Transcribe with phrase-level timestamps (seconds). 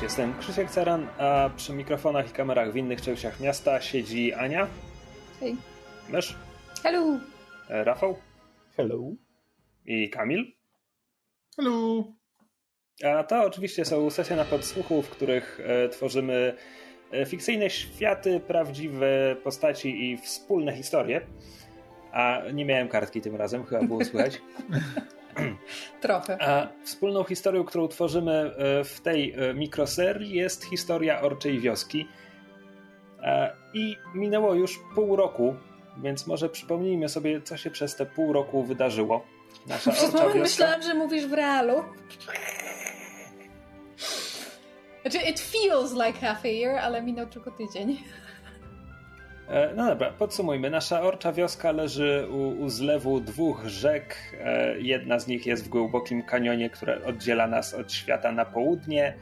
[0.00, 4.66] Cześć, jestem Krzysiek Caran, a przy mikrofonach i kamerach w innych częściach miasta siedzi Ania.
[5.40, 5.56] Hej.
[6.08, 6.36] Mysz.
[6.82, 7.18] Hello.
[7.68, 8.16] E, Rafał.
[8.76, 8.98] Hello.
[9.86, 10.44] I Kamil.
[11.56, 12.04] Hello.
[13.04, 16.56] A to oczywiście są sesje na podsłuchu, w których e, tworzymy
[17.12, 21.26] e, fikcyjne światy, prawdziwe postaci i wspólne historie.
[22.12, 24.40] A nie miałem kartki tym razem, chyba było słychać.
[26.00, 26.42] Trochę.
[26.42, 32.08] A wspólną historią, którą tworzymy e, w tej e, mikroserii jest historia Orczej Wioski.
[33.22, 35.54] E, I minęło już pół roku,
[36.02, 39.26] więc może przypomnijmy sobie, co się przez te pół roku wydarzyło.
[39.66, 40.40] Nasza Przez moment wioska...
[40.40, 41.84] myślałam, że mówisz w realu.
[45.02, 47.98] Znaczy, it feels like half a year, ale minął tylko tydzień.
[49.50, 50.70] E, no dobra, podsumujmy.
[50.70, 54.16] Nasza orcza wioska leży u, u, zlewu dwóch rzek.
[54.40, 59.14] E, jedna z nich jest w głębokim kanionie, które oddziela nas od świata na południe.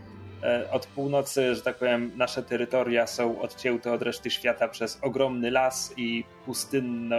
[0.42, 5.50] E, od północy, że tak powiem, nasze terytoria są odcięte od reszty świata przez ogromny
[5.50, 7.16] las i pustynno,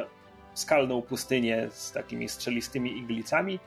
[0.54, 3.60] skalną pustynię z takimi strzelistymi iglicami.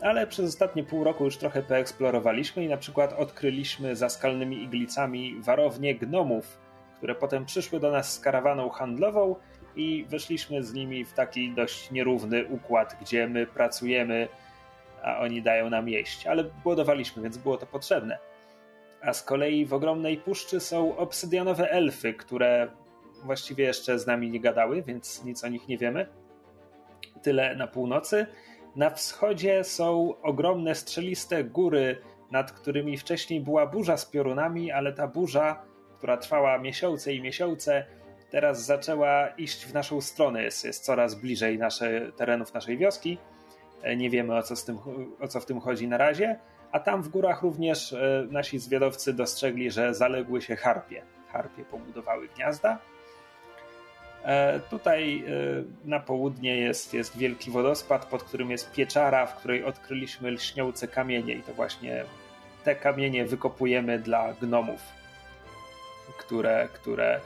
[0.00, 5.36] Ale przez ostatnie pół roku już trochę poeksplorowaliśmy i na przykład odkryliśmy za skalnymi iglicami
[5.40, 6.67] warownie gnomów
[6.98, 9.36] które potem przyszły do nas z karawaną handlową
[9.76, 14.28] i weszliśmy z nimi w taki dość nierówny układ, gdzie my pracujemy,
[15.02, 16.26] a oni dają nam jeść.
[16.26, 18.18] Ale głodowaliśmy, więc było to potrzebne.
[19.02, 22.68] A z kolei w ogromnej puszczy są obsydianowe elfy, które
[23.24, 26.06] właściwie jeszcze z nami nie gadały, więc nic o nich nie wiemy.
[27.22, 28.26] Tyle na północy.
[28.76, 35.08] Na wschodzie są ogromne strzeliste góry, nad którymi wcześniej była burza z piorunami, ale ta
[35.08, 35.62] burza
[35.98, 37.84] która trwała miesiące i miesiące,
[38.30, 43.18] teraz zaczęła iść w naszą stronę, jest, jest coraz bliżej nasze, terenów naszej wioski.
[43.82, 44.78] E, nie wiemy o co, z tym,
[45.20, 46.38] o co w tym chodzi na razie,
[46.72, 51.02] a tam w górach również e, nasi zwiadowcy dostrzegli, że zaległy się harpie.
[51.28, 52.78] Harpie pobudowały gniazda.
[54.24, 55.24] E, tutaj
[55.84, 61.34] na południe jest, jest wielki wodospad, pod którym jest pieczara, w której odkryliśmy lśniące kamienie
[61.34, 62.04] i to właśnie
[62.64, 64.97] te kamienie wykopujemy dla gnomów
[66.18, 67.20] które, które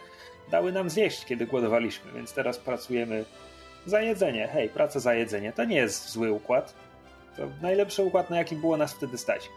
[0.51, 3.25] dały nam zjeść, kiedy głodowaliśmy, więc teraz pracujemy
[3.87, 4.49] za jedzenie.
[4.49, 6.75] Hej, praca za jedzenie to nie jest zły układ.
[7.37, 9.49] To najlepszy układ, na jaki było nas wtedy stać.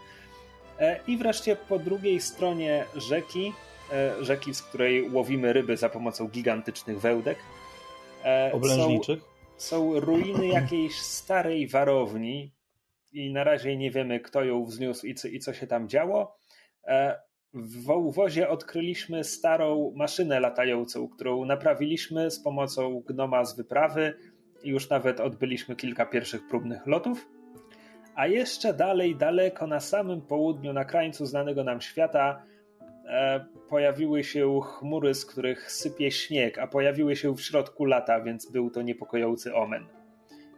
[0.78, 3.52] E, I wreszcie po drugiej stronie rzeki,
[3.92, 7.38] e, rzeki, z której łowimy ryby za pomocą gigantycznych wełdek,
[8.24, 9.20] e, oblężniczych.
[9.56, 12.52] Są, są ruiny jakiejś starej warowni
[13.12, 16.38] i na razie nie wiemy, kto ją wzniósł i co, i co się tam działo.
[17.58, 24.14] W Wołwozie odkryliśmy starą maszynę latającą, którą naprawiliśmy z pomocą gnoma z wyprawy
[24.62, 27.28] i już nawet odbyliśmy kilka pierwszych próbnych lotów.
[28.14, 32.42] A jeszcze dalej, daleko na samym południu, na krańcu znanego nam świata,
[33.08, 38.52] e, pojawiły się chmury, z których sypie śnieg, a pojawiły się w środku lata, więc
[38.52, 39.86] był to niepokojący omen.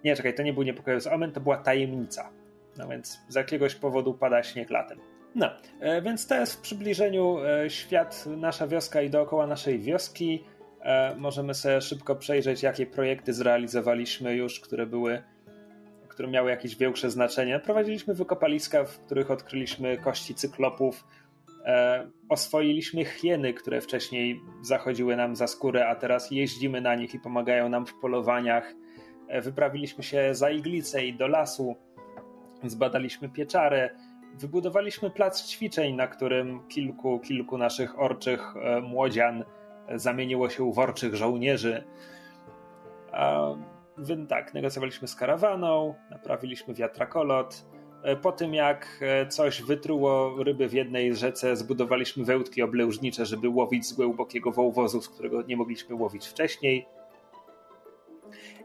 [0.04, 2.30] Nie, czekaj, to nie był niepokojący omen, to była tajemnica.
[2.78, 5.17] No więc z jakiegoś powodu pada śnieg latem.
[5.38, 5.50] No,
[5.80, 10.44] e, więc to jest w przybliżeniu e, świat, nasza wioska i dookoła naszej wioski.
[10.80, 15.22] E, możemy sobie szybko przejrzeć, jakie projekty zrealizowaliśmy już, które były,
[16.08, 17.60] które miały jakieś większe znaczenie.
[17.60, 21.04] Prowadziliśmy wykopaliska, w których odkryliśmy kości cyklopów.
[22.28, 27.68] Oswoiliśmy hieny, które wcześniej zachodziły nam za skórę, a teraz jeździmy na nich i pomagają
[27.68, 28.74] nam w polowaniach.
[29.42, 31.76] Wyprawiliśmy się za iglicę i do lasu.
[32.64, 33.90] Zbadaliśmy pieczarę
[34.34, 39.44] Wybudowaliśmy plac ćwiczeń, na którym kilku, kilku naszych orczych e, młodzian
[39.94, 41.84] zamieniło się w orczych żołnierzy.
[43.12, 43.54] A,
[43.98, 47.66] więc tak, negocjowaliśmy z karawaną, naprawiliśmy wiatrakolot.
[48.02, 53.48] E, po tym jak e, coś wytruło ryby w jednej rzece, zbudowaliśmy wełtki oblężnicze, żeby
[53.48, 56.86] łowić z głębokiego wołwozu, z którego nie mogliśmy łowić wcześniej.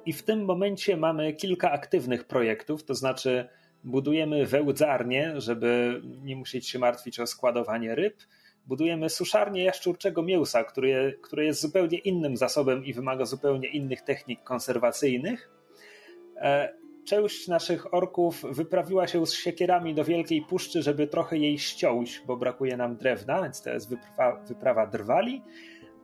[0.06, 3.50] I w tym momencie mamy kilka aktywnych projektów, to znaczy
[3.84, 8.16] budujemy wełdzarnię, żeby nie musieć się martwić o składowanie ryb.
[8.66, 14.44] Budujemy suszarnię jaszczurczego mięsa, które, które jest zupełnie innym zasobem i wymaga zupełnie innych technik
[14.44, 15.50] konserwacyjnych.
[16.38, 16.74] E,
[17.06, 22.38] część naszych orków wyprawiła się z siekierami do Wielkiej Puszczy, żeby trochę jej ściąć, bo
[22.38, 25.42] brakuje nam drewna, więc to jest wyprawa, wyprawa drwali.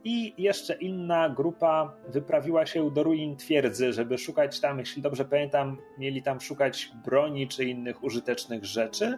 [0.04, 5.78] I jeszcze inna grupa wyprawiła się do ruin twierdzy, żeby szukać tam, jeśli dobrze pamiętam,
[5.98, 9.18] mieli tam szukać broni czy innych użytecznych rzeczy.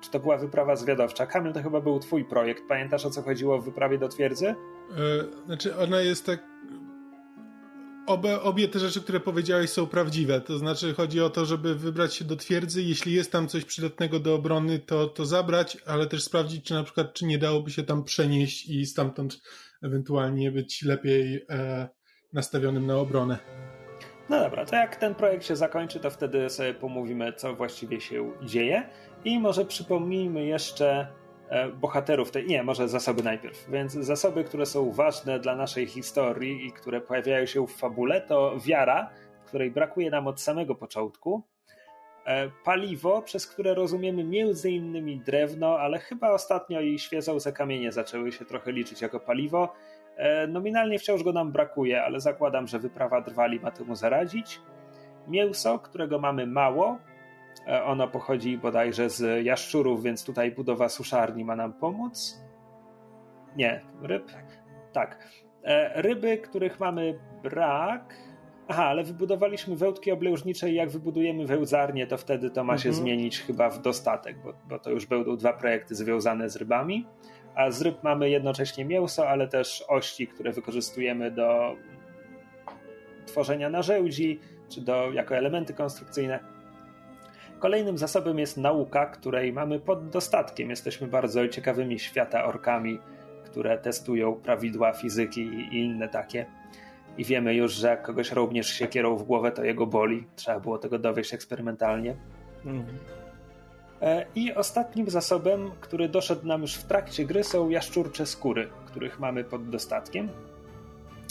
[0.00, 1.26] Czy to była wyprawa zwiadowcza?
[1.26, 2.62] Kamil, to chyba był twój projekt.
[2.68, 4.46] Pamiętasz o co chodziło w wyprawie do twierdzy?
[4.46, 6.52] Yy, znaczy, ona jest tak.
[8.06, 10.40] Obie, obie te rzeczy, które powiedziałeś, są prawdziwe.
[10.40, 12.82] To znaczy, chodzi o to, żeby wybrać się do twierdzy.
[12.82, 16.82] Jeśli jest tam coś przydatnego do obrony, to, to zabrać, ale też sprawdzić, czy na
[16.84, 19.40] przykład, czy nie dałoby się tam przenieść i stamtąd
[19.84, 21.88] ewentualnie być lepiej e,
[22.32, 23.38] nastawionym na obronę.
[24.28, 28.32] No dobra, to jak ten projekt się zakończy, to wtedy sobie pomówimy, co właściwie się
[28.42, 28.88] dzieje.
[29.24, 31.06] I może przypomnijmy jeszcze
[31.52, 32.46] E, bohaterów tej.
[32.46, 33.70] Nie, może zasoby najpierw.
[33.70, 38.58] Więc zasoby, które są ważne dla naszej historii i które pojawiają się w fabule, to
[38.64, 39.10] wiara,
[39.46, 41.42] której brakuje nam od samego początku.
[42.26, 48.32] E, paliwo, przez które rozumiemy między innymi drewno, ale chyba ostatnio i świecące kamienie zaczęły
[48.32, 49.74] się trochę liczyć jako paliwo.
[50.16, 54.60] E, nominalnie wciąż go nam brakuje, ale zakładam, że wyprawa drwali ma temu zaradzić.
[55.28, 56.98] Mięso, którego mamy mało,
[57.66, 62.42] E, ono pochodzi bodajże z jaszczurów, więc tutaj budowa suszarni ma nam pomóc.
[63.56, 64.30] Nie, ryb?
[64.92, 65.28] Tak.
[65.64, 68.14] E, ryby, których mamy brak.
[68.72, 73.04] Aha, ale wybudowaliśmy wełtki obleżnicze i jak wybudujemy wełdzarnię, to wtedy to ma się mhm.
[73.04, 77.06] zmienić chyba w dostatek, bo, bo to już będą dwa projekty związane z rybami.
[77.54, 81.76] A z ryb mamy jednocześnie mięso, ale też ości, które wykorzystujemy do
[83.26, 86.40] tworzenia narzędzi, czy do, jako elementy konstrukcyjne.
[87.58, 90.70] Kolejnym zasobem jest nauka, której mamy pod dostatkiem.
[90.70, 92.98] Jesteśmy bardzo ciekawymi świata orkami,
[93.44, 96.61] które testują prawidła fizyki i inne takie.
[97.18, 100.26] I wiemy już, że jak kogoś również siekierą w głowę, to jego boli.
[100.36, 102.16] Trzeba było tego dowieść eksperymentalnie.
[102.64, 102.98] Mhm.
[104.02, 109.20] E, I ostatnim zasobem, który doszedł nam już w trakcie gry, są jaszczurcze skóry, których
[109.20, 110.28] mamy pod dostatkiem.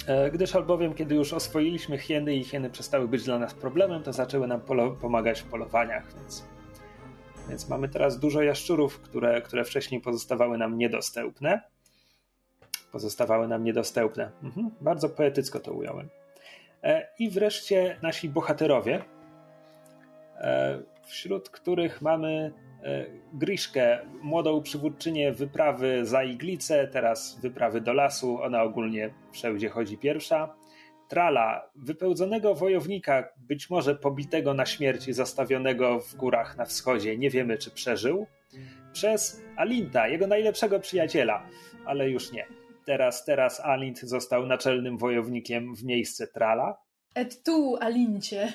[0.07, 4.13] E, gdyż albowiem, kiedy już oswoiliśmy hieny i hieny przestały być dla nas problemem, to
[4.13, 4.61] zaczęły nam
[5.01, 6.45] pomagać w polowaniach, więc,
[7.49, 11.61] więc mamy teraz dużo jaszczurów, które, które wcześniej pozostawały nam niedostępne.
[12.91, 14.31] Pozostawały nam niedostępne.
[14.43, 16.09] Mhm, bardzo poetycko to ująłem.
[16.83, 19.03] E, I wreszcie nasi bohaterowie,
[20.37, 22.53] e, wśród których mamy
[22.83, 29.97] E, Griszkę, młodą przywódczynię wyprawy za Iglicę, teraz wyprawy do lasu, ona ogólnie wszędzie chodzi
[29.97, 30.55] pierwsza.
[31.07, 37.29] Trala, wypełdzonego wojownika, być może pobitego na śmierć i zostawionego w górach na wschodzie, nie
[37.29, 38.27] wiemy czy przeżył.
[38.93, 41.47] Przez Alinta, jego najlepszego przyjaciela,
[41.85, 42.45] ale już nie.
[42.91, 46.77] Teraz, teraz Alint został naczelnym wojownikiem w miejsce Trala.
[47.15, 48.53] Et tu, Alincie.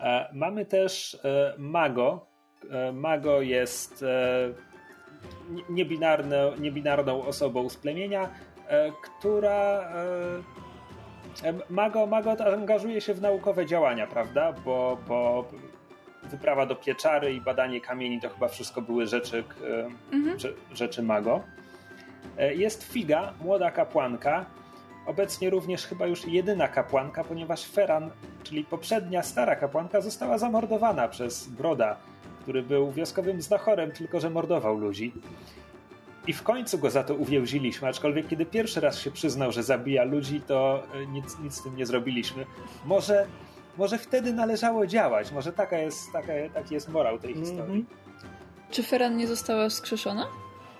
[0.00, 2.26] E, mamy też e, Mago,
[2.70, 4.04] E, Mago jest
[5.68, 8.30] niebinarną, niebinarną osobą z plemienia,
[9.02, 9.92] która
[11.70, 14.52] Mago, Mago angażuje się w naukowe działania, prawda?
[14.52, 15.44] Bo, bo
[16.22, 19.44] wyprawa do pieczary i badanie kamieni to chyba wszystko były rzeczy,
[20.12, 20.38] mhm.
[20.72, 21.53] rzeczy Mago.
[22.54, 24.46] Jest Figa, młoda kapłanka,
[25.06, 28.10] obecnie również chyba już jedyna kapłanka, ponieważ Feran,
[28.42, 31.96] czyli poprzednia stara kapłanka, została zamordowana przez Broda,
[32.42, 35.12] który był wioskowym znachorem, tylko że mordował ludzi.
[36.26, 40.04] I w końcu go za to uwięziliśmy, aczkolwiek kiedy pierwszy raz się przyznał, że zabija
[40.04, 42.46] ludzi, to e, nic, nic z tym nie zrobiliśmy.
[42.84, 43.26] Może,
[43.78, 47.48] może wtedy należało działać, może taka jest, taka, taki jest morał tej mm -hmm.
[47.48, 47.86] historii.
[48.70, 50.26] Czy Feran nie została wskrzeszona?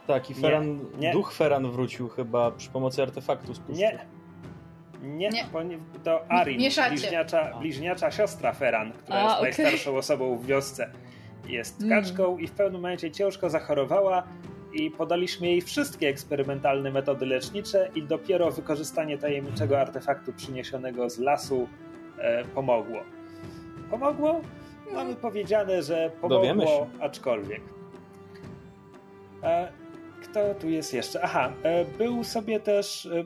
[0.06, 1.12] Tak, i Feran, nie, nie.
[1.12, 3.98] duch Feran wrócił chyba przy pomocy artefaktu z Nie.
[5.02, 5.44] Nie, nie.
[6.04, 6.58] to Arin,
[6.90, 9.42] bliźniacza, bliźniacza siostra Feran, która A, jest okay.
[9.42, 10.90] najstarszą osobą w wiosce
[11.48, 12.40] jest kaczką mm.
[12.40, 14.22] i w pewnym momencie ciężko zachorowała
[14.72, 21.68] i podaliśmy jej wszystkie eksperymentalne metody lecznicze i dopiero wykorzystanie tajemniczego artefaktu przyniesionego z lasu
[22.18, 23.00] e, pomogło.
[23.90, 24.40] Pomogło?
[24.86, 25.16] Mamy mm.
[25.16, 27.60] powiedziane, że pomogło, aczkolwiek.
[29.42, 29.72] E,
[30.34, 31.22] kto tu jest jeszcze?
[31.22, 33.24] Aha, e, był sobie też e,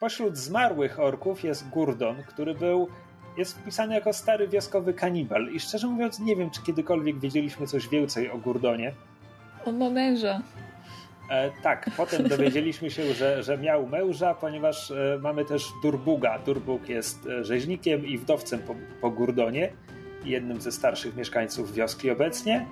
[0.00, 2.88] pośród zmarłych orków jest Gurdon, który był
[3.36, 5.48] jest wpisany jako stary wioskowy kanibal.
[5.48, 8.92] I szczerze mówiąc, nie wiem, czy kiedykolwiek wiedzieliśmy coś więcej o Gurdonie.
[9.64, 10.42] On ma męża.
[11.30, 16.38] E, tak, potem dowiedzieliśmy się, że, że miał męża, ponieważ e, mamy też Durbuga.
[16.38, 19.72] Durbug jest e, rzeźnikiem i wdowcem po, po Gurdonie,
[20.24, 22.66] jednym ze starszych mieszkańców wioski obecnie.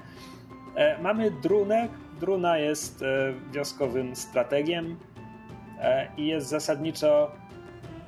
[0.76, 1.88] E, mamy Drunę.
[2.20, 4.98] Druna jest e, wioskowym strategiem
[5.80, 7.32] e, i jest zasadniczo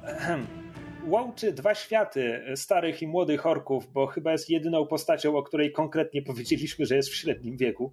[1.07, 6.23] łączy dwa światy starych i młodych orków, bo chyba jest jedyną postacią, o której konkretnie
[6.23, 7.93] powiedzieliśmy, że jest w średnim wieku.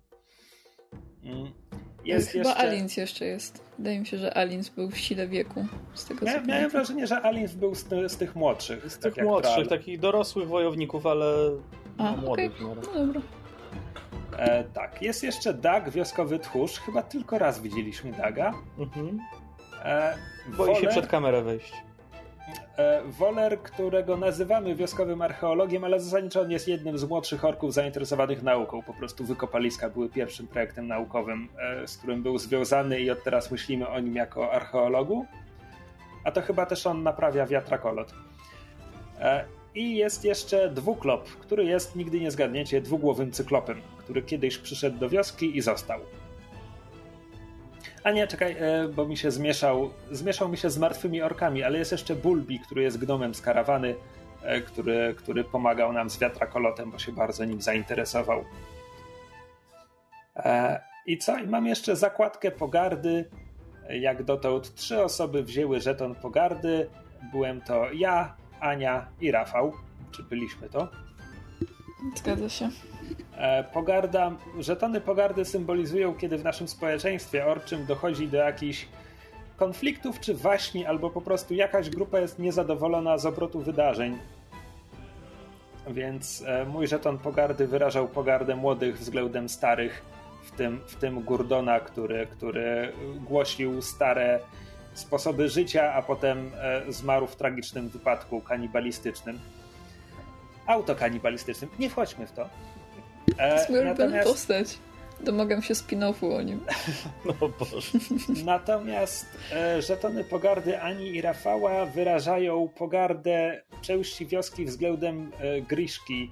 [1.24, 1.52] Mm.
[2.06, 2.64] Jest chyba jeszcze...
[2.64, 3.64] Alins jeszcze jest.
[3.78, 5.66] Wydaje mi się, że Alins był w sile wieku.
[5.94, 8.92] Z tego ja, miałem wrażenie, że Alins był z, z tych młodszych.
[8.92, 11.26] Z tak tych młodszych, takich dorosłych wojowników, ale
[11.98, 12.56] A, no, młodych.
[12.56, 12.76] Okay.
[12.76, 13.22] No dobra.
[14.38, 16.80] E, tak, jest jeszcze Dag, wioskowy tchórz.
[16.80, 18.54] Chyba tylko raz widzieliśmy Daga.
[18.80, 19.20] Mhm.
[19.84, 20.76] E, Boi wolę...
[20.76, 21.74] się przed kamerę wejść.
[23.06, 28.82] Woler, którego nazywamy wioskowym archeologiem, ale zasadniczo on jest jednym z młodszych orków zainteresowanych nauką.
[28.82, 31.50] Po prostu wykopaliska były pierwszym projektem naukowym,
[31.86, 35.26] z którym był związany i od teraz myślimy o nim jako archeologu.
[36.24, 38.14] A to chyba też on naprawia wiatrakolot.
[39.76, 45.10] I jest jeszcze dwuklop, który jest, nigdy nie zgadniecie, dwugłowym cyklopem, który kiedyś przyszedł do
[45.10, 46.00] wioski i został.
[48.04, 51.78] A nie, czekaj, e, bo mi się zmieszał, zmieszał mi się z martwymi orkami, ale
[51.78, 53.96] jest jeszcze Bulbi, który jest gnomem z karawany,
[54.42, 58.44] e, który, który pomagał nam z wiatrakolotem, bo się bardzo nim zainteresował.
[60.36, 61.38] E, I co?
[61.38, 63.30] I mam jeszcze zakładkę pogardy.
[63.90, 66.90] Jak dotąd trzy osoby wzięły żeton pogardy.
[67.32, 69.74] Byłem to ja, Ania i Rafał.
[70.12, 70.88] Czy byliśmy to?
[72.16, 72.70] Zgadza się.
[73.38, 78.88] E, pogarda, żetony pogardy symbolizują, kiedy w naszym społeczeństwie orczym dochodzi do jakichś
[79.58, 84.18] konfliktów czy waśni, albo po prostu jakaś grupa jest niezadowolona z obrotu wydarzeń.
[85.88, 90.04] Więc e, mój żeton pogardy wyrażał pogardę młodych względem starych,
[90.44, 94.40] w tym, w tym Gurdona, który, który głosił stare
[94.94, 99.40] sposoby życia, a potem e, zmarł w tragicznym wypadku kanibalistycznym.
[100.68, 101.70] Autokanibalistycznym.
[101.80, 102.50] Nie wchodźmy w to.
[103.38, 104.28] E, natomiast...
[104.28, 104.78] postać.
[105.24, 106.60] Domagam się spin-offu o nim.
[107.26, 108.00] No Boże.
[108.46, 116.32] Natomiast e, żetony pogardy Ani i Rafała wyrażają pogardę części wioski względem e, Griszki,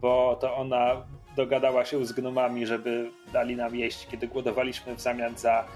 [0.00, 5.38] bo to ona dogadała się z gnomami, żeby dali nam jeść, kiedy głodowaliśmy w zamian
[5.38, 5.68] za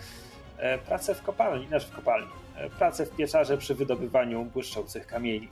[0.58, 5.48] e, pracę w kopalni, znaczy w kopalni, e, pracę w pieczarze przy wydobywaniu błyszczących kamieni.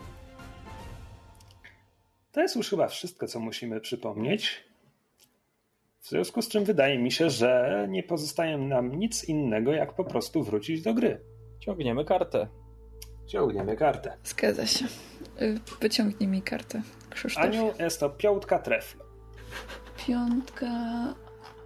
[2.32, 4.69] To jest już chyba wszystko, co musimy przypomnieć.
[6.00, 10.04] W związku z czym wydaje mi się, że nie pozostaje nam nic innego, jak po
[10.04, 11.20] prostu wrócić do gry.
[11.60, 12.48] Ciągniemy kartę.
[13.26, 14.16] Ciągniemy kartę.
[14.24, 14.84] Zgadza się.
[15.42, 17.44] Y, wyciągnij mi kartę, Krzysztof.
[17.44, 19.04] Aniu, jest to piątka trefla.
[20.06, 20.66] Piątka...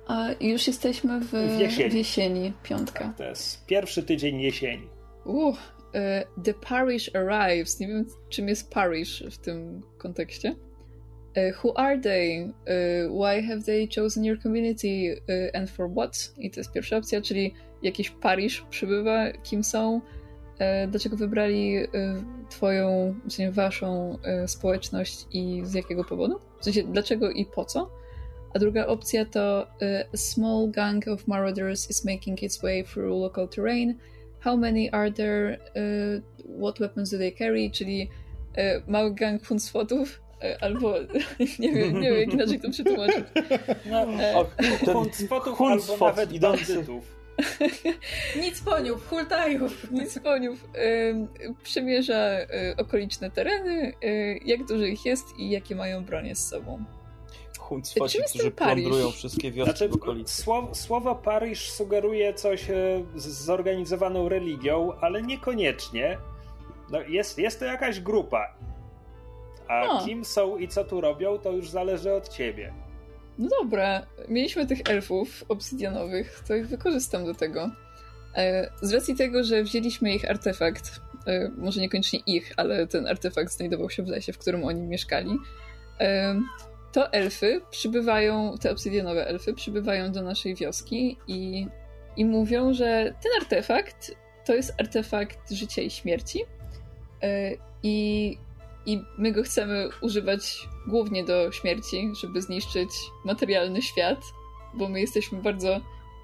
[0.07, 1.91] A już jesteśmy w, w jesieni.
[1.91, 2.53] W jesieni.
[2.63, 3.05] Piątka.
[3.05, 4.89] Tak, to jest pierwszy tydzień jesieni.
[5.25, 5.59] Uh,
[6.45, 7.81] The Parish Arrives.
[7.81, 10.57] Nie wiem, czym jest parish w tym kontekście.
[11.37, 12.45] Uh, who are they?
[12.69, 16.31] Uh, why have they chosen your community uh, and for what?
[16.39, 20.01] I to jest pierwsza opcja, czyli jakiś parish przybywa, kim są,
[20.89, 21.77] dlaczego wybrali
[22.51, 26.41] twoją, czy waszą społeczność i z jakiego powodu?
[26.61, 27.91] W sensie, dlaczego i po co?
[28.55, 29.67] A druga opcja to
[30.13, 33.95] a small gang of marauders is making its way through local terrain.
[34.41, 35.59] How many are there?
[36.61, 37.71] what weapons do they carry?
[37.71, 38.09] Czyli
[38.87, 40.24] mały gang hunsfotów
[40.61, 40.95] albo
[41.59, 43.25] nie wiem, nie wiem jak inaczej to przetłumaczyć.
[43.87, 44.45] No, e,
[44.93, 47.15] Huncwotów albo nawet bandytów.
[48.43, 50.65] Nic poniów, hultajów, nic poniów.
[50.77, 56.49] Y, przemierza y, okoliczne tereny, y, jak dużo ich jest i jakie mają bronie z
[56.49, 56.85] sobą.
[57.59, 60.43] Huncwoci, którzy plądrują wszystkie wioski znaczy, w okolicy.
[60.43, 62.75] Słowo, słowo Paryż sugeruje coś e,
[63.15, 66.19] z zorganizowaną religią, ale niekoniecznie.
[66.91, 68.55] No jest, jest to jakaś grupa
[69.69, 70.05] a no.
[70.05, 72.75] kim są i co tu robią, to już zależy od ciebie.
[73.39, 77.71] No dobra, mieliśmy tych elfów obsydianowych, to ich wykorzystam do tego.
[78.37, 83.53] E, z racji tego, że wzięliśmy ich artefakt, e, może niekoniecznie ich, ale ten artefakt
[83.53, 85.39] znajdował się w lesie, w którym oni mieszkali,
[86.01, 86.41] e,
[86.93, 91.67] to elfy przybywają, te obsydianowe elfy przybywają do naszej wioski i,
[92.17, 96.45] i mówią, że ten artefakt to jest artefakt życia i śmierci.
[97.83, 98.39] I
[98.87, 102.91] i my go chcemy używać głównie do śmierci, żeby zniszczyć
[103.25, 104.25] materialny świat,
[104.75, 105.81] bo my jesteśmy bardzo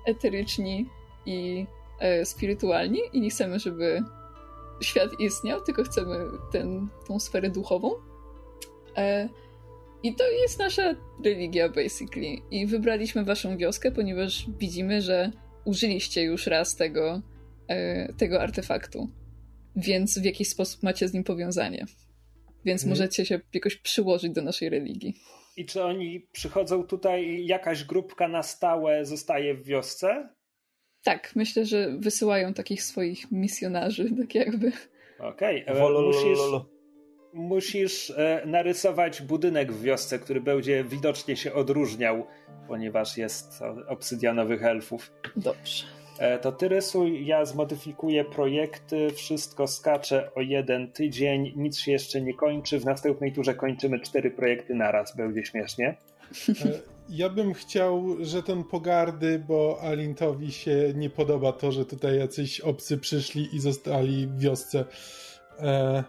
[0.06, 0.86] eteryczni
[1.26, 1.66] i
[2.00, 4.02] e, spirytualni i nie chcemy, żeby
[4.80, 7.90] świat istniał, tylko chcemy ten, tą sferę duchową.
[8.96, 9.28] E,
[10.02, 12.36] I to jest nasza religia, basically.
[12.50, 15.32] I wybraliśmy waszą wioskę, ponieważ widzimy, że
[15.64, 17.22] użyliście już raz tego,
[17.68, 19.10] e, tego artefaktu.
[19.76, 21.86] Więc w jakiś sposób macie z nim powiązanie
[22.64, 22.90] więc hmm.
[22.90, 25.14] możecie się jakoś przyłożyć do naszej religii.
[25.56, 30.28] I czy oni przychodzą tutaj, jakaś grupka na stałe zostaje w wiosce?
[31.02, 34.72] Tak, myślę, że wysyłają takich swoich misjonarzy, tak jakby.
[35.18, 35.76] Okej, okay.
[35.76, 36.38] E, musisz,
[37.32, 42.26] musisz e, narysować budynek w wiosce, który będzie widocznie się odróżniał,
[42.68, 45.12] ponieważ jest obsydianowych elfów.
[45.36, 45.99] Dobrze.
[46.20, 52.20] E, to ty rysuj, ja zmodyfikuję projekty, wszystko skacze o jeden tydzień, nic się jeszcze
[52.20, 52.80] nie kończy.
[52.80, 55.96] W następnej turze kończymy cztery projekty naraz, będzie śmiesznie.
[56.48, 56.54] E,
[57.08, 62.60] ja bym chciał, że ten pogardy, bo Alintowi się nie podoba to, że tutaj jacyś
[62.60, 64.84] obcy przyszli i zostali w wiosce.
[65.58, 66.04] E,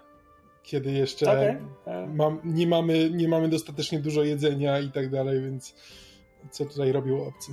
[0.63, 2.07] kiedy jeszcze okay.
[2.07, 5.75] mam, nie, mamy, nie mamy dostatecznie dużo jedzenia i tak dalej, więc
[6.51, 7.51] co tutaj robił obcy?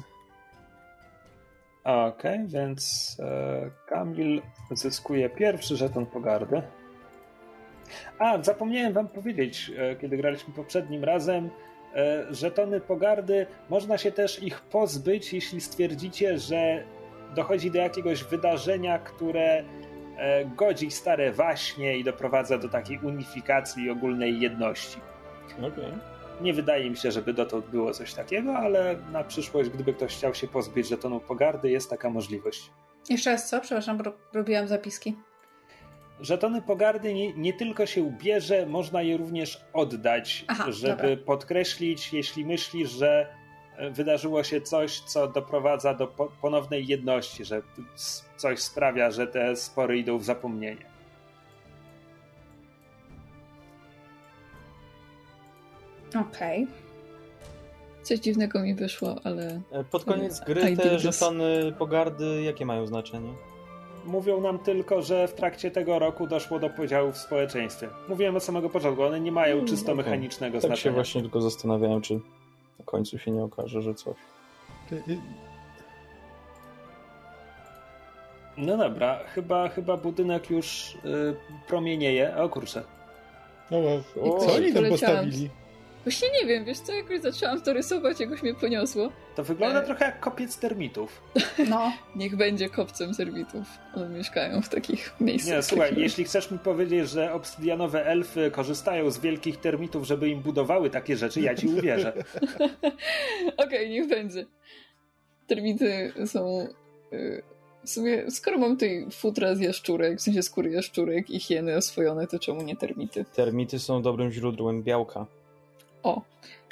[1.89, 6.63] Okej, okay, więc e, Kamil zyskuje pierwszy żeton pogardy.
[8.19, 11.51] A, zapomniałem wam powiedzieć, e, kiedy graliśmy poprzednim razem,
[11.95, 16.85] e, żetony pogardy, można się też ich pozbyć, jeśli stwierdzicie, że
[17.35, 19.65] dochodzi do jakiegoś wydarzenia, które
[20.19, 25.01] e, godzi stare waśnie i doprowadza do takiej unifikacji i ogólnej jedności.
[25.59, 26.18] Okay.
[26.41, 30.35] Nie wydaje mi się, żeby dotąd było coś takiego, ale na przyszłość, gdyby ktoś chciał
[30.35, 32.71] się pozbyć żetonu pogardy, jest taka możliwość.
[33.09, 33.61] Jeszcze raz co?
[33.61, 33.99] Przepraszam,
[34.33, 35.17] robiłam zapiski.
[36.21, 41.25] Żetony pogardy nie, nie, tylko się bierze, można je również oddać, Aha, żeby dobra.
[41.27, 43.27] podkreślić, jeśli myślisz, że
[43.77, 46.07] e, wydarzyło się coś, co doprowadza do
[46.43, 47.63] ponownej jedności, że
[48.37, 50.98] coś sprawia, że te spory idą w zapomnienie.
[56.09, 56.63] Okej.
[56.63, 56.75] Okay.
[58.03, 59.61] Coś dziwnego mi wyszło, ale.
[59.71, 63.31] E, pod koniec gry te żetony pogardy, jakie mają znaczenie?
[64.09, 67.89] mówią nam tylko, że w trakcie tego roku doszło do podziału w społeczeństwie.
[68.09, 70.05] Mówiłem od samego początku, one nie mają hmm, czysto okay.
[70.05, 70.77] mechanicznego tak znaczenia.
[70.77, 72.15] Tak się właśnie tylko zastanawiałem, czy
[72.79, 74.17] na końcu się nie okaże, że coś.
[78.57, 81.37] No dobra, chyba, chyba budynek już y,
[81.69, 82.37] promienieje.
[82.37, 82.83] O kurczę.
[83.71, 83.79] No,
[84.23, 85.51] o, co oni tam postawili?
[86.05, 89.13] Właśnie nie wiem, wiesz co, jakoś zaczęłam to rysować, jakoś mnie poniosło.
[89.37, 89.87] To wygląda e...
[89.87, 91.23] trochę jak kopiec termitów.
[91.71, 91.93] No.
[92.17, 93.67] Niech będzie kopcem termitów.
[93.95, 95.57] One mieszkają w takich miejscach.
[95.57, 100.41] Nie, słuchaj, jeśli chcesz mi powiedzieć, że obsydianowe elfy korzystają z wielkich termitów, żeby im
[100.41, 102.13] budowały takie rzeczy, ja ci uwierzę.
[102.57, 104.47] Okej, okay, niech będzie.
[105.47, 106.69] Termity są...
[107.13, 107.43] Y,
[107.85, 112.27] w sumie, skoro mam tutaj futra z jaszczurek, w sensie skóry jaszczurek i hieny oswojone,
[112.27, 113.25] to czemu nie termity?
[113.35, 115.27] Termity są dobrym źródłem białka.
[116.03, 116.23] O,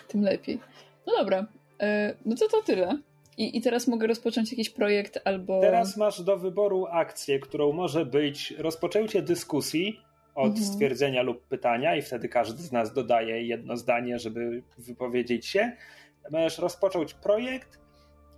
[0.08, 0.60] tym lepiej.
[1.06, 1.46] No dobra,
[1.80, 2.98] e, no to to tyle.
[3.36, 5.60] I, I teraz mogę rozpocząć jakiś projekt albo.
[5.60, 10.00] Teraz masz do wyboru akcję, którą może być rozpoczęcie dyskusji
[10.34, 10.66] od mhm.
[10.66, 15.72] stwierdzenia lub pytania, i wtedy każdy z nas dodaje jedno zdanie, żeby wypowiedzieć się.
[16.30, 17.78] Możesz rozpocząć projekt,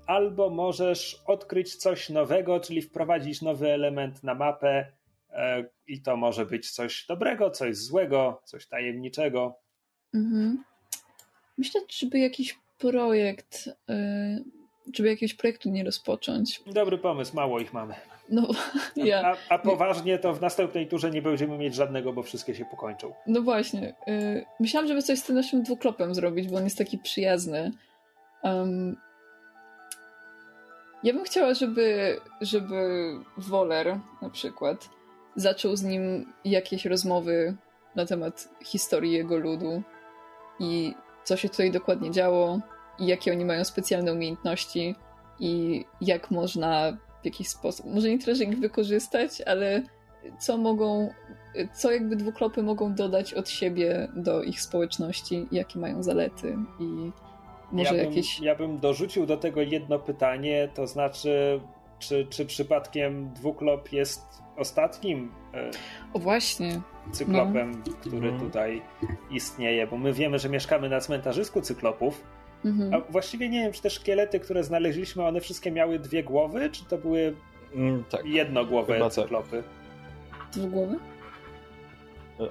[0.07, 4.93] albo możesz odkryć coś nowego, czyli wprowadzić nowy element na mapę.
[5.31, 9.59] E, I to może być coś dobrego, coś złego, coś tajemniczego.
[10.15, 10.65] Mhm.
[11.59, 14.45] Myślę, żeby jakiś projekt, yy,
[14.95, 16.63] żeby jakiegoś projektu nie rozpocząć.
[16.67, 17.95] Dobry pomysł, mało ich mamy.
[18.29, 18.49] No,
[18.97, 19.37] ja.
[19.49, 23.15] A, a, poważnie to w następnej turze nie będziemy mieć żadnego, bo wszystkie się pokończą.
[23.27, 23.95] No właśnie.
[24.07, 27.71] Yy, myślałam, żeby coś z tym naszym dwuklopem zrobić, bo on jest taki przyjazny.
[28.43, 28.97] Um,
[31.03, 34.89] ja bym chciała, żeby, żeby Woler na przykład
[35.37, 37.57] zaczął z nim jakieś rozmowy
[37.95, 39.83] na temat historii jego ludu
[40.61, 40.95] i
[41.29, 42.61] co się tutaj dokładnie działo
[42.99, 44.95] i jakie oni mają specjalne umiejętności
[45.41, 49.83] i jak można w jakiś sposób, może nie tyle, że ich wykorzystać, ale
[50.39, 51.11] co mogą,
[51.75, 57.13] co jakby dwuklopy mogą dodać od siebie do ich społeczności, jakie mają zalety i
[57.73, 58.41] może ja bym, jakieś...
[58.41, 61.61] Ja bym dorzucił do tego jedno pytanie, to znaczy
[61.99, 65.71] czy, czy przypadkiem dwuklop jest ostatnim e,
[66.13, 66.81] o właśnie
[67.13, 67.93] cyklopem, no.
[68.01, 68.39] który no.
[68.39, 68.83] tutaj
[69.31, 72.25] istnieje, bo my wiemy, że mieszkamy na cmentarzysku cyklopów,
[72.65, 72.95] mhm.
[72.95, 76.85] a właściwie nie wiem, czy te szkielety, które znaleźliśmy, one wszystkie miały dwie głowy, czy
[76.85, 77.35] to były
[77.75, 78.27] mm, tak.
[78.27, 79.63] jednogłowe Chyba cyklopy?
[80.31, 80.49] Tak.
[80.53, 80.97] Dwugłowe?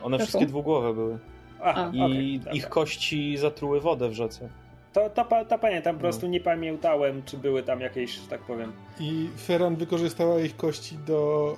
[0.03, 1.19] One wszystkie dwugłowe były.
[1.61, 4.49] A, I okay, ich kości zatruły wodę w rzece.
[4.93, 6.31] To, to, to pamiętam, po prostu no.
[6.31, 8.71] nie pamiętałem, czy były tam jakieś, że tak powiem.
[8.99, 11.53] I Ferran wykorzystała ich kości do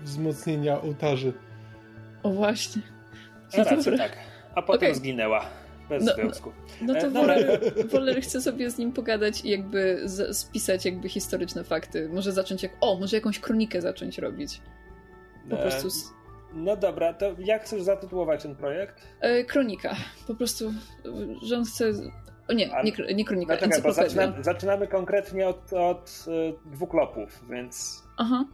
[0.00, 1.32] y, wzmocnienia ołtarzy.
[2.22, 2.82] O właśnie.
[3.58, 4.16] No raczej tak.
[4.54, 4.94] A potem okay.
[4.94, 5.46] zginęła.
[5.88, 6.52] Bez no, związku.
[6.80, 7.60] No, no to Woler,
[7.92, 12.08] Woler chce sobie z nim pogadać i jakby z, spisać jakby historyczne fakty.
[12.08, 12.72] Może zacząć jak...
[12.80, 14.60] O, może jakąś kronikę zacząć robić.
[15.50, 15.90] Po e, prostu...
[15.90, 16.12] Z...
[16.54, 19.06] No dobra, to jak chcesz zatytułować ten projekt?
[19.20, 19.96] E, kronika.
[20.26, 20.72] Po prostu,
[21.42, 21.92] że on chce
[22.48, 27.44] o nie, nie, nie kronika, no czekaj, zaczynamy, zaczynamy, konkretnie od, od y, dwóch lopów,
[27.50, 28.02] więc...
[28.16, 28.44] Aha.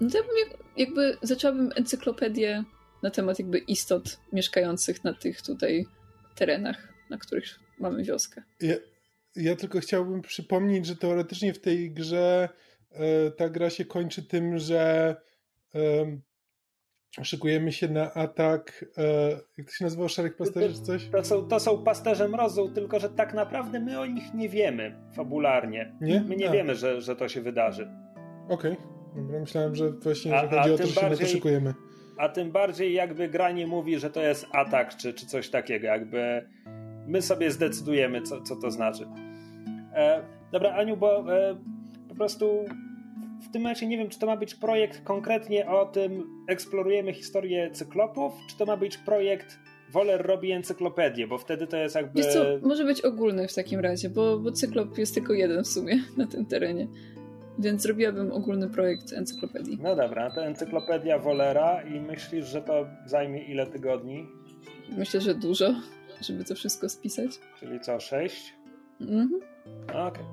[0.00, 2.64] No to ja bym jakby zaczęłabym encyklopedię
[3.02, 5.86] na temat jakby istot mieszkających na tych tutaj
[6.34, 8.42] terenach, na których mamy wioskę.
[8.60, 8.74] Ja,
[9.36, 12.48] ja tylko chciałbym przypomnieć, że teoretycznie w tej grze
[12.90, 15.16] e, ta gra się kończy tym, że
[15.74, 16.18] e,
[17.22, 18.84] Szykujemy się na atak.
[18.98, 20.08] E, jak to się nazywało?
[20.08, 21.08] Szereg pasterzy czy coś?
[21.08, 24.96] To są, to są pasterze mrozu, tylko że tak naprawdę my o nich nie wiemy
[25.12, 25.96] fabularnie.
[26.00, 26.20] Nie?
[26.20, 26.52] My nie a.
[26.52, 27.88] wiemy, że, że to się wydarzy.
[28.48, 28.72] Okej.
[28.72, 28.97] Okay.
[29.18, 31.74] Dobra, myślałem, że właśnie a, że chodzi o to, że bardziej, się na to szykujemy.
[32.16, 35.86] a tym bardziej jakby gra nie mówi, że to jest atak czy, czy coś takiego,
[35.86, 36.48] jakby
[37.06, 39.06] my sobie zdecydujemy, co, co to znaczy.
[39.94, 41.56] E, dobra, Aniu, bo e,
[42.08, 42.64] po prostu
[43.48, 47.70] w tym momencie nie wiem, czy to ma być projekt konkretnie o tym, eksplorujemy historię
[47.70, 49.58] cyklopów, czy to ma być projekt
[49.92, 52.22] Woler robi encyklopedię, bo wtedy to jest jakby...
[52.22, 55.68] Wiesz co, może być ogólny w takim razie, bo, bo cyklop jest tylko jeden w
[55.68, 56.88] sumie na tym terenie.
[57.58, 59.78] Więc zrobiłabym ogólny projekt encyklopedii.
[59.82, 64.26] No dobra, to encyklopedia Wolera i myślisz, że to zajmie ile tygodni?
[64.96, 65.74] Myślę, że dużo,
[66.20, 67.30] żeby to wszystko spisać.
[67.60, 68.54] Czyli co, sześć?
[69.00, 69.30] Mhm.
[69.88, 70.06] Okej.
[70.06, 70.24] Okay.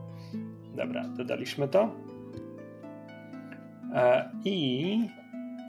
[0.75, 1.95] Dobra, dodaliśmy to.
[3.93, 4.99] E, I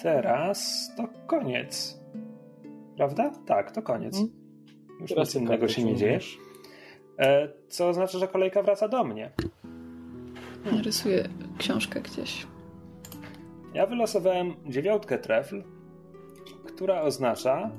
[0.03, 2.01] teraz to koniec.
[2.97, 3.33] Prawda?
[3.47, 4.15] Tak, to koniec.
[4.15, 4.33] Hmm?
[5.01, 6.19] Już Teraz nic innego się nie dzieje.
[7.19, 9.31] E, co oznacza, że kolejka wraca do mnie.
[10.73, 12.47] Narysuję książkę gdzieś.
[13.75, 15.63] Ja wylosowałem dziewiątkę trefl,
[16.67, 17.71] która oznacza.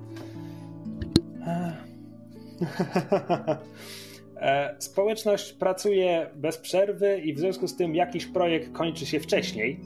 [4.41, 9.79] E, społeczność pracuje bez przerwy i w związku z tym jakiś projekt kończy się wcześniej.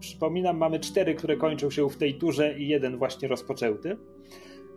[0.00, 3.96] Przypominam, mamy cztery, które kończą się w tej turze i jeden właśnie rozpoczęty.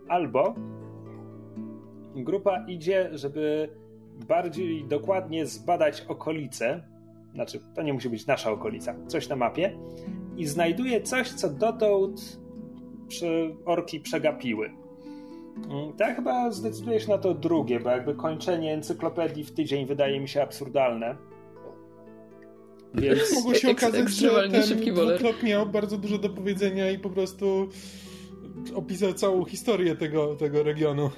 [0.08, 0.54] Albo
[2.14, 3.68] grupa idzie, żeby
[4.28, 6.82] bardziej dokładnie zbadać okolice,
[7.38, 9.78] znaczy to nie musi być nasza okolica, coś na mapie
[10.36, 12.40] i znajduje coś, co dotąd
[13.08, 14.70] przy orki przegapiły.
[15.98, 20.42] Tak chyba zdecydujesz na to drugie, bo jakby kończenie encyklopedii w tydzień wydaje mi się
[20.42, 21.16] absurdalne.
[22.94, 27.68] Więc mogło się okazać, że ten dwuklop miał bardzo dużo do powiedzenia i po prostu
[28.74, 31.10] opisał całą historię tego, tego regionu.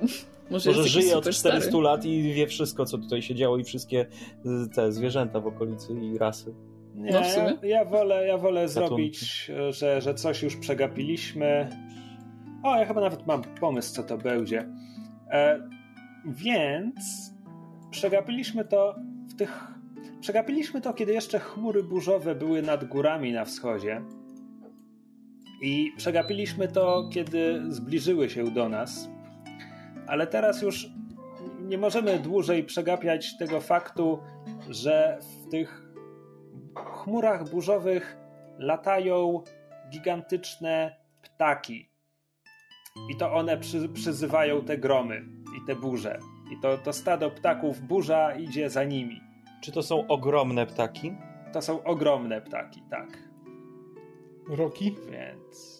[0.50, 1.82] Może, Może żyje od 400 stary.
[1.82, 4.06] lat i wie wszystko, co tutaj się działo i wszystkie
[4.66, 6.54] y, te zwierzęta w okolicy i rasy.
[6.94, 11.68] Nie, no ja, ja, wolę, ja wolę zrobić, że, że coś już przegapiliśmy.
[12.62, 14.68] O, ja chyba nawet mam pomysł, co to będzie.
[15.30, 15.68] E,
[16.24, 17.32] więc
[17.90, 18.94] przegapiliśmy to
[19.30, 19.64] w tych.
[20.20, 24.02] Przegapiliśmy to, kiedy jeszcze chmury burzowe były nad górami na wschodzie.
[25.62, 29.08] I przegapiliśmy to, kiedy zbliżyły się do nas
[30.08, 30.88] ale teraz już
[31.60, 34.18] nie możemy dłużej przegapiać tego faktu,
[34.70, 35.92] że w tych
[36.74, 38.16] chmurach burzowych
[38.58, 39.42] latają
[39.90, 41.90] gigantyczne ptaki.
[43.10, 45.24] I to one przy, przyzywają te gromy
[45.62, 46.18] i te burze.
[46.52, 49.20] I to, to stado ptaków, burza idzie za nimi.
[49.62, 51.12] Czy to są ogromne ptaki?
[51.52, 53.18] To są ogromne ptaki, tak.
[54.48, 54.96] Roki?
[55.10, 55.77] Więc.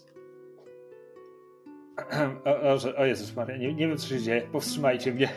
[2.45, 5.29] O, o, o Jezus Maria, nie, nie wiem co się dzieje, powstrzymajcie mnie.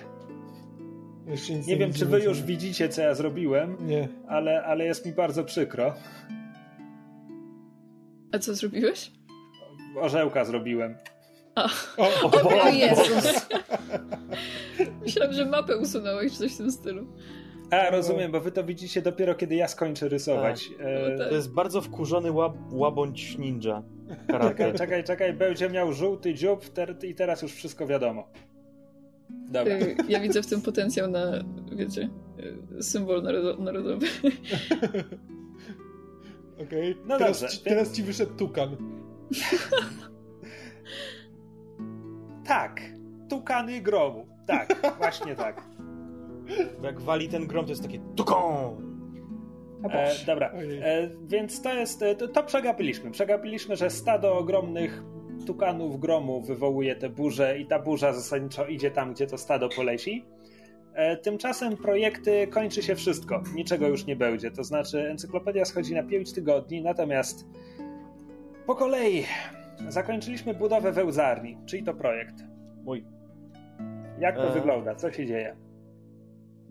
[1.26, 4.08] Nie, nie wiem, czy wy już widzicie, co ja zrobiłem, nie.
[4.28, 5.94] Ale, ale jest mi bardzo przykro.
[8.32, 9.12] A co zrobiłeś?
[9.96, 10.98] Orzełka zrobiłem.
[11.56, 13.48] O, o, o, o Jezus.
[15.02, 17.08] Myślałem, że mapę usunąłeś, czy coś w tym stylu.
[17.72, 20.70] A, rozumiem, bo wy to widzicie dopiero, kiedy ja skończę rysować.
[20.70, 20.88] Tak.
[20.88, 21.18] E...
[21.18, 23.84] To jest bardzo wkurzony łab, łabądź ninja.
[24.28, 26.66] Czekaj, czekaj, czekaj, będzie miał żółty dziób
[27.04, 28.28] i teraz już wszystko wiadomo.
[29.30, 29.76] Dobra.
[29.76, 32.10] Y, ja widzę w tym potencjał na, wiecie,
[32.80, 33.24] y, symbol
[33.60, 34.08] narodowy.
[36.64, 37.04] Okej, okay.
[37.08, 38.78] no teraz, dobrze, ci, teraz ci wyszedł tukan.
[42.48, 42.82] tak,
[43.30, 44.28] tukany gromu.
[44.48, 45.71] Tak, właśnie tak.
[46.84, 48.92] Jak wali ten grom, to jest takie tuką!
[49.90, 50.52] E, dobra,
[50.84, 53.12] e, więc to jest, e, to, to przegapiliśmy.
[53.12, 55.04] Przegapiliśmy, że stado ogromnych
[55.46, 60.26] tukanów gromu wywołuje tę burzę i ta burza zasadniczo idzie tam, gdzie to stado poleci.
[60.94, 64.52] E, tymczasem projekty kończy się wszystko, niczego już nie będzie.
[64.52, 67.46] To znaczy, encyklopedia schodzi na 5 tygodni, natomiast
[68.66, 69.26] po kolei
[69.88, 72.36] zakończyliśmy budowę wełzarni, czyli to projekt.
[72.84, 73.06] Mój.
[74.20, 74.54] Jak to e...
[74.54, 74.96] wygląda?
[74.96, 75.56] Co się dzieje?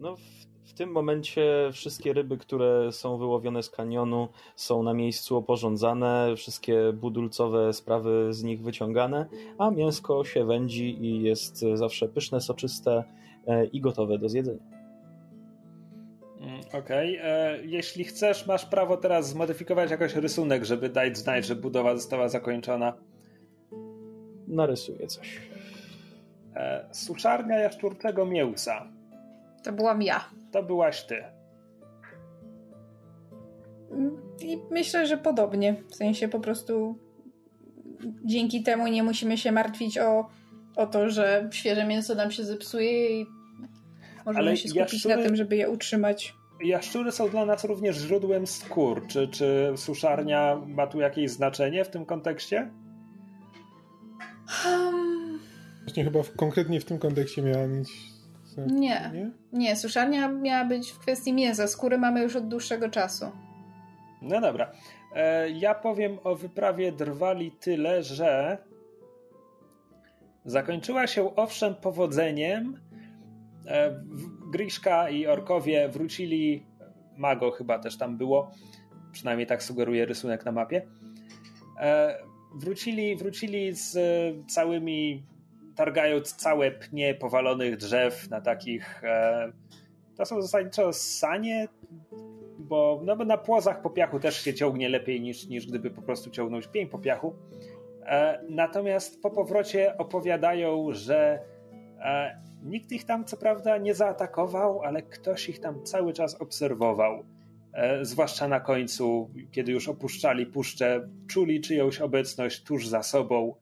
[0.00, 5.36] No, w w tym momencie wszystkie ryby, które są wyłowione z kanionu, są na miejscu
[5.36, 9.26] oporządzane, wszystkie budulcowe sprawy z nich wyciągane,
[9.58, 13.04] a mięsko się wędzi i jest zawsze pyszne, soczyste
[13.46, 14.62] e, i gotowe do zjedzenia.
[16.40, 17.18] Mm, okej.
[17.18, 17.30] Okay.
[17.30, 22.28] E, jeśli chcesz, masz prawo teraz zmodyfikować jakoś rysunek, żeby dać znać, że budowa została
[22.28, 22.92] zakończona.
[24.48, 25.40] Narysuję coś.
[26.54, 28.99] E, suszarnia jaszczurczego mięsa.
[29.64, 30.24] To byłam ja.
[30.52, 31.24] To byłaś ty.
[34.40, 35.76] I myślę, że podobnie.
[35.90, 36.98] W sensie po prostu
[38.24, 40.28] dzięki temu nie musimy się martwić o,
[40.76, 43.26] o to, że świeże mięso nam się zepsuje i
[44.26, 46.34] możemy Ale się skupić jaszczury, na tym, żeby je utrzymać.
[46.64, 49.06] Jaszczury są dla nas również źródłem skór.
[49.06, 52.70] Czy, czy suszarnia ma tu jakieś znaczenie w tym kontekście?
[54.66, 55.40] Um,
[55.84, 57.88] Właśnie chyba w, konkretnie w tym kontekście miała mieć...
[58.66, 59.10] Nie.
[59.14, 59.30] nie.
[59.52, 61.66] Nie, suszarnia miała być w kwestii mięsa.
[61.66, 63.26] Skóry mamy już od dłuższego czasu.
[64.22, 64.72] No dobra.
[65.14, 68.58] E, ja powiem o wyprawie drwali tyle, że
[70.44, 72.80] zakończyła się owszem powodzeniem.
[73.66, 74.02] E,
[74.52, 76.66] Griszka i orkowie wrócili,
[77.16, 78.50] Mago chyba też tam było,
[79.12, 80.86] przynajmniej tak sugeruje rysunek na mapie.
[81.80, 84.00] E, Wrócili, wrócili z e,
[84.48, 85.22] całymi,
[85.80, 89.04] targając całe pnie powalonych drzew na takich.
[89.04, 89.52] e,
[90.16, 91.68] To są zasadniczo sanie,
[92.58, 96.02] bo, no bo na płozach po piachu też się ciągnie lepiej niż, niż gdyby po
[96.02, 97.34] prostu ciągnąć pień po piachu.
[98.06, 101.38] E, natomiast po powrocie opowiadają, że
[102.00, 107.24] e, nikt ich tam co prawda nie zaatakował, ale ktoś ich tam cały czas obserwował.
[107.72, 113.54] E, zwłaszcza na końcu, kiedy już opuszczali puszczę, czuli czyjąś obecność tuż za sobą,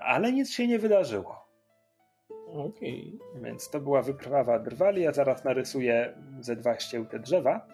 [0.00, 1.48] ale nic się nie wydarzyło.
[2.46, 3.18] Okej.
[3.42, 5.02] Więc to była wyprawa drwali.
[5.02, 7.66] Ja zaraz narysuję ze dwa ścięte drzewa.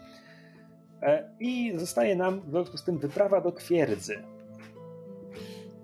[1.02, 4.22] E, I zostaje nam w związku z tym wyprawa do twierdzy.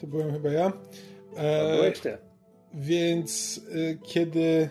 [0.01, 0.73] To byłem chyba ja.
[1.35, 2.19] To E, byłeś ty.
[2.75, 4.69] Więc y, kiedy,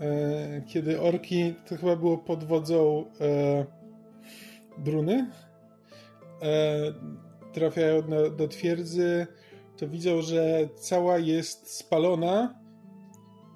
[0.00, 3.80] e, kiedy orki, to chyba było pod wodzą e,
[4.78, 5.30] Druny,
[6.42, 6.92] e,
[7.52, 9.26] trafiają na, do twierdzy,
[9.80, 12.54] to widzą, że cała jest spalona.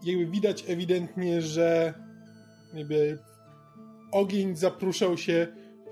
[0.03, 1.95] Jakby widać ewidentnie, że
[2.75, 3.19] jakby
[4.13, 5.47] ogień zapruszał się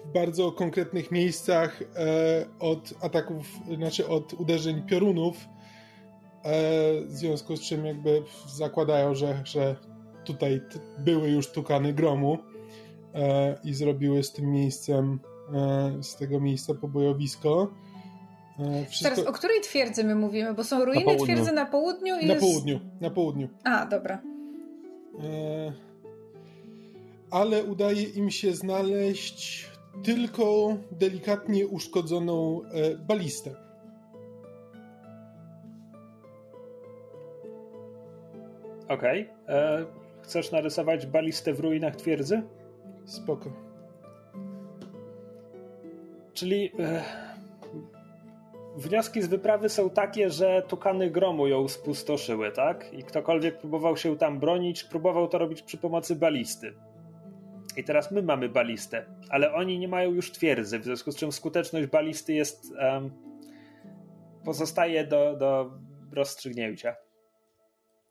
[0.04, 5.36] w bardzo konkretnych miejscach e, od ataków, znaczy od uderzeń piorunów.
[5.36, 9.76] E, w związku z czym jakby zakładają, że, że
[10.24, 10.60] tutaj
[10.98, 12.38] były już tukany gromu
[13.14, 15.20] e, i zrobiły z tym miejscem,
[15.54, 17.70] e, z tego miejsca pobojowisko.
[18.58, 20.54] E, wszystko Teraz o której twierdzy my mówimy?
[20.54, 21.24] Bo są ruiny południu.
[21.24, 22.46] twierdzy na południu i na jest...
[22.46, 23.48] południu, na południu.
[23.64, 24.22] A, dobra.
[25.24, 25.72] E,
[27.30, 29.68] ale udaje im się znaleźć
[30.04, 33.54] tylko delikatnie uszkodzoną e, balistę.
[38.88, 39.28] Okej.
[39.48, 39.84] E,
[40.22, 42.42] Chcesz narysować balistę w ruinach twierdzy?
[43.04, 43.52] Spoko.
[46.32, 47.02] Czyli e,
[48.76, 52.92] wnioski z wyprawy są takie, że tukany gromu ją spustoszyły, tak?
[52.92, 56.74] I ktokolwiek próbował się tam bronić, próbował to robić przy pomocy balisty.
[57.76, 61.32] I teraz my mamy balistę, ale oni nie mają już twierdzy, w związku z czym
[61.32, 62.72] skuteczność balisty jest.
[62.78, 63.10] em,
[64.44, 65.70] pozostaje do, do
[66.12, 66.96] rozstrzygnięcia.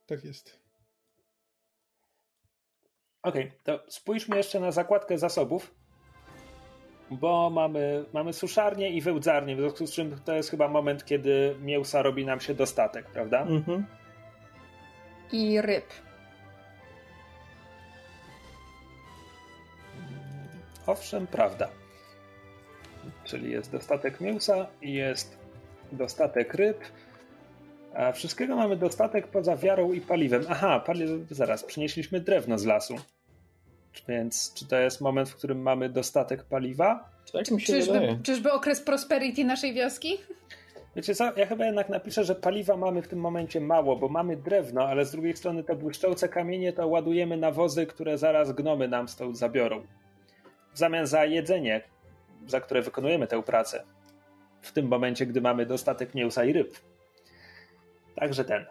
[0.08, 0.60] Tak jest.
[3.24, 5.76] Okej, to spójrzmy jeszcze na zakładkę zasobów,
[7.12, 11.56] bo mamy, mamy suszarnię i wełdzarnię, w związku z czym to jest chyba moment, kiedy
[11.62, 13.42] mięsa robi nam się dostatek, prawda?
[13.42, 13.86] Mhm.
[15.32, 15.86] I ryb.
[20.88, 21.70] Owszem, prawda.
[23.24, 25.38] Czyli jest dostatek mięsa i jest
[25.92, 26.84] dostatek ryb.
[27.96, 30.44] A wszystkiego mamy dostatek poza wiarą i paliwem.
[30.50, 31.26] Aha, pali...
[31.30, 32.96] zaraz, przynieśliśmy drewno z lasu.
[34.08, 37.10] Więc czy to jest moment, w którym mamy dostatek paliwa?
[37.34, 38.08] Tak mi się wydaje.
[38.08, 40.18] Czyżby, czyżby okres prosperity naszej wioski?
[40.96, 44.38] Wiecie co, ja chyba jednak napiszę, że paliwa mamy w tym momencie mało, bo mamy
[44.38, 48.88] drewno, ale z drugiej strony te błyszczące kamienie to ładujemy na wozy, które zaraz gnomy
[48.88, 49.86] nam stąd zabiorą.
[50.74, 51.82] W zamian za jedzenie,
[52.48, 53.84] za które wykonujemy tę pracę.
[54.62, 56.76] W tym momencie, gdy mamy dostatek mięsa i ryb.
[58.16, 58.66] Także ten.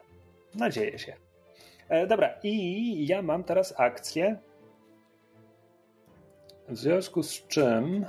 [0.54, 1.16] Nadzieję się.
[1.88, 4.38] E, dobra, i ja mam teraz akcję.
[6.70, 8.06] W związku z czym.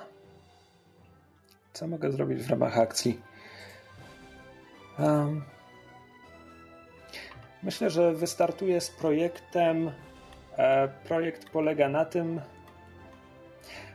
[1.74, 3.22] Co mogę zrobić w ramach akcji?
[5.00, 5.44] Um,
[7.64, 9.92] myślę, że wystartuję z projektem.
[10.58, 12.42] E, projekt polega na tym.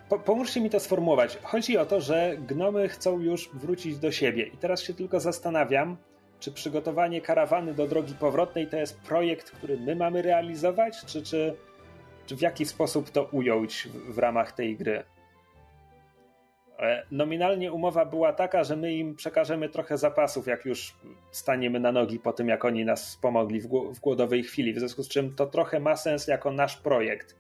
[0.08, 1.38] Po, pomóżcie mi to sformułować.
[1.42, 4.46] Chodzi o to, że gnomy chcą już wrócić do siebie.
[4.46, 5.96] I teraz się tylko zastanawiam,
[6.40, 11.56] czy przygotowanie karawany do drogi powrotnej to jest projekt, który my mamy realizować, czy, czy,
[12.34, 15.04] w jaki sposób to ująć w, ramach tej gry.
[16.78, 20.94] E, Nominalnie umowa była taka, że my im przekażemy trochę zapasów, jak już
[21.30, 24.72] staniemy na nogi po tym, jak oni nas gło- w głodowej chwili.
[24.74, 27.36] W związku z czym to trochę ma sens jako nasz projekt,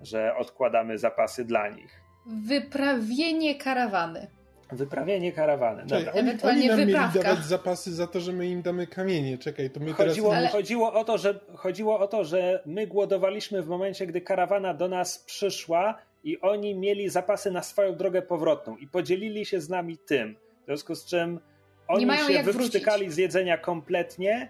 [0.00, 2.00] że odkładamy zapasy dla nich.
[2.46, 4.26] Wyprawienie karawany.
[4.72, 5.82] Wyprawienie karawany.
[5.82, 6.12] Czekaj, Dobra.
[6.12, 7.18] oni, Ewentualnie oni nam wyprawka.
[7.18, 9.38] mieli dawać zapasy za to, że my im damy kamienie.
[9.38, 10.38] Czekaj, to my Chodziło, teraz...
[10.44, 14.74] Ale- chodziło, o to, że, chodziło o to, że my głodowaliśmy w momencie, gdy karawana
[14.74, 19.68] do nas przyszła i oni mieli zapasy na swoją drogę powrotną i podzielili się z
[19.68, 20.36] nami tym.
[20.62, 21.40] W związku z czym
[21.88, 24.48] Oni się wyprztykali z jedzenia kompletnie,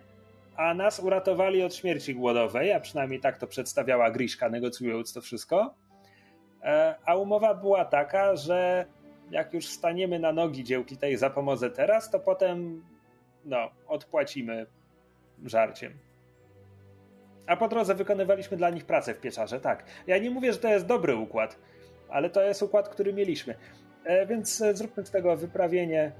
[0.56, 5.74] a nas uratowali od śmierci głodowej, a przynajmniej tak to przedstawiała Griszka, negocjując to wszystko.
[6.62, 8.86] E, A umowa była taka, że
[9.30, 12.84] jak już staniemy na nogi dziełki tej za pomocę teraz, to potem
[13.44, 14.66] no, odpłacimy
[15.44, 15.92] żarciem.
[17.46, 19.84] A po drodze wykonywaliśmy dla nich pracę w pieczarze, tak.
[20.06, 21.58] Ja nie mówię, że to jest dobry układ,
[22.08, 23.54] ale to jest układ, który mieliśmy.
[24.04, 26.12] E, Więc e, zróbmy z tego wyprawienie,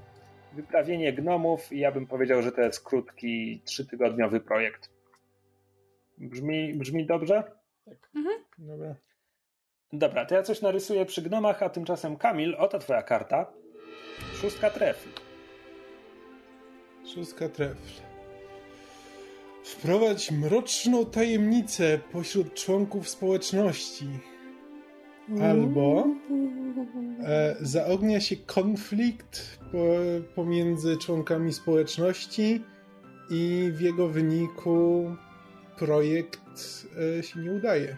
[0.53, 4.89] wyprawienie gnomów i ja bym powiedział, że to jest krótki, trzytygodniowy projekt.
[6.17, 7.43] Brzmi, brzmi dobrze?
[8.57, 8.95] Dobra.
[9.93, 13.45] Dobra, to ja coś narysuję przy gnomach, a tymczasem Kamil, oto twoja karta.
[14.33, 15.09] Szóstka trefl.
[17.13, 18.01] Szóstka trefl.
[19.63, 24.07] Wprowadź mroczną tajemnicę pośród członków społeczności.
[25.43, 26.07] Albo
[27.23, 29.77] e, zaognia się konflikt po,
[30.35, 32.63] pomiędzy członkami społeczności
[33.29, 35.05] i w jego wyniku
[35.77, 36.39] projekt
[37.19, 37.97] e, się nie udaje.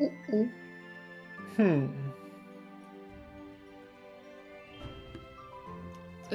[0.00, 0.46] U, u.
[1.56, 2.08] Hmm.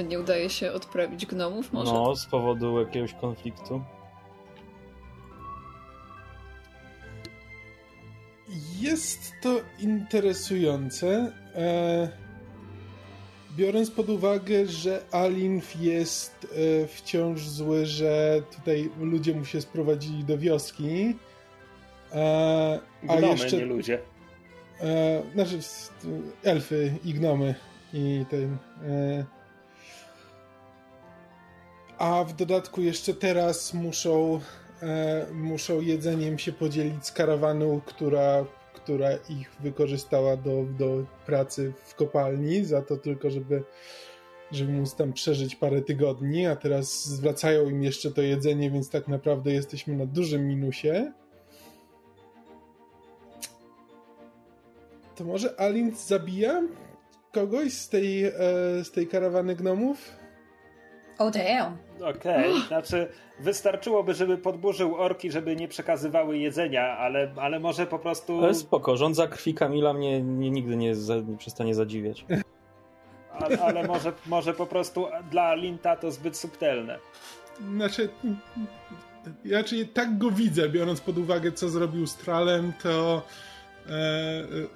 [0.08, 1.94] Nie udaje się odprawić gnomów może?
[1.94, 3.82] No, z powodu jakiegoś konfliktu.
[8.80, 11.32] Jest to interesujące.
[11.56, 12.10] E,
[13.58, 16.48] biorąc pod uwagę, że Alinf jest
[16.84, 21.16] e, wciąż zły, że tutaj ludzie mu się sprowadzili do wioski.
[22.14, 23.58] E, a Gnomy, jeszcze.
[23.58, 24.00] nie ludzie.
[24.82, 25.60] E, znaczy,
[26.44, 27.56] elfy i gnomy.
[27.94, 28.58] I ten.
[28.88, 29.26] E,
[31.98, 34.40] a w dodatku jeszcze teraz muszą,
[34.82, 41.96] e, muszą jedzeniem się podzielić z karawanu, która, która ich wykorzystała do, do pracy w
[41.96, 43.64] kopalni, za to tylko, żeby,
[44.52, 49.08] żeby móc tam przeżyć parę tygodni, a teraz zwracają im jeszcze to jedzenie, więc tak
[49.08, 51.12] naprawdę jesteśmy na dużym minusie.
[55.16, 56.62] To może Alint zabija
[57.32, 58.32] kogoś z tej, e,
[58.84, 60.12] z tej karawany gnomów?
[61.20, 61.78] Oh damn.
[62.16, 63.08] Okej, znaczy
[63.40, 68.44] wystarczyłoby, żeby podburzył orki, żeby nie przekazywały jedzenia, ale, ale może po prostu...
[68.44, 72.26] Ale spoko, rządza krwi Kamila mnie nie, nigdy nie, za, nie przestanie zadziwiać.
[73.32, 77.00] Ale, ale może, może po prostu dla Linta to zbyt subtelne.
[77.76, 78.10] Znaczy,
[79.46, 83.22] ja raczej tak go widzę, biorąc pod uwagę, co zrobił z Tralem, to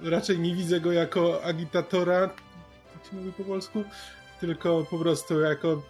[0.02, 3.84] raczej nie widzę go jako agitatora, jak się mówi po polsku,
[4.40, 5.82] tylko po prostu jako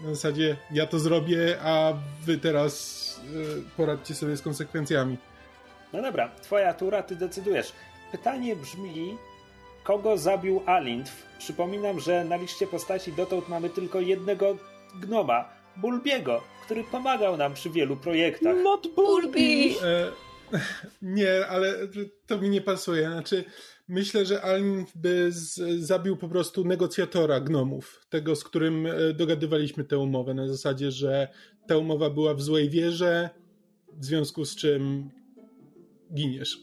[0.00, 1.92] na zasadzie ja to zrobię, a
[2.24, 5.16] wy teraz e, poradźcie sobie z konsekwencjami.
[5.92, 7.72] No dobra, twoja tura, ty decydujesz.
[8.12, 9.16] Pytanie brzmi,
[9.84, 11.26] kogo zabił Alintw?
[11.38, 14.56] Przypominam, że na liście postaci dotąd mamy tylko jednego
[14.94, 18.56] gnoma, Bulbiego, który pomagał nam przy wielu projektach.
[18.62, 19.74] Not Bulbi!
[21.02, 21.74] Nie, ale
[22.26, 23.06] to mi nie pasuje.
[23.06, 23.44] Znaczy,
[23.88, 29.84] myślę, że Alin by z, zabił po prostu negocjatora gnomów, tego, z którym e, dogadywaliśmy
[29.84, 31.28] tę umowę, na zasadzie, że
[31.66, 33.30] ta umowa była w złej wierze,
[33.92, 35.10] w związku z czym
[36.14, 36.58] giniesz.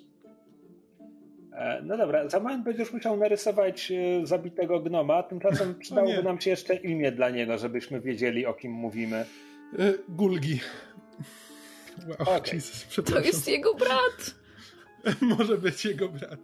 [1.54, 6.50] E, No dobra, za moment będziesz musiał narysować e, zabitego gnoma, tymczasem przydałoby nam się
[6.50, 9.26] jeszcze imię dla niego, żebyśmy wiedzieli o kim mówimy.
[10.10, 10.60] Gulgi.
[12.08, 12.54] Wow, Okej.
[12.54, 14.36] Jesus, To jest jego brat!
[15.38, 16.40] Może być jego brat.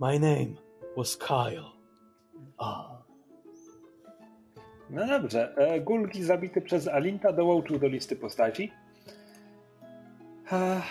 [0.00, 0.54] My name
[0.96, 1.70] was Kyle.
[2.58, 3.04] Ah.
[4.90, 8.72] No dobrze, e, Gulgi zabity przez Alinta dołączył do listy postaci.
[10.50, 10.84] Ach,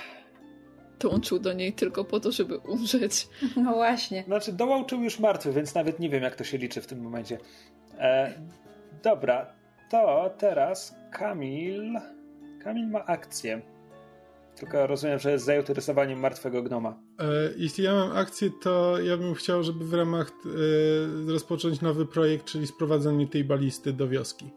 [1.03, 3.27] Dołączył do niej tylko po to, żeby umrzeć.
[3.55, 4.23] No właśnie.
[4.23, 7.37] Znaczy, dołączył już martwy, więc nawet nie wiem, jak to się liczy w tym momencie.
[7.99, 8.33] E,
[9.03, 9.53] dobra,
[9.89, 11.99] to teraz Kamil.
[12.63, 13.61] Kamil ma akcję.
[14.55, 16.97] Tylko rozumiem, że jest zajęty rysowaniem martwego gnoma.
[17.19, 17.25] E,
[17.57, 20.27] Jeśli ja mam akcję, to ja bym chciał, żeby w ramach
[21.27, 24.49] e, rozpocząć nowy projekt, czyli sprowadzenie tej balisty do wioski.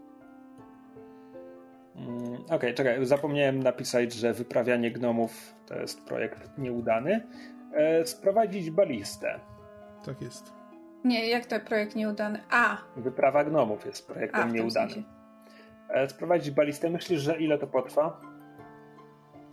[1.97, 7.27] Mm, Okej, czekaj, zapomniałem napisać, że wyprawianie gnomów to jest projekt nieudany.
[7.73, 9.41] E, sprowadzić balistę.
[10.05, 10.53] Tak jest.
[11.05, 12.41] Nie, jak to projekt nieudany?
[12.51, 14.91] A, Wyprawa gnomów jest a projektem w tym nieudanym.
[14.95, 15.16] sensie.
[15.89, 18.20] E, sprowadzić balistę, myślisz, że ile to potrwa?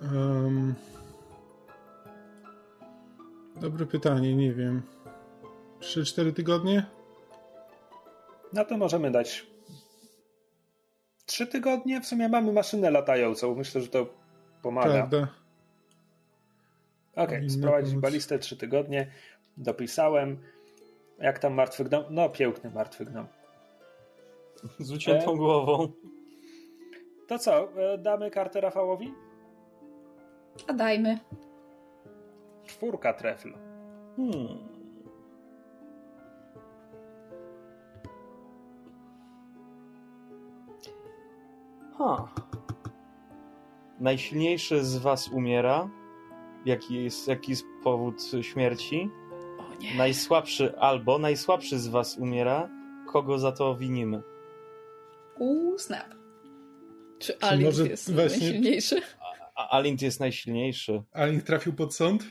[0.01, 0.75] Um,
[3.61, 4.81] dobre pytanie, nie wiem.
[5.79, 6.85] 3-4 tygodnie?
[8.53, 9.47] No to możemy dać
[11.25, 12.01] trzy tygodnie.
[12.01, 13.55] W sumie mamy maszynę latającą.
[13.55, 14.05] Myślę, że to
[14.61, 14.93] pomaga.
[14.93, 15.27] Prawda.
[17.15, 18.01] Okej, Powinno sprowadzić pomóc.
[18.01, 19.11] balistę trzy tygodnie.
[19.57, 20.37] Dopisałem.
[21.19, 22.03] Jak tam martwy gnom?
[22.09, 23.27] No, piękny martwy gnom.
[24.79, 25.37] Z uciętą e...
[25.37, 25.91] głową.
[27.27, 29.13] To co, e, damy kartę Rafałowi?
[30.67, 31.19] A dajmy.
[32.63, 33.53] Czwórka trefl.
[34.15, 34.73] Hmm.
[41.97, 42.27] Ha.
[43.99, 45.89] Najsilniejszy z was umiera.
[46.65, 49.09] Jaki jest, jaki jest powód śmierci?
[49.59, 49.97] O nie.
[49.97, 52.69] Najsłabszy albo najsłabszy z was umiera.
[53.07, 54.21] Kogo za to winimy?
[55.39, 56.22] Uuu, snap.
[57.23, 58.39] Czy Alint jest właśnie...
[58.39, 59.01] najsilniejszy?
[59.55, 61.03] A, Alint jest najsilniejszy.
[61.11, 62.23] Alint trafił pod sąd?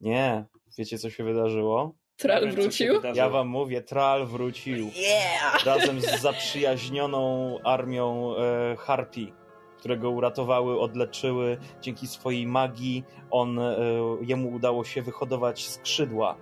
[0.00, 0.44] Nie.
[0.78, 1.94] Wiecie, co się wydarzyło?
[2.16, 3.00] Tral wrócił?
[3.14, 4.90] Ja wam mówię, Tral wrócił.
[4.96, 5.64] Yeah!
[5.64, 9.32] Razem z zaprzyjaźnioną armią e, Harpi,
[9.78, 11.58] którego uratowały, odleczyły.
[11.80, 13.76] Dzięki swojej magii on, e,
[14.20, 16.36] jemu udało się wyhodować skrzydła.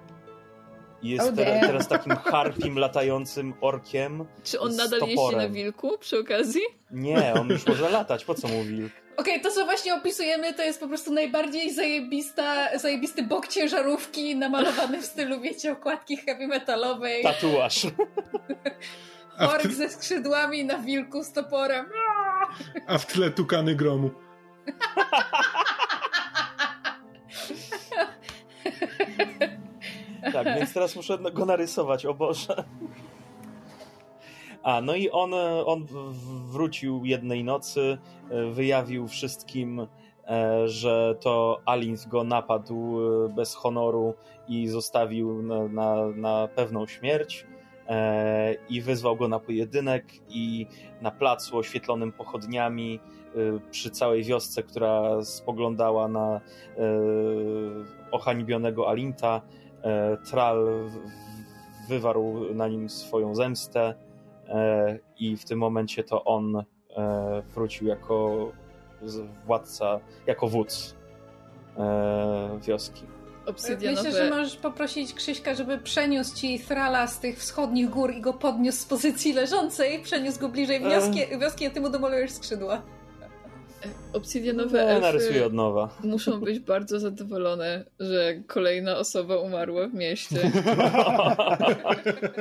[1.02, 4.24] I jest teraz, teraz takim harpim latającym orkiem.
[4.44, 6.60] Czy on nadal jeździ na wilku przy okazji?
[6.90, 8.24] Nie, on już może latać.
[8.24, 8.92] Po co mu wilk?
[9.16, 14.36] Okej, okay, to co właśnie opisujemy, to jest po prostu najbardziej zajebista, zajebisty bok ciężarówki
[14.36, 17.22] namalowany w stylu, wiecie, okładki heavy metalowej.
[17.22, 17.86] Tatuaż.
[19.54, 21.86] Ork ze skrzydłami na wilku z toporem.
[22.86, 24.10] A w tle tukany gromu.
[30.32, 32.64] tak, więc teraz muszę go narysować, o Boże.
[34.62, 35.34] A, no i on,
[35.66, 35.86] on
[36.46, 37.98] wrócił jednej nocy,
[38.30, 39.86] e, wyjawił wszystkim,
[40.26, 44.14] e, że to Alins go napadł e, bez honoru
[44.48, 47.46] i zostawił na, na, na pewną śmierć
[48.68, 50.66] i wyzwał go na pojedynek i
[51.00, 53.00] na placu oświetlonym pochodniami
[53.70, 56.40] przy całej wiosce, która spoglądała na
[58.10, 59.42] ohańbionego Alinta,
[60.30, 60.90] Tral
[61.88, 63.94] wywarł na nim swoją zemstę
[64.48, 66.64] E, i w tym momencie to on e,
[67.54, 68.48] wrócił jako
[69.46, 70.94] władca, jako wódz
[71.76, 73.02] e, wioski.
[73.46, 74.02] Obsydianowe...
[74.02, 78.32] Myślę, że możesz poprosić Krzyśka, żeby przeniósł ci Thrala z tych wschodnich gór i go
[78.32, 82.82] podniósł z pozycji leżącej, przeniósł go bliżej wioski, wioski a ty mu demolujesz skrzydła.
[84.12, 85.88] Obsydianowe no, elfy narysuję od nowa.
[86.04, 90.36] muszą być bardzo zadowolone, że kolejna osoba umarła w mieście.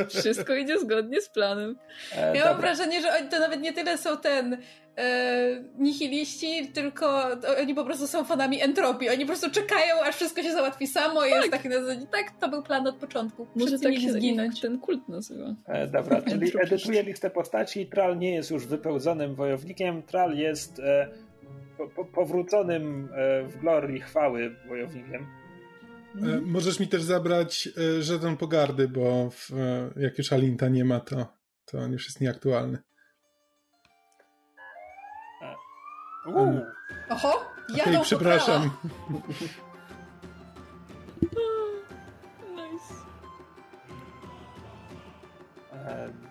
[0.09, 1.75] Wszystko idzie zgodnie z planem.
[2.15, 4.57] E, ja mam wrażenie, że oni to nawet nie tyle są ten
[4.97, 7.23] e, nihiliści, tylko
[7.61, 9.09] oni po prostu są fanami entropii.
[9.09, 11.39] Oni po prostu czekają, aż wszystko się załatwi samo i tak.
[11.39, 13.47] jest taki na zasadzie, tak, to był plan od początku.
[13.55, 14.61] Może tak się zginąć.
[14.61, 15.55] ten kult nazywa.
[15.65, 17.85] E, dobra, czyli edytuję listę postaci.
[17.85, 20.03] Tral nie jest już wypełzonym wojownikiem.
[20.03, 21.07] Tral jest e,
[21.77, 25.27] po, powróconym e, w glorii chwały wojownikiem.
[26.15, 29.49] E, możesz mi też zabrać e, żeton pogardy, bo w,
[29.95, 31.27] jak już Alinta nie ma, to,
[31.65, 32.77] to on już jest nieaktualny.
[36.27, 36.61] Uuu.
[37.09, 38.69] Oho, ja okay, przepraszam.
[42.55, 42.93] nice.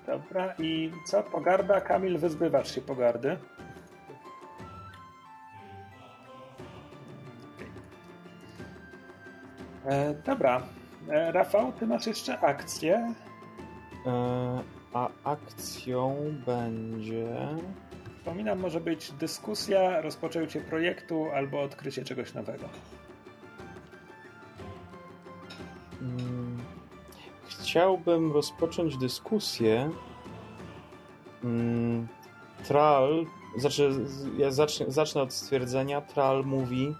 [0.06, 1.22] dobra, i co?
[1.22, 1.80] Pogarda?
[1.80, 3.38] Kamil, wyzbywasz się pogardy.
[9.86, 10.62] E, dobra.
[11.08, 13.14] E, Rafał, ty masz jeszcze akcję.
[14.06, 14.62] E,
[14.92, 16.16] a akcją
[16.46, 17.36] będzie.
[18.14, 22.68] Przypominam, może być dyskusja, rozpoczęcie projektu albo odkrycie czegoś nowego.
[25.98, 26.58] Hmm.
[27.48, 29.90] Chciałbym rozpocząć dyskusję.
[31.42, 32.08] Hmm.
[32.64, 33.26] Tral,
[33.56, 33.90] znaczy,
[34.38, 36.00] ja zacznę, zacznę od stwierdzenia.
[36.00, 36.94] Tral mówi,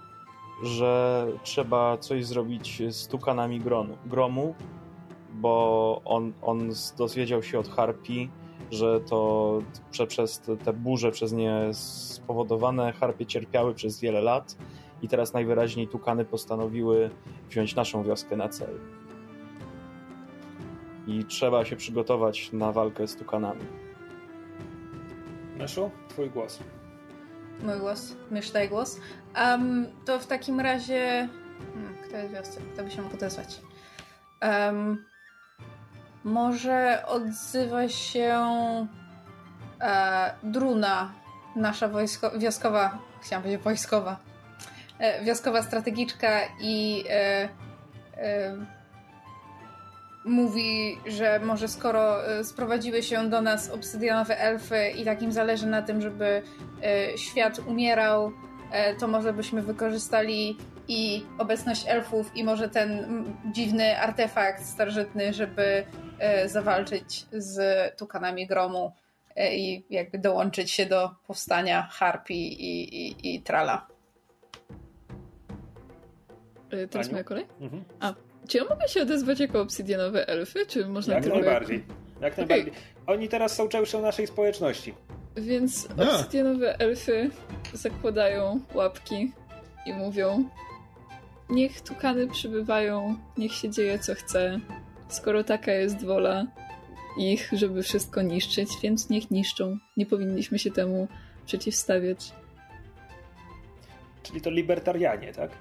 [0.63, 4.55] że trzeba coś zrobić z tukanami gronu, gromu,
[5.33, 8.29] bo on, on dowiedział się od Harpi,
[8.71, 9.59] że to
[9.91, 14.57] prze, przez te burze przez nie spowodowane Harpie cierpiały przez wiele lat
[15.01, 17.09] i teraz najwyraźniej tukany postanowiły
[17.49, 18.79] wziąć naszą wioskę na cel.
[21.07, 23.61] I trzeba się przygotować na walkę z tukanami.
[25.57, 26.59] Meszu, twój głos.
[27.63, 28.99] Mój głos, mysz daj głos.
[29.37, 31.29] Um, to w takim razie.
[31.73, 32.61] Hmm, kto jest wiosce?
[32.73, 33.61] Kto by się mógł odezwać?
[34.41, 35.05] Um,
[36.23, 38.35] może odzywa się
[39.81, 41.13] e, Druna,
[41.55, 44.17] nasza wojsko, wioskowa, chciałam powiedzieć wojskowa,
[44.99, 47.49] e, wioskowa strategiczka i e,
[48.17, 48.57] e
[50.25, 55.81] mówi, że może skoro e, sprowadziły się do nas obsydianowe elfy i takim zależy na
[55.81, 56.41] tym, żeby
[56.83, 58.31] e, świat umierał,
[58.99, 60.57] to może byśmy wykorzystali
[60.87, 63.05] i obecność elfów i może ten
[63.51, 65.83] dziwny artefakt starożytny, żeby
[66.19, 67.59] e, zawalczyć z
[67.97, 68.91] tukanami gromu
[69.35, 73.87] e, i jakby dołączyć się do powstania Harpi i, i, i Trala.
[76.71, 77.45] E, teraz moja kolej?
[77.61, 77.83] Mhm.
[77.99, 78.13] A,
[78.47, 81.85] czy ja mogę się odezwać jako obsydianowe elfy, czy można Jak najbardziej.
[82.21, 82.45] Jak okay.
[82.45, 82.73] najbardziej.
[83.07, 84.93] Oni teraz są częścią naszej społeczności.
[85.37, 87.29] Więc obsydianowe elfy
[87.73, 89.31] zakładają łapki
[89.85, 90.49] i mówią
[91.49, 94.59] niech tukany przybywają, niech się dzieje co chce,
[95.07, 96.45] skoro taka jest wola
[97.17, 99.77] ich, żeby wszystko niszczyć, więc niech niszczą.
[99.97, 101.07] Nie powinniśmy się temu
[101.45, 102.31] przeciwstawiać.
[104.23, 105.51] Czyli to libertarianie, tak?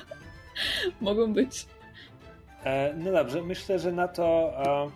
[1.00, 1.66] Mogą być.
[2.64, 4.90] E, no dobrze, myślę, że na to e,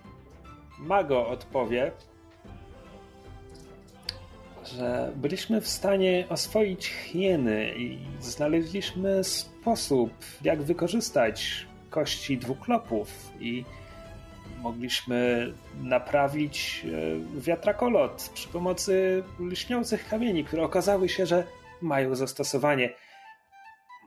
[0.79, 1.93] Mago odpowie,
[4.77, 10.13] że byliśmy w stanie oswoić hieny i znaleźliśmy sposób,
[10.43, 13.65] jak wykorzystać kości dwuklopów i
[14.59, 16.87] mogliśmy naprawić
[17.37, 21.45] e, wiatrakolot przy pomocy lśniących kamieni, które okazały się, że
[21.81, 22.95] mają zastosowanie.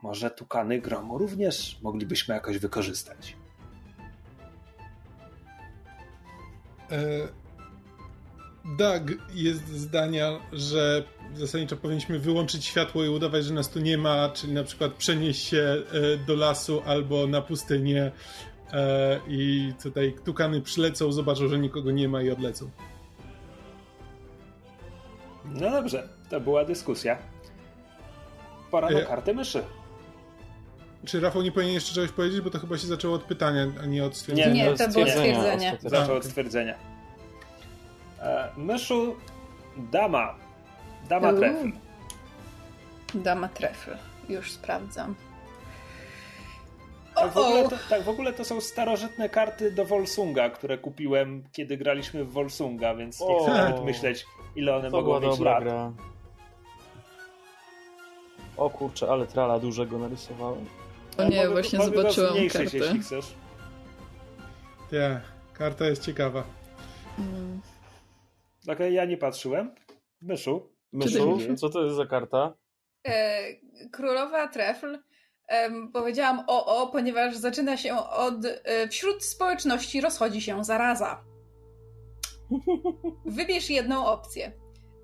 [0.02, 3.36] Może tukany gromu również moglibyśmy jakoś wykorzystać.
[6.90, 7.45] E,
[8.66, 9.02] Doug
[9.34, 11.04] jest zdania, że
[11.34, 15.44] zasadniczo powinniśmy wyłączyć światło i udawać, że nas tu nie ma, czyli na przykład przenieść
[15.44, 18.12] się e, do lasu albo na pustynię
[18.72, 22.70] e, i tutaj tukany przylecą, zobaczą, że nikogo nie ma i odlecą.
[25.44, 27.18] No dobrze, to była dyskusja.
[28.70, 29.62] Pora na kartę myszy.
[31.04, 33.86] Czy Rafał nie powinien jeszcze czegoś powiedzieć, bo to chyba się zaczęło od pytania, a
[33.86, 34.54] nie od stwierdzenia.
[34.54, 35.78] Nie, nie to było stwierdzenie.
[35.82, 36.95] Zaczęło od stwierdzenia.
[38.26, 39.16] E, myszu
[39.76, 40.34] dama.
[41.08, 41.70] Dama trefl.
[43.14, 43.90] Dama trefl.
[44.28, 45.14] Już sprawdzam.
[47.14, 51.44] Tak w, ogóle to, tak, w ogóle to są starożytne karty do Volsunga, które kupiłem,
[51.52, 55.62] kiedy graliśmy w Volsunga, więc nie chcę nawet myśleć, ile one mogą mieć lat.
[55.62, 55.92] Gra.
[58.56, 60.64] O kurczę, ale trala dużego narysowałem.
[61.18, 62.78] O nie, mogę, właśnie mogę zobaczyłam kartę.
[62.78, 63.34] jeśli chcesz.
[64.92, 65.20] Nie,
[65.52, 66.44] karta jest ciekawa.
[67.18, 67.60] Mm.
[68.66, 69.74] Okej, okay, ja nie patrzyłem.
[70.22, 70.72] Myszu.
[70.92, 72.54] Myszu, co to jest za karta?
[73.06, 73.44] E,
[73.92, 74.98] królowa Trefl.
[75.48, 78.34] E, powiedziałam o, o, ponieważ zaczyna się od.
[78.44, 81.24] E, wśród społeczności rozchodzi się zaraza.
[83.26, 84.52] Wybierz jedną opcję.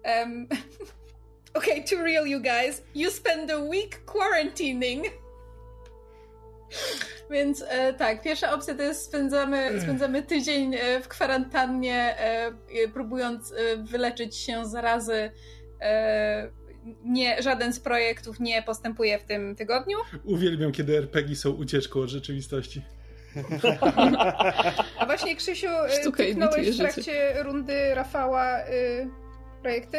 [0.04, 0.48] Um,
[1.58, 2.82] okay, to real you guys.
[2.94, 5.21] You spend a week quarantining.
[7.30, 12.52] Więc e, tak, pierwsza opcja to jest spędzamy, spędzamy tydzień e, w kwarantannie, e,
[12.92, 15.30] próbując e, wyleczyć się z zarazy.
[15.80, 16.50] E,
[17.04, 19.98] nie, żaden z projektów nie postępuje w tym tygodniu.
[20.24, 22.82] Uwielbiam, kiedy RPG są ucieczką od rzeczywistości.
[24.98, 25.68] A właśnie, Krzysiu,
[26.12, 29.08] tknąłeś w trakcie rundy Rafała y,
[29.62, 29.98] projekty?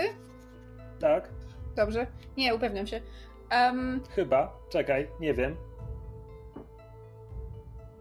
[1.00, 1.30] Tak.
[1.76, 2.08] Dobrze.
[2.38, 3.02] Nie, upewniam się.
[3.52, 4.58] Um, Chyba.
[4.70, 5.56] Czekaj, nie wiem.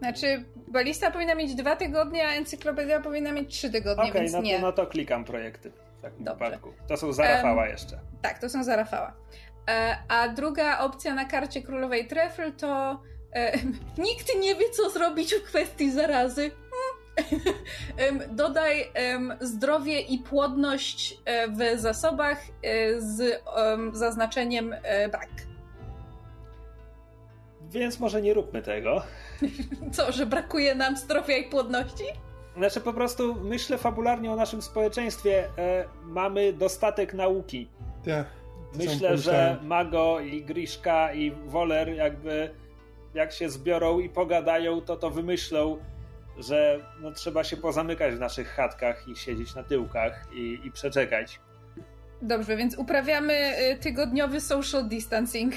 [0.03, 4.41] Znaczy, balista powinna mieć dwa tygodnie, a encyklopedia powinna mieć trzy tygodnie, okay, więc no
[4.41, 4.59] nie.
[4.59, 6.45] no to klikam projekty w takim Dobrze.
[6.45, 6.73] wypadku.
[6.87, 7.99] To są za Rafała um, jeszcze.
[8.21, 9.13] Tak, to są za Rafała.
[9.69, 13.01] E, a druga opcja na karcie królowej Trefl to
[13.33, 13.57] e,
[14.07, 16.51] nikt nie wie, co zrobić w kwestii zarazy.
[17.97, 18.35] Hmm.
[18.35, 18.91] Dodaj
[19.41, 23.43] zdrowie i płodność e, w zasobach e, z
[23.93, 25.29] zaznaczeniem e, brak.
[27.61, 29.03] Więc może nie róbmy tego.
[29.95, 32.03] Co, że brakuje nam zdrowia i płodności?
[32.57, 35.49] Znaczy po prostu myślę fabularnie o naszym społeczeństwie.
[35.57, 37.69] E, mamy dostatek nauki.
[38.05, 38.27] Tak.
[38.75, 42.49] Myślę, że Mago i Griszka i Woler jakby
[43.13, 45.77] jak się zbiorą i pogadają, to to wymyślą,
[46.37, 51.39] że no, trzeba się pozamykać w naszych chatkach i siedzieć na tyłkach i, i przeczekać.
[52.21, 55.53] Dobrze, więc uprawiamy y, tygodniowy social distancing.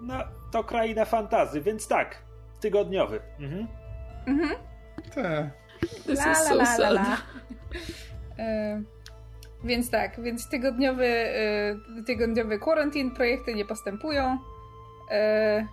[0.00, 0.14] No,
[0.54, 2.22] to kraina fantazy, więc tak,
[2.60, 3.20] tygodniowy.
[3.40, 3.66] Mhm.
[4.26, 4.50] Mhm.
[5.14, 5.50] Tak.
[6.06, 7.16] La, la, la, la, la.
[8.38, 8.82] E,
[9.64, 11.76] więc tak, więc tygodniowy, e,
[12.06, 14.38] tygodniowy quarantine, projekty nie postępują.
[15.10, 15.66] E,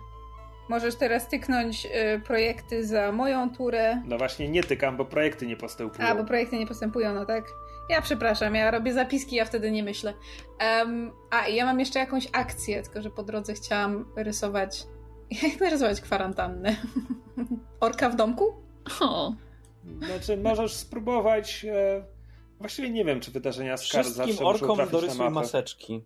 [0.68, 1.88] możesz teraz tyknąć
[2.24, 4.02] projekty za moją turę.
[4.06, 6.08] No właśnie nie tykam, bo projekty nie postępują.
[6.08, 7.44] A, bo projekty nie postępują, no tak.
[7.88, 10.14] Ja przepraszam, ja robię zapiski, ja wtedy nie myślę.
[10.60, 14.86] Um, a, i ja mam jeszcze jakąś akcję, tylko że po drodze chciałam rysować.
[15.42, 16.76] Jak narysować kwarantannę?
[17.80, 18.54] Orka w domku?
[19.00, 19.32] O.
[20.06, 21.64] Znaczy, możesz spróbować.
[21.64, 22.04] E,
[22.58, 26.04] właściwie nie wiem, czy wydarzenia z kar Wszystkim orkom dorysuj maseczki.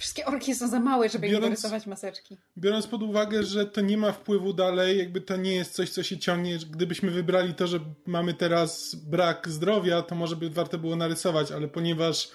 [0.00, 2.38] Wszystkie orki są za małe, żeby Biorąc- rysować maseczki.
[2.58, 6.02] Biorąc pod uwagę, że to nie ma wpływu dalej, jakby to nie jest coś, co
[6.02, 6.58] się ciągnie.
[6.70, 11.68] Gdybyśmy wybrali to, że mamy teraz brak zdrowia, to może by warto było narysować, ale
[11.68, 12.30] ponieważ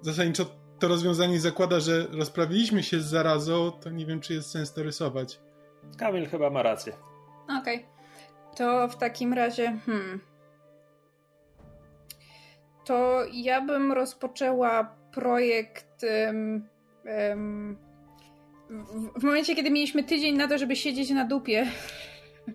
[0.00, 0.44] zasadniczo
[0.78, 4.82] to rozwiązanie zakłada, że rozprawiliśmy się z zarazą, to nie wiem, czy jest sens to
[4.82, 5.40] rysować.
[5.98, 6.92] Kamil chyba ma rację.
[7.60, 7.86] Okej.
[8.56, 10.20] To w takim razie, hmm.
[12.84, 16.04] To ja bym rozpoczęła projekt.
[16.04, 16.68] em,
[19.16, 21.66] w, momencie, kiedy mieliśmy tydzień na to, żeby siedzieć na dupie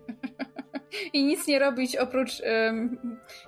[1.12, 2.98] i nic nie robić oprócz em,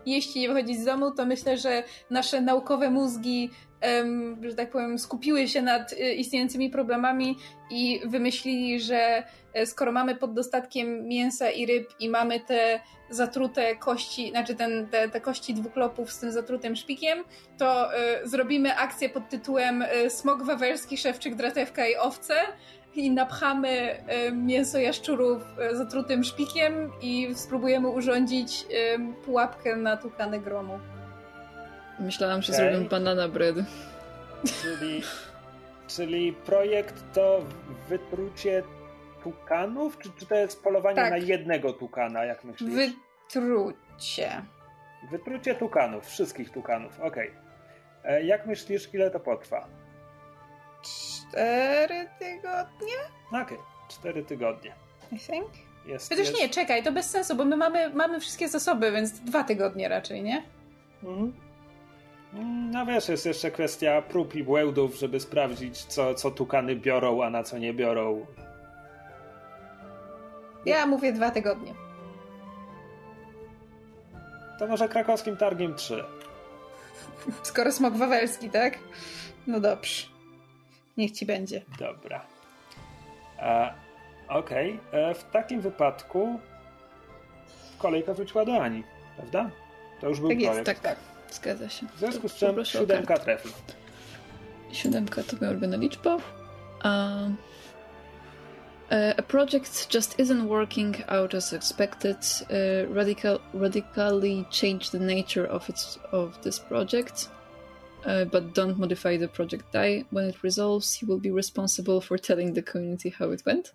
[0.06, 3.50] jeść i wychodzić z domu, to myślę, że nasze naukowe mózgi,
[4.42, 7.36] że tak powiem, skupiły się nad y, istniejącymi problemami
[7.70, 9.22] i wymyślili, że
[9.54, 12.80] e, skoro mamy pod dostatkiem mięsa i ryb i mamy te
[13.10, 17.24] zatrute kości, znaczy ten, te, te kości dwuklopów z tym zatrutym szpikiem,
[17.58, 22.34] to y, zrobimy akcję pod tytułem y, Smok Wawerski, Szewczyk, Dratewka i Owce
[22.94, 23.96] i napchamy
[24.32, 28.66] mięso jaszczurów zatrutym szpikiem i spróbujemy urządzić
[29.24, 30.95] pułapkę na tukane gromu.
[32.00, 33.56] Myślałam, że zrobię banana bread.
[34.62, 35.02] Czyli,
[35.88, 37.44] czyli projekt to
[37.88, 38.62] wytrucie
[39.22, 39.98] tukanów?
[39.98, 41.10] Czy, czy to jest polowanie Tak.
[41.10, 42.70] na jednego tukana, jak myślisz?
[42.74, 44.42] Wytrucie.
[45.10, 47.30] Wytrucie tukanów, wszystkich tukanów, okej.
[48.04, 49.66] E, Jak myślisz, ile to potrwa?
[50.82, 52.94] Cztery tygodnie,
[53.42, 54.72] Okej, cztery tygodnie.
[55.12, 55.46] I think.
[55.86, 56.40] Jest, Chociaż jest...
[56.40, 60.22] nie, czekaj, to bez sensu, bo my mamy, mamy wszystkie zasoby, więc dwa tygodnie raczej,
[60.22, 60.42] nie?
[61.04, 61.32] Mm,
[62.72, 67.30] No wiesz, jest jeszcze kwestia prób i błędów, żeby sprawdzić, co, co tukany biorą, a
[67.30, 68.26] na co nie biorą.
[70.66, 71.74] Ja mówię dwa tygodnie.
[74.58, 76.04] To może krakowskim targiem 3.
[77.42, 78.78] Skoro smok wawelski, tak?
[79.46, 80.06] No dobrze.
[80.96, 81.62] Niech ci będzie.
[81.78, 82.20] Dobra.
[83.38, 83.74] E,
[84.28, 86.40] Okej, e, w takim wypadku
[87.78, 88.82] kolejka wróciła do Ani,
[89.16, 89.50] prawda?
[90.00, 90.82] To już był Tak jest, projekt.
[90.82, 90.98] Tak,
[91.30, 91.86] zgadza się.
[91.96, 93.52] W związku z czym siódemka trefli.
[94.72, 96.14] Siódemka to moja ulubiona liczba.
[96.14, 97.36] Um,
[98.90, 102.16] uh, a project just isn't working out as expected.
[102.16, 107.30] Uh, radical, radically change the nature of its of this project,
[108.06, 110.04] uh, but don't modify the project die.
[110.12, 113.74] When it resolves, you will be responsible for telling the community how it went.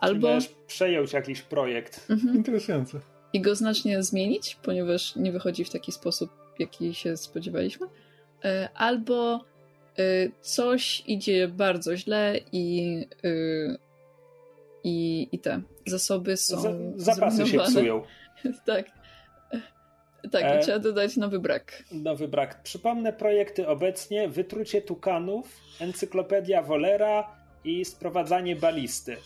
[0.00, 0.38] Albo...
[0.66, 2.10] Przejąć jakiś projekt.
[2.10, 3.00] mhm, Interesujące.
[3.32, 7.86] i go znacznie zmienić, ponieważ nie wychodzi w taki sposób, jaki się spodziewaliśmy.
[8.44, 9.42] E, Albo e,
[10.40, 13.28] coś idzie bardzo źle i, e,
[14.84, 16.60] i, i te zasoby są.
[16.60, 18.02] Za, zapasy się psują.
[18.66, 18.86] tak.
[20.30, 20.58] Tak, E.
[20.58, 21.82] i trzeba dodać nowy brak.
[21.92, 22.62] Nowy brak.
[22.62, 29.16] Przypomnę projekty obecnie: wytrucie tukanów, encyklopedia Wolera i sprowadzanie balisty.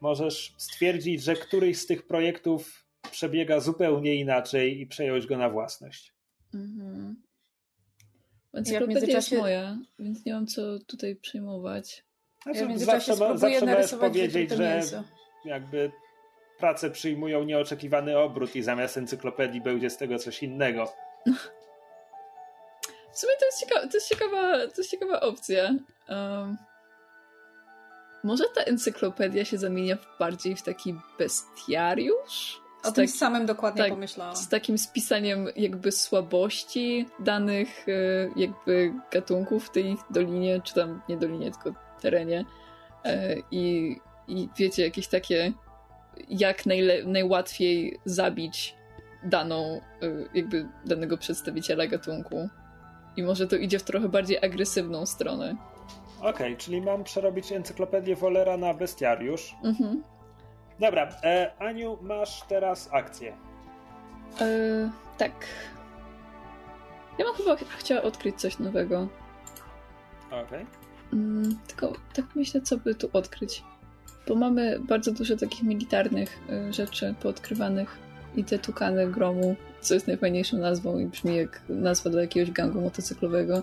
[0.00, 6.14] Możesz stwierdzić, że któryś z tych projektów przebiega zupełnie inaczej i przejąć go na własność.
[6.54, 7.22] Mhm.
[8.52, 12.04] Ja w Encyklopedia jest międzyczasie- moja, więc nie mam co tutaj przejmować.
[12.42, 15.02] Znaczy, Ja zawsze, zawsze możesz narysować powiedzieć, że mięso.
[15.44, 15.92] jakby
[16.58, 20.92] prace przyjmują nieoczekiwany obrót i zamiast encyklopedii będzie z tego coś innego.
[23.12, 25.74] W sumie to jest ciekawa, to jest ciekawa, to jest ciekawa opcja.
[26.08, 26.56] Um,
[28.24, 32.60] może ta encyklopedia się zamienia w bardziej w taki bestiariusz?
[32.84, 34.36] O tym tak, samym dokładnie tak, pomyślałam.
[34.36, 37.92] z takim spisaniem jakby słabości danych e,
[38.36, 42.44] jakby gatunków w tej dolinie, czy tam nie dolinie, tylko terenie.
[43.04, 43.96] E, I,
[44.28, 45.52] i wiecie, jakieś takie
[46.28, 48.76] jak najle- najłatwiej zabić
[49.24, 52.48] daną, y, jakby danego przedstawiciela gatunku.
[53.16, 55.56] I może to idzie w trochę bardziej agresywną stronę.
[56.20, 59.54] Okej, czyli mam przerobić encyklopedię Wolera na bestiariusz.
[59.64, 60.02] Mhm.
[60.80, 63.32] Dobra, e, Aniu, masz teraz akcję.
[64.40, 64.46] E,
[65.18, 65.32] tak.
[67.18, 69.08] Ja bym chyba ch- chciała odkryć coś nowego.
[70.30, 70.66] Okej.
[71.12, 73.64] Mm, tylko tak myślę, co by tu odkryć.
[74.28, 77.98] Bo mamy bardzo dużo takich militarnych y, rzeczy poodkrywanych
[78.36, 82.80] i te tukany gromu, co jest najfajniejszą nazwą i brzmi jak nazwa dla jakiegoś gangu
[82.80, 83.62] motocyklowego.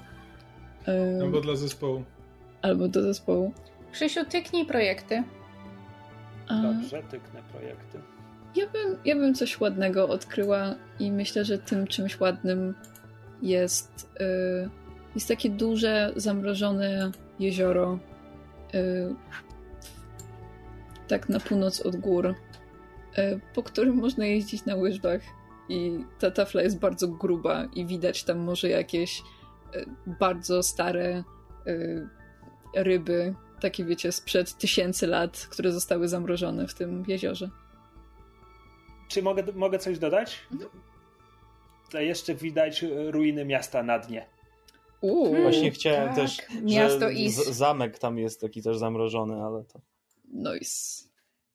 [0.87, 2.03] Ym, Albo dla zespołu.
[2.61, 3.53] albo do zespołu.
[3.91, 5.23] Krzysiu, tyknij projekty.
[6.49, 7.99] Dobrze, tyknę projekty.
[8.55, 12.73] ja, bym, ja bym coś ładnego odkryła i myślę, że tym czymś ładnym
[13.41, 14.69] jest, y,
[15.15, 17.99] jest takie duże, zamrożone jezioro
[18.75, 19.15] y,
[21.07, 25.21] tak na północ od gór, y, po którym można jeździć na łyżwach
[25.69, 29.23] i ta tafla jest bardzo gruba i widać tam może jakieś
[30.05, 31.23] bardzo stare
[32.75, 37.49] ryby, takie wiecie, sprzed tysięcy lat, które zostały zamrożone w tym jeziorze.
[39.07, 40.39] Czy mogę, mogę coś dodać?
[40.51, 40.71] Mhm.
[41.91, 44.25] To jeszcze widać ruiny miasta na dnie.
[45.01, 46.15] Uuu, Właśnie chciałem tak.
[46.15, 47.35] też, Miasto Is.
[47.35, 49.81] zamek tam jest taki też zamrożony, ale to...
[50.33, 51.03] Nice.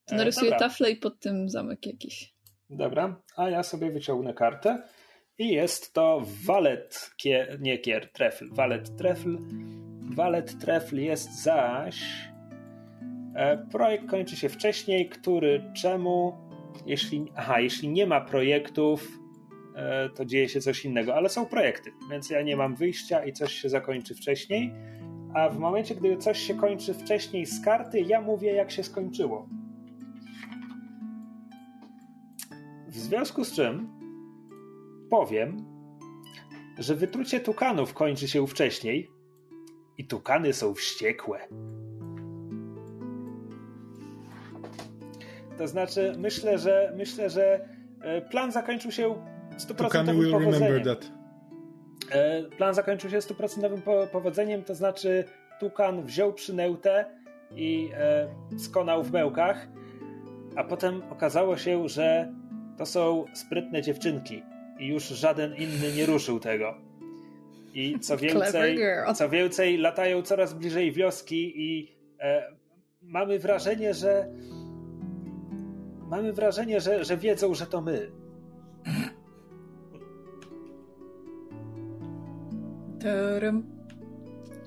[0.05, 2.33] To narysuję e, taflę i pod tym zamek jakiś.
[2.69, 4.83] Dobra, a ja sobie wyciągnę kartę
[5.37, 9.37] i jest to walet, kier, nie kier, trefl, walet trefl.
[10.15, 12.03] Walet trefl jest zaś...
[13.35, 16.37] E, projekt kończy się wcześniej, który czemu?
[16.85, 19.23] Jeśli, aha, jeśli nie ma projektów,
[19.75, 23.33] E, to dzieje się coś innego, ale są projekty, więc ja nie mam wyjścia i
[23.33, 24.73] coś się zakończy wcześniej.
[25.33, 29.47] A w momencie, gdy coś się kończy wcześniej z karty, ja mówię, jak się skończyło.
[32.87, 33.89] W związku z czym
[35.09, 35.65] powiem,
[36.79, 39.09] że wytrucie tukanów kończy się wcześniej
[39.97, 41.39] i tukany są wściekłe.
[45.57, 47.67] To znaczy, myślę, że myślę, że
[48.01, 49.15] e, plan zakończył się
[49.57, 50.83] stuprocentowym powodzeniem.
[52.11, 53.81] E, plan zakończył się stuprocentowym
[54.11, 55.25] powodzeniem, to znaczy
[55.59, 57.05] Tukan wziął przynętę
[57.55, 58.27] i e,
[58.59, 59.67] skonał w mełkach,
[60.55, 62.33] a potem okazało się, że
[62.77, 64.43] to są sprytne dziewczynki
[64.79, 66.75] i już żaden inny nie ruszył tego.
[67.73, 68.79] I co więcej,
[69.15, 72.51] co więcej latają coraz bliżej wioski i e,
[73.01, 74.27] mamy wrażenie, że
[76.09, 78.11] mamy wrażenie, że, że wiedzą, że to my.
[82.99, 83.63] Taram.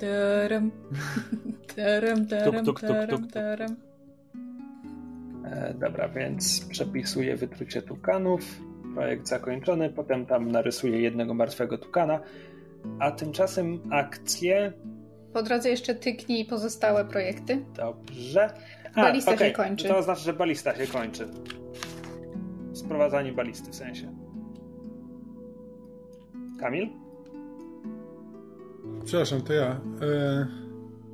[0.00, 0.70] Taram.
[1.76, 3.76] Taram, taram, tuk, tuk, taram, tuk, taram.
[5.44, 8.42] E, dobra, więc przepisuję wytrucie tukanów.
[8.94, 12.20] Projekt zakończony, potem tam narysuję jednego martwego tukana.
[12.98, 14.72] A tymczasem akcje.
[15.32, 17.64] Po drodze jeszcze tyknij pozostałe projekty.
[17.76, 18.50] Dobrze.
[18.94, 19.48] A, balista okay.
[19.48, 19.88] się kończy.
[19.88, 21.28] To oznacza, że balista się kończy.
[22.72, 24.14] Sprowadzanie balisty w sensie.
[26.60, 26.88] Kamil?
[29.04, 29.80] Przepraszam, to ja.
[30.02, 30.46] E...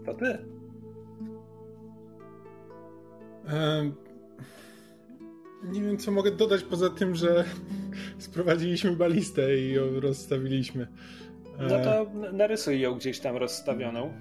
[0.07, 0.39] To ty.
[3.49, 3.93] E...
[5.65, 7.45] Nie wiem, co mogę dodać poza tym, że
[8.19, 10.89] sprowadziliśmy balistę i ją rozstawiliśmy.
[11.59, 11.63] E...
[11.63, 14.13] No to narysuj ją gdzieś tam rozstawioną.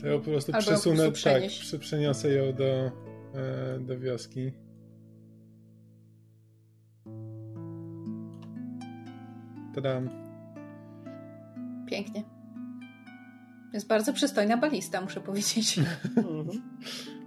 [0.00, 1.42] To ja po prostu Albo przesunę, tak,
[1.80, 4.52] przeniosę ją do, e, do wioski.
[9.74, 10.08] Tadam.
[11.86, 12.24] Pięknie.
[13.72, 15.80] Jest bardzo przystojna balista, muszę powiedzieć.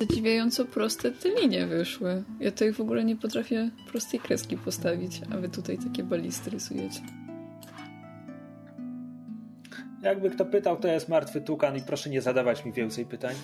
[0.00, 2.24] Zadziwiająco proste te linie wyszły.
[2.40, 7.00] Ja tutaj w ogóle nie potrafię prostej kreski postawić, a wy tutaj takie balisty rysujecie.
[10.02, 13.34] Jakby kto pytał, to jest martwy tukan i proszę nie zadawać mi więcej pytań.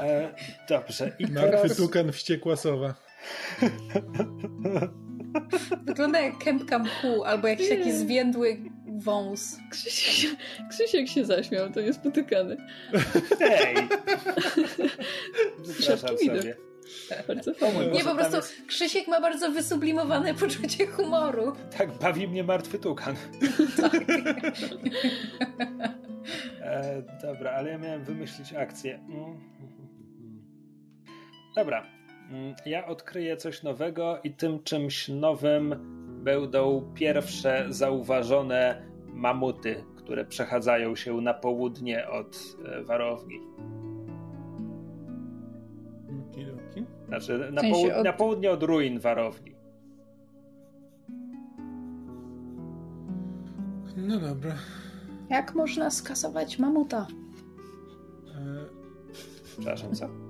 [0.00, 0.34] e,
[0.68, 1.12] dobrze.
[1.18, 1.76] I martwy teraz...
[1.76, 2.94] tukan wściekła sowa.
[5.86, 8.56] Wygląda jak kępka mchu albo jakiś taki zwiędły
[8.86, 9.58] wąs.
[9.70, 10.30] Krzysiek,
[10.70, 12.56] Krzysiek się zaśmiał, to jest potykany.
[13.38, 13.76] Hej!
[15.78, 16.56] Przepraszam sobie.
[17.28, 17.86] Bardzo fajnie.
[17.92, 21.52] Nie, po prostu Krzysiek ma bardzo wysublimowane poczucie humoru.
[21.78, 23.16] Tak, bawi mnie martwy tukan.
[23.76, 23.94] tak.
[26.62, 28.94] e, dobra, ale ja miałem wymyślić akcję.
[29.08, 29.40] Mm.
[31.56, 31.99] Dobra, Mm,
[32.66, 35.74] ja odkryję coś nowego i tym czymś nowym
[36.24, 43.40] będą pierwsze zauważone mamuty, które przechadzają się na południe od e, warowni.
[47.08, 48.04] Znaczy na, połud od...
[48.04, 49.54] na południe od ruin warowni.
[53.96, 54.54] No dobra.
[55.30, 57.06] Jak można skasować mamuta?
[58.34, 58.64] E...
[59.44, 60.29] Przepraszam, co?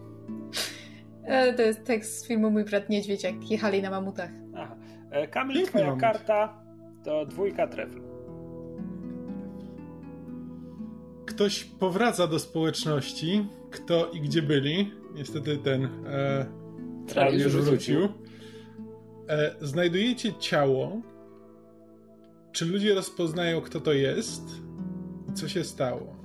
[1.24, 4.30] E, to jest tekst z filmu Mój brat niedźwiedź, jak jechali na mamutach.
[4.56, 4.76] Aha.
[5.10, 6.00] E, Kamil, twoja mamut.
[6.00, 6.62] karta
[7.04, 8.00] to dwójka trefl.
[11.26, 14.92] Ktoś powraca do społeczności, kto i gdzie byli.
[15.14, 18.08] Niestety ten e, już wrócił.
[19.28, 21.00] E, znajdujecie ciało.
[22.52, 24.42] Czy ludzie rozpoznają, kto to jest?
[25.30, 26.19] I co się stało?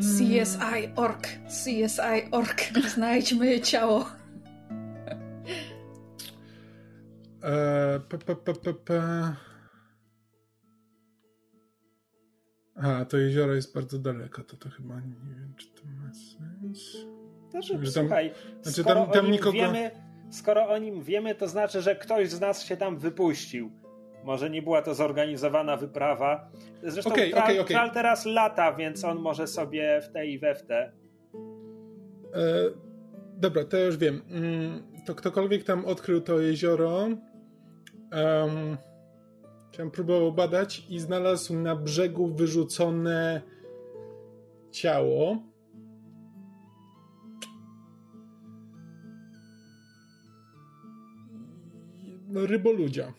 [0.00, 2.62] CSI Ork, CSI Ork,
[2.94, 4.06] znajdźmy ciało.
[7.42, 9.02] Eee, p, p, p, p, p.
[12.76, 17.06] A, to jezioro jest bardzo daleko, to to chyba nie wiem, czy to ma sens.
[17.50, 19.52] Znaczy, tam, słuchaj, znaczy, tam, tam nikogo...
[19.52, 19.90] wiemy,
[20.30, 23.81] skoro o nim wiemy, to znaczy, że ktoś z nas się tam wypuścił.
[24.24, 26.50] Może nie była to zorganizowana wyprawa.
[26.82, 27.76] Zresztą Okej, Tral, okej.
[27.76, 30.76] Tral teraz lata, więc on może sobie w te i we w te.
[30.82, 30.92] E,
[33.36, 34.22] dobra, to już wiem.
[34.30, 38.76] Mm, to ktokolwiek tam odkrył to jezioro, um,
[39.72, 43.42] chciałem próbował badać i znalazł na brzegu wyrzucone
[44.70, 45.36] ciało.
[52.28, 53.12] No, ryboludzia.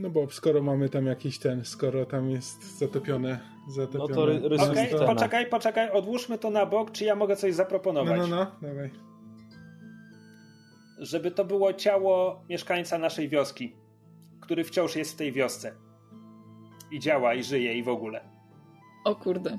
[0.00, 4.08] No bo skoro mamy tam jakiś ten, skoro tam jest zatopione, zatopione.
[4.08, 5.06] No to ry- rysuj Okej, scenę.
[5.06, 8.20] poczekaj, poczekaj, odłóżmy to na bok, czy ja mogę coś No, zaproponować?
[8.20, 8.90] no, no, dawaj.
[10.98, 13.72] Żeby to było ciało mieszkańca naszej wioski,
[14.40, 15.74] który wciąż jest w tej wiosce.
[16.92, 18.24] I działa, i żyje, i w ogóle.
[19.04, 19.58] O kurde.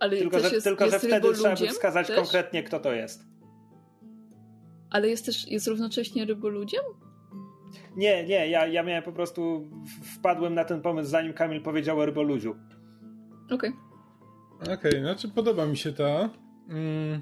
[0.00, 2.16] Ale Tylko, że, jest, tylko, że jest wtedy trzeba by wskazać też?
[2.16, 3.22] konkretnie, kto to jest.
[4.90, 6.82] Ale jest też, jest równocześnie ryboludziem?
[7.96, 9.70] Nie, nie, ja, ja miałem po prostu.
[10.18, 12.54] Wpadłem na ten pomysł, zanim Kamil powiedział o ryboludziu.
[13.50, 13.72] Okej.
[14.74, 16.30] Okej, znaczy podoba mi się ta.
[16.68, 17.20] Mm.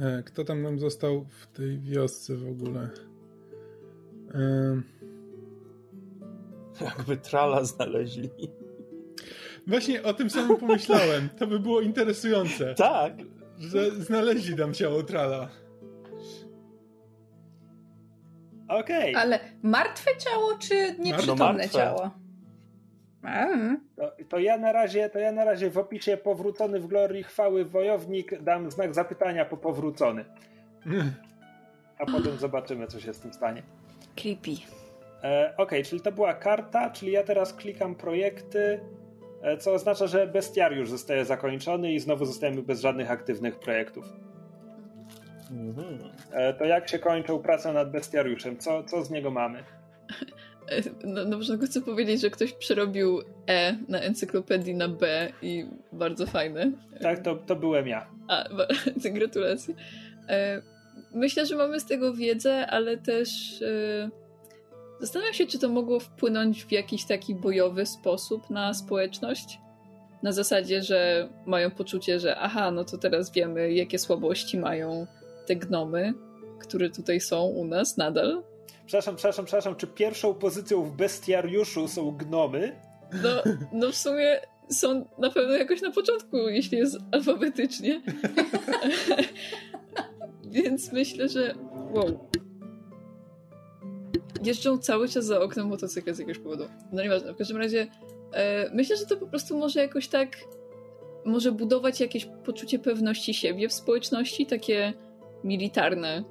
[0.00, 2.88] E, Kto tam nam został w tej wiosce w ogóle?
[4.34, 4.82] Em,
[6.80, 8.30] Jakby trala znaleźli.
[9.66, 11.28] Właśnie o tym samym pomyślałem.
[11.38, 13.12] To by było interesujące, Tak.
[13.58, 15.48] że znaleźli tam ciało Trala.
[18.70, 19.14] Okej.
[19.14, 22.10] Ale martwe ciało, czy nieprzytomne No ciało?
[23.24, 23.80] Mm.
[23.96, 27.64] To, to ja na razie, to ja na razie w opisie powrócony w glorii chwały
[27.64, 30.24] wojownik dam znak zapytania po powrócony.
[31.98, 33.62] A potem zobaczymy, co się z tym stanie.
[34.16, 34.50] Creepy.
[35.24, 38.80] E, Okej, czyli to była karta, czyli ja teraz klikam projekty,
[39.42, 44.04] e, co oznacza, że bestiariusz zostaje zakończony i znowu zostajemy bez żadnych aktywnych projektów.
[45.50, 45.98] Mhm.
[46.32, 48.58] E, to jak się kończą prace nad bestiariuszem?
[48.58, 49.58] Co, co z niego mamy?
[50.68, 55.66] E, No, na początku chcę powiedzieć, że ktoś przerobił E na encyklopedii na B i
[55.92, 56.72] bardzo fajne.
[57.02, 58.06] Tak, to, to byłem ja.
[58.28, 58.44] A,
[59.12, 59.74] gratulacje.
[60.28, 60.62] E,
[61.14, 63.28] Myślę, że mamy z tego wiedzę, ale też
[63.62, 64.10] e,
[65.00, 69.58] zastanawiam się, czy to mogło wpłynąć w jakiś taki bojowy sposób na społeczność.
[70.22, 75.06] Na zasadzie, że mają poczucie, że aha, no to teraz wiemy, jakie słabości mają
[75.50, 76.14] te gnomy,
[76.58, 78.42] które tutaj są u nas nadal.
[78.86, 82.76] Przepraszam, przepraszam, przepraszam, czy pierwszą pozycją w bestiariuszu są gnomy?
[83.22, 88.02] No, no w sumie są na pewno jakoś na początku, jeśli jest alfabetycznie.
[90.54, 91.54] Więc myślę, że
[91.92, 92.28] wow.
[94.44, 96.64] Jeżdżą cały czas za oknem motocykla z jakiegoś powodu.
[96.92, 97.86] No nieważne, w każdym razie
[98.32, 100.36] e, myślę, że to po prostu może jakoś tak
[101.24, 104.92] może budować jakieś poczucie pewności siebie w społeczności, takie
[105.44, 106.24] militarne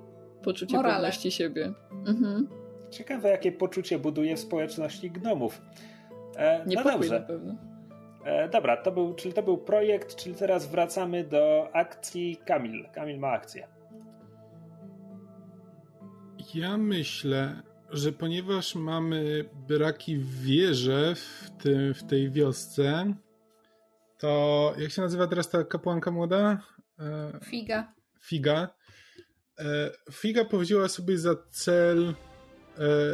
[0.43, 0.95] poczucie Morale.
[0.95, 1.73] pewności siebie.
[1.91, 2.47] Mhm.
[2.89, 5.61] Ciekawe, jakie poczucie buduje w społeczności gnomów.
[6.35, 7.21] E, no Niepokój na dobrze.
[7.21, 7.55] pewno.
[8.25, 12.85] E, dobra, to był, czyli to był projekt, czyli teraz wracamy do akcji Kamil.
[12.93, 13.67] Kamil ma akcję.
[16.53, 23.13] Ja myślę, że ponieważ mamy braki w wieże w, tym, w tej wiosce,
[24.17, 26.61] to jak się nazywa teraz ta kapłanka młoda?
[26.99, 27.93] E, Figa.
[28.21, 28.69] Figa.
[29.59, 32.13] E, Figa powiedziała sobie za cel e,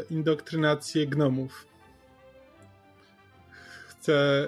[0.10, 1.68] indoktrynację gnomów.
[3.88, 4.48] Chce e,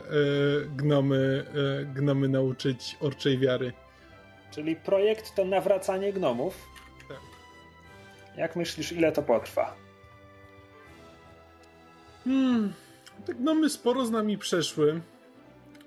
[0.75, 1.45] gnomy,
[1.95, 3.73] gnomy nauczyć orczej wiary.
[4.51, 6.67] Czyli projekt to nawracanie gnomów.
[7.07, 7.17] Tak.
[8.37, 9.75] Jak myślisz, ile to potrwa?
[12.23, 12.73] Hmm,
[13.25, 15.01] te gnomy sporo z nami przeszły.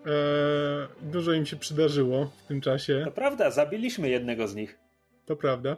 [0.06, 0.12] E,
[1.02, 3.02] dużo im się przydarzyło w tym czasie.
[3.04, 4.78] To prawda, zabiliśmy jednego z nich.
[5.26, 5.76] To prawda.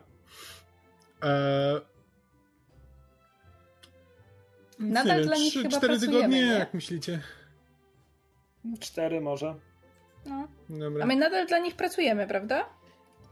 [1.22, 1.80] E,
[4.78, 6.52] Nadal nie dla wiem, nich trzy, chyba cztery pracujemy, tygodnie, nie?
[6.52, 7.20] jak myślicie?
[8.80, 9.54] Cztery może.
[10.26, 10.48] No.
[10.68, 11.04] Dobra.
[11.04, 12.68] A my nadal dla nich pracujemy, prawda?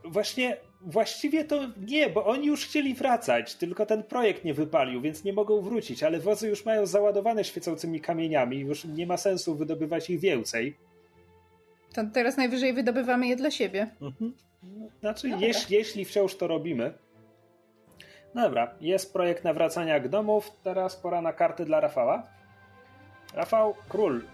[0.04, 5.24] Właśnie, właściwie to nie, bo oni już chcieli wracać, tylko ten projekt nie wypalił, więc
[5.24, 10.10] nie mogą wrócić, ale wozy już mają załadowane świecącymi kamieniami, już nie ma sensu wydobywać
[10.10, 10.76] ich więcej.
[11.92, 13.90] To teraz najwyżej wydobywamy je dla siebie.
[14.00, 14.34] Mhm.
[15.00, 16.94] Znaczy, jeśli, jeśli wciąż to robimy.
[18.34, 22.22] No Dobra, jest projekt nawracania gnomów, teraz pora na karty dla Rafała.
[23.34, 24.24] Rafał, król.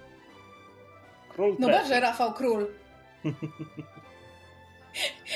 [1.29, 2.67] Król No dobrze, Rafał Król.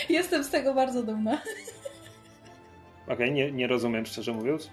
[0.08, 1.40] Jestem z tego bardzo dumna.
[3.08, 4.70] Okej, nie, nie rozumiem, szczerze mówiąc.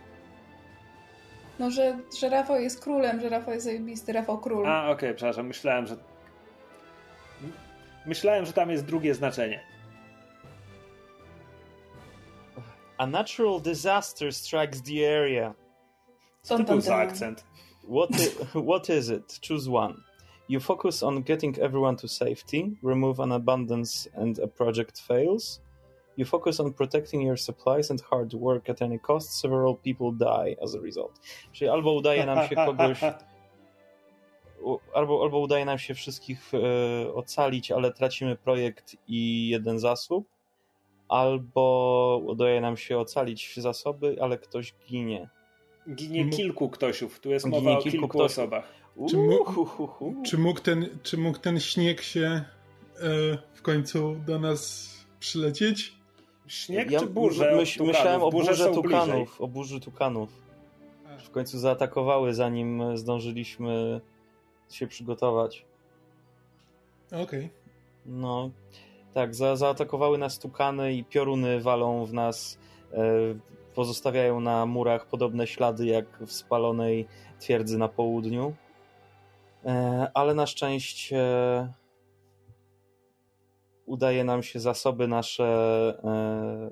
[1.60, 4.68] No, że, że Rafał jest królem, że Rafał jest zajebisty, Rafał Król.
[4.68, 5.96] A, okej, przepraszam, myślałem, że...
[8.06, 9.60] Myślałem, że tam jest drugie znaczenie.
[12.98, 15.54] A natural disaster strikes the area.
[16.42, 17.44] Co to był za akcent?
[17.84, 19.40] What, i- what is it?
[19.48, 19.94] Choose one.
[20.50, 25.62] You focus on getting everyone to safety, remove an abundance and a project fails.
[26.18, 29.40] You focus on protecting your supplies and hard work at any cost.
[29.42, 31.20] Several people die as a result.
[31.52, 33.00] Czyli albo udaje nam się kogoś,
[34.94, 40.28] albo, albo udaje nam się wszystkich e, ocalić, ale tracimy projekt i jeden zasób,
[41.10, 45.30] albo udaje nam się ocalić zasoby, ale ktoś ginie.
[45.96, 47.20] Ginie kilku ktośów.
[47.20, 48.68] Tu jest Ginie mowa o kilku kilku osobach.
[49.10, 50.24] Czy mógł-.
[50.26, 52.44] Czy mógł ten, czy mógł ten śnieg się e,
[53.54, 54.90] w końcu do nas
[55.20, 55.94] przylecieć?
[56.48, 57.44] Śnieg Ja czy burze?
[57.46, 57.88] tukanów?
[57.88, 58.74] myślałem o Burze bliżej.
[58.74, 60.30] tukanów, o burzy tukanów.
[61.20, 64.02] W końcu zaatakowały, zanim zdążyliśmy
[64.70, 65.66] się przygotować.
[67.24, 67.50] Okej.
[68.06, 68.50] No,
[69.18, 72.60] tak, za, zaatakowały nas tukany i pioruny walą w nas,
[72.94, 73.04] e,
[73.74, 77.08] pozostawiają na murach podobne ślady jak w spalonej
[77.40, 78.56] twierdzy na południu.
[79.66, 81.24] E, ale na szczęście
[83.86, 85.44] udaje nam się zasoby nasze
[86.04, 86.70] e,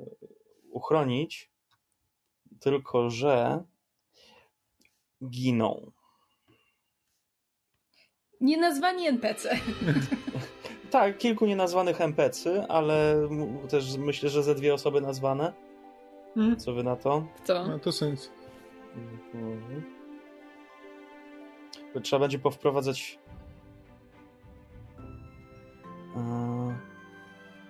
[0.72, 1.52] uchronić,
[2.60, 3.64] tylko że
[5.30, 5.92] giną.
[8.42, 9.50] Nienazwani NPC.
[10.92, 13.16] Tak, kilku nienazwanych NPC, ale
[13.70, 15.54] też myślę, że ze dwie osoby nazwane.
[16.38, 16.58] Mm.
[16.58, 17.26] Co wy na to?
[17.44, 17.68] Co?
[17.68, 18.32] Ma to sens.
[19.34, 19.84] Mhm.
[22.04, 23.20] Trzeba będzie powprowadzać.
[26.16, 26.76] E,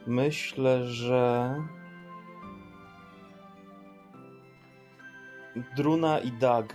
[0.07, 1.55] Myślę, że.
[5.75, 6.65] Druna i Doug.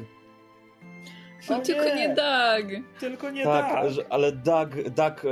[1.51, 2.85] No, tylko nie Doug.
[3.01, 5.29] Tylko nie tak, że- ale Doug, Doug e,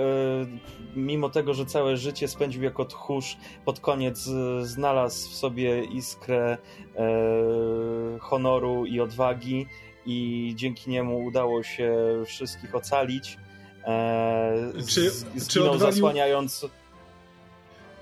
[0.96, 6.58] mimo tego, że całe życie spędził jako tchórz, pod koniec e, znalazł w sobie iskrę
[6.96, 9.66] e, honoru i odwagi
[10.06, 11.96] i dzięki niemu udało się
[12.26, 13.38] wszystkich ocalić.
[13.84, 15.10] E, z- Czy-
[15.48, 16.66] czy odwalił- zasłaniając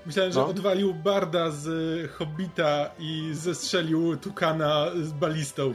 [0.05, 0.47] Myślałem, że No.
[0.47, 5.73] odwalił Barda z e, Hobbita i zestrzelił Tukana z balistą.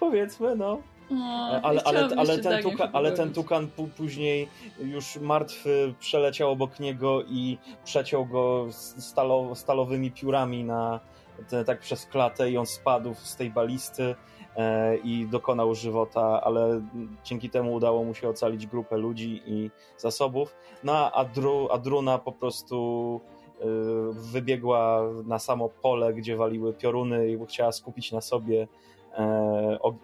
[0.00, 0.78] Powiedzmy, no.
[1.10, 4.48] O, ale, ja ale, chciałabym ale, ten tuka, ale ten tukan pó- później
[4.80, 8.66] już martwy przeleciał obok niego i przeciął go
[8.98, 11.00] stalo, stalowymi piórami na,
[11.48, 14.14] te, tak przez klatę i on spadł z tej balisty
[14.56, 16.80] e, i dokonał żywota, ale
[17.24, 20.54] dzięki temu udało mu się ocalić grupę ludzi i zasobów.
[20.84, 23.20] No a, Dru, a Druna po prostu
[23.60, 23.64] e,
[24.12, 28.68] wybiegła na samo pole, gdzie waliły pioruny i chciała skupić na sobie e,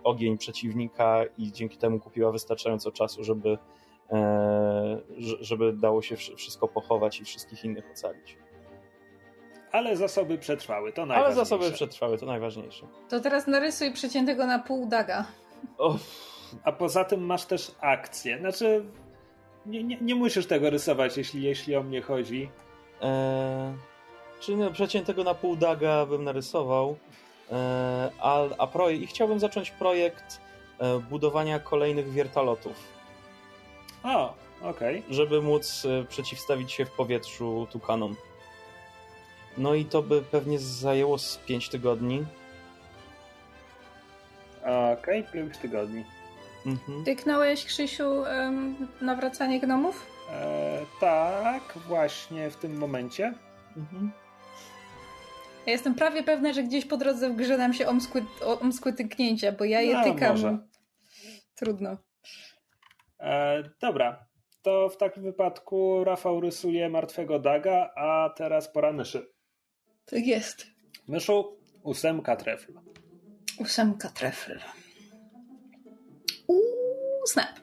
[0.05, 3.59] ogień przeciwnika i dzięki temu kupiła wystarczająco czasu, żeby,
[4.13, 4.99] e,
[5.41, 8.37] żeby dało się wsz- wszystko pochować i wszystkich innych ocalić.
[9.73, 11.45] Ale zasoby przetrwały, to Ale najważniejsze.
[11.45, 12.87] zasoby przetrwały, to najważniejsze.
[13.09, 15.25] To teraz narysuj przeciętego na pół daga.
[15.79, 15.97] O,
[16.65, 18.39] A poza tym masz też akcję.
[18.39, 18.85] Znaczy,
[19.67, 22.51] nie, nie, nie musisz tego rysować, jeśli, jeśli o mnie chodzi.
[23.03, 23.75] e,
[24.41, 26.97] czy no, przeciętego na pół daga bym narysował, e,
[28.20, 30.40] a, a projekt, i chciałbym zacząć projekt
[30.78, 32.72] e, budowania kolejnych wiertalotów,
[34.05, 35.03] O, okej.
[35.11, 38.16] żeby móc e, przeciwstawić się w powietrzu tukanom.
[39.59, 42.26] No i to by pewnie zajęło z 5 tygodni.
[44.92, 46.05] Okej, pięć tygodni.
[46.66, 47.05] Mhm.
[47.05, 48.24] Tyknąłeś, Krzysiu,
[49.01, 50.07] nawracanie gnomów?
[50.32, 53.34] E, tak, właśnie w tym momencie.
[53.76, 54.12] Mhm.
[55.67, 58.25] Ja jestem prawie pewna, że gdzieś po drodze w grze nam się omskły,
[58.61, 60.31] omskły tyknięcia, bo ja je No, tykam.
[60.31, 60.59] może.
[61.55, 61.97] Trudno.
[63.21, 64.27] E, dobra,
[64.62, 69.27] to w takim wypadku Rafał rysuje martwego Daga, a teraz pora myszy.
[70.07, 70.67] Tak jest.
[71.09, 72.73] Myszu, ósemka trefl.
[73.59, 74.59] Ósemka trefl.
[76.47, 77.61] Uuu, snap.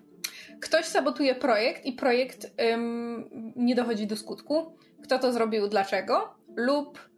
[0.62, 4.78] Ktoś sabotuje projekt i projekt ym, nie dochodzi do skutku.
[5.04, 6.36] Kto to zrobił, dlaczego?
[6.56, 7.10] Lub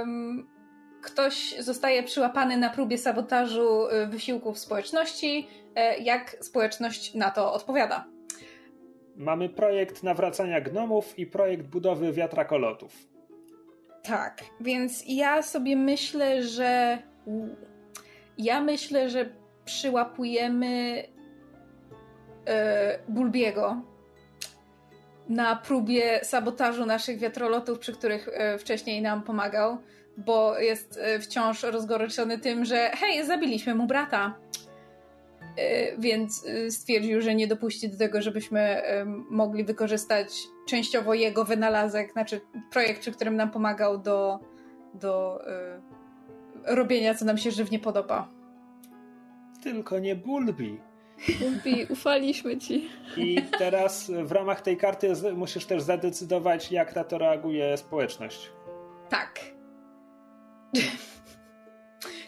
[0.00, 0.46] ym,
[1.02, 5.48] ktoś zostaje przyłapany na próbie sabotażu y, wysiłków społeczności,
[5.98, 8.04] y, jak społeczność na to odpowiada.
[9.16, 12.92] Mamy projekt nawracania gnomów i projekt budowy wiatrakolotów.
[14.02, 16.98] Tak, więc ja sobie myślę, że.
[18.38, 19.30] Ja myślę, że
[19.64, 21.04] przyłapujemy
[22.46, 23.82] e, Bulbiego
[25.32, 29.78] na próbie sabotażu naszych wiatrolotów, przy których e, wcześniej nam pomagał,
[30.16, 34.34] bo jest e, wciąż rozgoryczony tym, że hej, zabiliśmy mu brata.
[35.56, 38.82] E, Więc stwierdził, że nie dopuści do tego, żebyśmy
[39.30, 40.28] mogli wykorzystać
[40.68, 44.38] częściowo jego wynalazek, znaczy projekt, przy którym nam pomagał do
[44.94, 45.44] do
[46.66, 48.28] robienia, co nam się żywnie podoba.
[49.62, 50.80] Tylko nie Bulbi.
[51.40, 52.88] Bulbi, ufaliśmy ci.
[53.16, 58.50] I teraz w ramach tej karty musisz też zadecydować, jak na to reaguje społeczność.
[59.08, 59.40] Tak.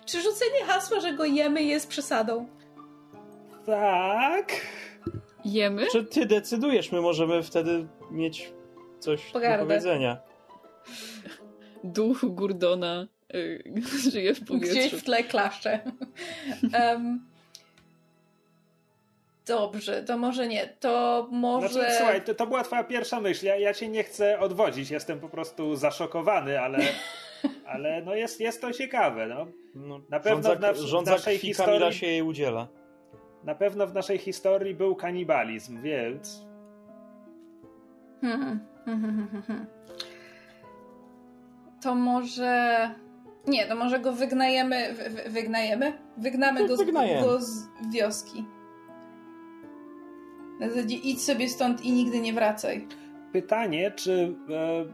[0.05, 2.49] Czy rzucenie hasła, że go jemy jest przesadą?
[3.67, 4.53] Tak.
[5.45, 5.87] Jemy?
[5.93, 6.93] Czy ty decydujesz?
[6.93, 8.53] My możemy wtedy mieć
[8.99, 9.59] coś Pogardę.
[9.59, 10.19] do powiedzenia.
[11.85, 13.65] Duch Gurdona y,
[14.11, 14.71] żyje w powietrzu.
[14.71, 15.81] Gdzieś w tle klaszcze.
[16.81, 17.27] um,
[19.47, 20.67] dobrze, to może nie.
[20.81, 21.69] To może...
[21.69, 23.47] Znaczy, słuchaj, to, to była twoja pierwsza myśl.
[23.47, 24.91] Ja, ja cię nie chcę odwodzić.
[24.91, 26.79] Jestem po prostu zaszokowany, ale,
[27.73, 29.27] ale no jest, jest to ciekawe.
[29.27, 29.47] No.
[29.75, 32.69] No, Na pewno rządza, w nas- w naszej historii- się jej udziela.
[33.45, 36.45] Na pewno w naszej historii był kanibalizm, więc
[38.21, 39.67] Hmm, hmm, hmm.
[41.83, 42.91] To może...
[43.47, 44.95] Nie, to może go wygnajemy...
[44.95, 45.93] Wy, wy- wygnajemy?
[46.17, 46.91] Wygnamy go z,
[47.23, 48.45] go z wioski.
[50.61, 52.87] Na zasadzie idź sobie stąd i nigdy nie wracaj.
[53.33, 54.85] pytanie, czy e,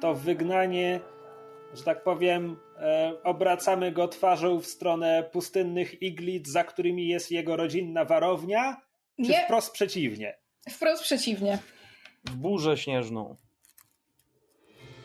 [0.00, 1.00] to wygnanie,
[1.74, 7.56] że tak powiem, e, obracamy go twarzą w stronę pustynnych iglic, za którymi jest jego
[7.56, 8.76] rodzinna warownia,
[9.16, 10.36] czy Nie, wprost przeciwnie?
[10.70, 11.58] wprost przeciwnie.
[12.24, 13.36] W burzę śnieżną.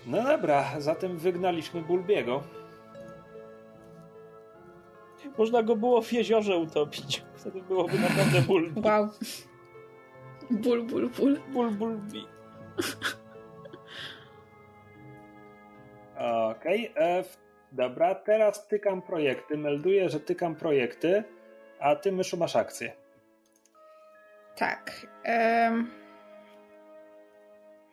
[0.08, 2.44] No dobra, zatem wygnaliśmy Bulbiego.
[5.38, 7.24] Można go było w jeziorze utopić.
[7.40, 8.74] Wtedy byłoby naprawdę ból.
[8.84, 9.10] Wow.
[10.50, 11.38] Ból, ból, ból.
[11.54, 12.28] Ból, ból, bi.
[16.50, 17.38] Okej, e, w-
[17.72, 19.58] dobra, teraz tykam projekty.
[19.58, 21.24] Melduję, że tykam projekty,
[21.80, 22.92] a ty, Myszu, masz akcję.
[24.56, 24.92] Tak.
[25.24, 25.90] em.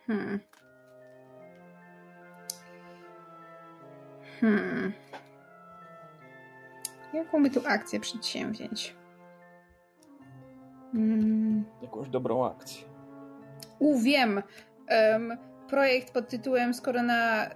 [0.07, 0.41] Hmm.
[4.41, 4.93] Hmm.
[7.13, 8.95] Jaką my tu akcję przedsięwziąć?
[10.97, 11.65] Hmm.
[11.83, 12.85] Jakąś dobrą akcję.
[13.79, 14.43] U, wiem.
[14.89, 15.37] Em,
[15.69, 17.51] projekt pod tytułem Skoro na...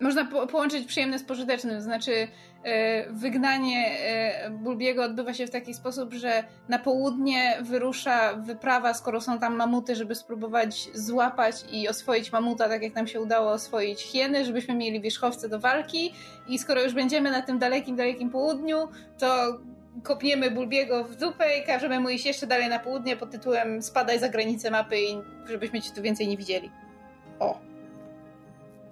[0.00, 2.28] Można po połączyć przyjemne z pożytecznym, to znaczy
[2.64, 9.20] e, wygnanie e, Bulbiego odbywa się w taki sposób, że na południe wyrusza wyprawa, skoro
[9.20, 14.02] są tam mamuty, żeby spróbować złapać i oswoić mamuta, tak jak nam się udało oswoić
[14.02, 16.14] hieny, żebyśmy mieli wierzchowce do walki
[16.48, 18.88] i skoro już będziemy na tym dalekim, dalekim południu,
[19.18, 19.58] to
[20.02, 24.18] kopniemy Bulbiego w dupę i każemy mu iść jeszcze dalej na południe pod tytułem spadaj
[24.18, 26.70] za granicę mapy i żebyśmy cię tu więcej nie widzieli.
[27.38, 27.58] O.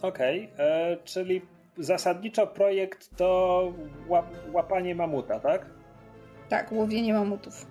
[0.02, 1.42] Okej, e, czyli
[1.78, 3.72] zasadniczo projekt to
[4.08, 5.66] łap, łapanie mamuta, tak?
[6.48, 7.66] Tak, łowienie mamutów.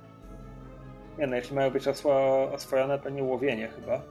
[1.20, 4.02] Nie no, jeśli mają być oswo- oswojone, to nie łowienie chyba.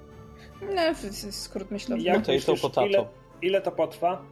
[0.75, 2.03] No, w- w- skrót myślowy.
[2.03, 2.87] Jak Potato, myślisz, potato.
[2.87, 3.05] Ile,
[3.43, 4.23] ile to potrwa?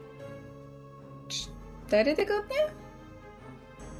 [1.28, 2.56] Cztery tygodnie?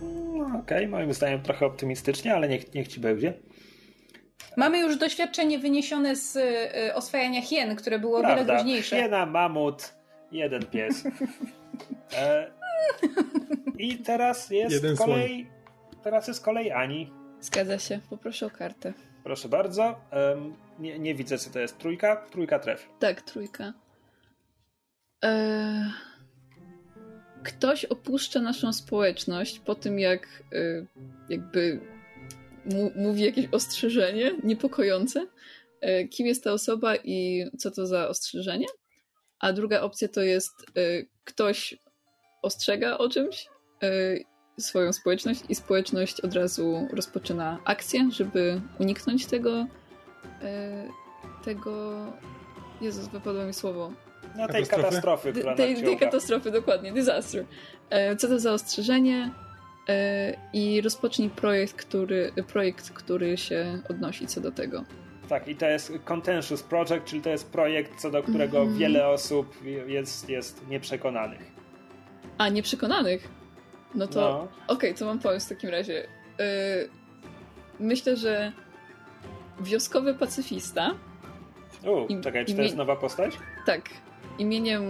[0.04, 3.34] No, Okej, moim zdaniem trochę optymistycznie, ale niech, niech ci będzie.
[4.56, 8.96] Mamy już doświadczenie wyniesione z y, oswajania hien, które było o wiele Prawda, groźniejsze.
[8.96, 9.94] hiena, mamut,
[10.32, 11.04] jeden pies.
[12.18, 12.50] E,
[13.78, 15.46] I teraz jest Jeden kolej.
[16.02, 17.12] Teraz jest kolej Ani.
[17.40, 18.92] Zgadza się, poproszę o kartę.
[19.24, 20.00] Proszę bardzo.
[20.10, 21.78] Em, nie, nie widzę, co to jest.
[21.78, 22.16] Trójka?
[22.16, 22.88] Trójka tref.
[22.98, 23.72] Tak, trójka.
[25.22, 25.90] Eee,
[27.44, 30.86] ktoś opuszcza naszą społeczność po tym, jak e,
[31.28, 31.80] jakby
[32.96, 35.26] mówi jakieś ostrzeżenie niepokojące.
[35.80, 38.66] E, kim jest ta osoba i co to za ostrzeżenie?
[39.38, 40.80] A druga opcja to jest e,
[41.24, 41.76] ktoś
[42.42, 43.48] ostrzega o czymś
[44.58, 49.66] swoją społeczność i społeczność od razu rozpoczyna akcję, żeby uniknąć tego
[51.44, 52.06] tego
[52.80, 53.92] Jezus, wypadło mi słowo.
[54.36, 54.82] No tej Katastrofy?
[54.82, 57.44] katastrofy, która tej, tej katastrofy, dokładnie, disaster.
[57.90, 59.30] E, co to za ostrzeżenie?
[59.88, 64.84] E, I rozpocznij projekt który, projekt, który się odnosi co do tego.
[65.28, 68.78] Tak, i to jest Contentious Project, czyli to jest projekt, co do którego Mhm.
[68.78, 69.56] wiele osób
[69.86, 71.40] jest, jest nieprzekonanych.
[72.38, 73.28] A, nieprzekonanych?
[73.94, 74.74] No to No.
[74.74, 76.06] okej, to mam pomysł w takim razie.
[76.40, 76.44] E,
[77.80, 78.52] myślę, że
[79.60, 80.90] wioskowy pacyfista,
[81.86, 83.38] U, czekaj, czy to jest nowa postać?
[83.66, 83.82] tak,
[84.38, 84.82] imieniem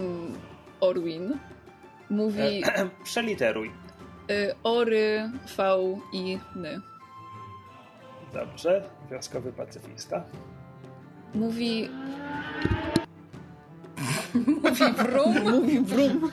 [0.81, 1.39] Orwin,
[2.11, 3.71] mówi E, przeliteruj.
[4.31, 5.63] e, Ory, V
[6.13, 6.81] i Ny.
[8.35, 10.25] Dobrze, wioskowy pacyfista.
[11.35, 11.89] Mówi
[14.35, 15.35] Mówi brum.
[15.61, 16.31] mówi brum.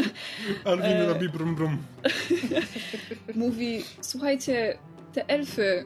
[0.64, 1.06] Alvin E.
[1.06, 1.78] robi brum brum.
[3.34, 4.78] mówi: Słuchajcie,
[5.12, 5.84] te elfy,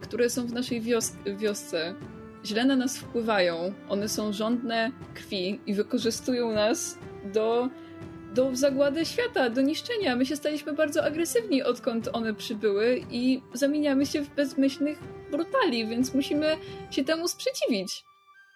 [0.00, 1.94] które są w naszej wios- wiosce,
[2.44, 3.72] źle na nas wpływają.
[3.88, 7.68] One są żądne krwi i wykorzystują nas do
[8.34, 10.16] do zagłady świata, do niszczenia.
[10.16, 14.98] My się staliśmy bardzo agresywni, odkąd one przybyły i zamieniamy się w bezmyślnych
[15.30, 16.56] brutali, więc musimy
[16.90, 18.04] się temu sprzeciwić.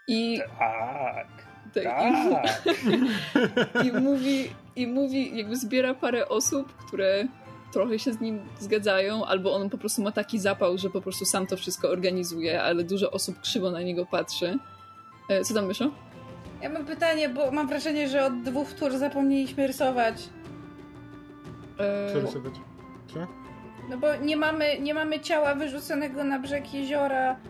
[0.09, 0.41] I...
[0.59, 1.27] Tak.
[1.75, 2.65] tak, tak.
[3.85, 7.29] I, i, mówi, I mówi, jakby zbiera parę osób, które
[7.73, 11.25] trochę się z nim zgadzają, albo on po prostu ma taki zapał, że po prostu
[11.25, 14.59] sam to wszystko organizuje, ale dużo osób krzywo na niego patrzy.
[15.29, 15.91] E, co tam myślą?
[16.63, 20.15] Ja mam pytanie, bo mam wrażenie, że od dwóch tur zapomnieliśmy rysować.
[21.79, 22.13] E...
[22.13, 22.55] Co rysować?
[23.15, 23.27] Co?
[23.91, 27.41] No bo nie mamy, nie mamy ciała wyrzuconego na brzeg jeziora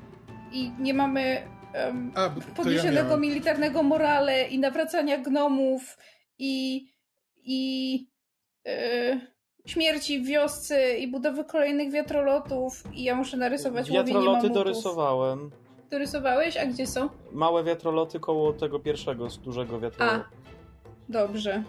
[0.53, 1.43] i nie mamy
[1.87, 5.97] um, A, podniesionego ja militarnego morale i nawracania gnomów
[6.39, 6.87] i
[7.45, 7.95] i
[8.65, 9.21] yy,
[9.67, 15.51] śmierci w wiosce i budowy kolejnych wiatrolotów i ja muszę narysować Wiatroloty dorysowałem.
[15.91, 16.57] Dorysowałeś?
[16.57, 17.09] A gdzie są?
[17.33, 20.17] Małe wiatroloty koło tego pierwszego z dużego wiatrolotu.
[20.17, 20.29] A,
[21.09, 21.63] dobrze.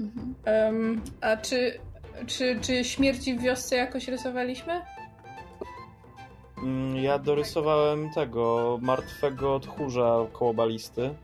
[0.00, 0.34] Mhm.
[0.46, 1.80] Um, a czy,
[2.26, 4.82] czy, czy śmierci w wiosce jakoś rysowaliśmy?
[6.62, 11.14] Mm, ja dorysowałem tego martwego tchórza koło balisty.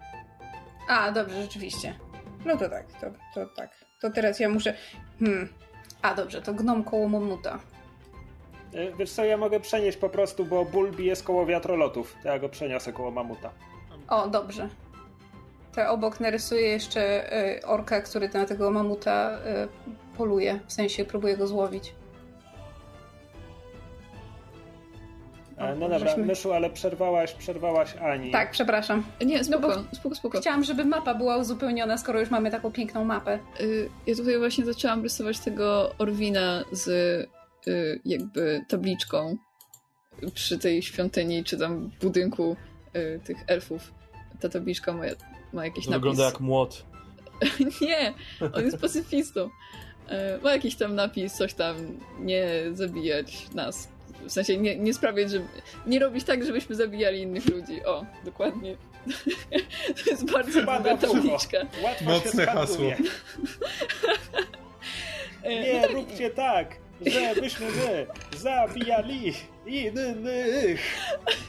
[0.88, 1.94] A, dobrze, rzeczywiście.
[2.44, 3.84] No to tak, to, to tak.
[4.00, 4.74] To teraz ja muszę.
[5.18, 5.48] Hmm.
[6.04, 7.58] A dobrze, to gnom koło mamuta.
[8.74, 12.16] E, wiesz co, ja mogę przenieść po prostu, bo Bulbi jest koło wiatrolotów.
[12.24, 13.50] Ja go przeniosę koło mamuta.
[14.08, 14.68] O, dobrze.
[15.74, 20.60] To obok narysuję jeszcze y, orka, który na tego mamuta y, poluje.
[20.66, 21.94] W sensie próbuje go złowić.
[25.72, 26.24] No dobra, żeśmy...
[26.24, 28.30] Myszu, ale przerwałaś, przerwałaś Ani.
[28.30, 29.04] Tak, przepraszam.
[29.26, 30.40] Nie, spoko, no bo spoko, spoko.
[30.40, 33.38] Chciałam, żeby mapa była uzupełniona, skoro już mamy taką piękną mapę.
[33.60, 39.36] Y, ja tutaj właśnie zaczęłam rysować tego Orwina z y, jakby tabliczką
[40.34, 42.56] przy tej świątyni, czy tam budynku
[42.96, 43.92] y, tych elfów.
[44.40, 45.04] Ta tabliczka ma,
[45.52, 46.02] ma jakiś to napis.
[46.02, 46.84] Wygląda jak młot.
[47.80, 48.14] nie,
[48.54, 49.50] on jest pacyfistą.
[50.42, 51.76] Ma jakiś tam napis, coś tam,
[52.20, 53.88] nie zabijać nas
[54.26, 55.40] w sensie nie, nie sprawiać, że.
[55.86, 57.84] Nie robić tak, żebyśmy zabijali innych ludzi.
[57.84, 58.76] O, dokładnie.
[60.04, 61.58] to jest bardzo dobra tabliczka.
[62.04, 62.90] Mocne hasło.
[65.42, 65.90] E, nie, no tak.
[65.90, 66.76] róbcie tak,
[67.06, 68.06] żebyśmy my
[68.38, 69.34] zabijali
[69.66, 70.80] innych.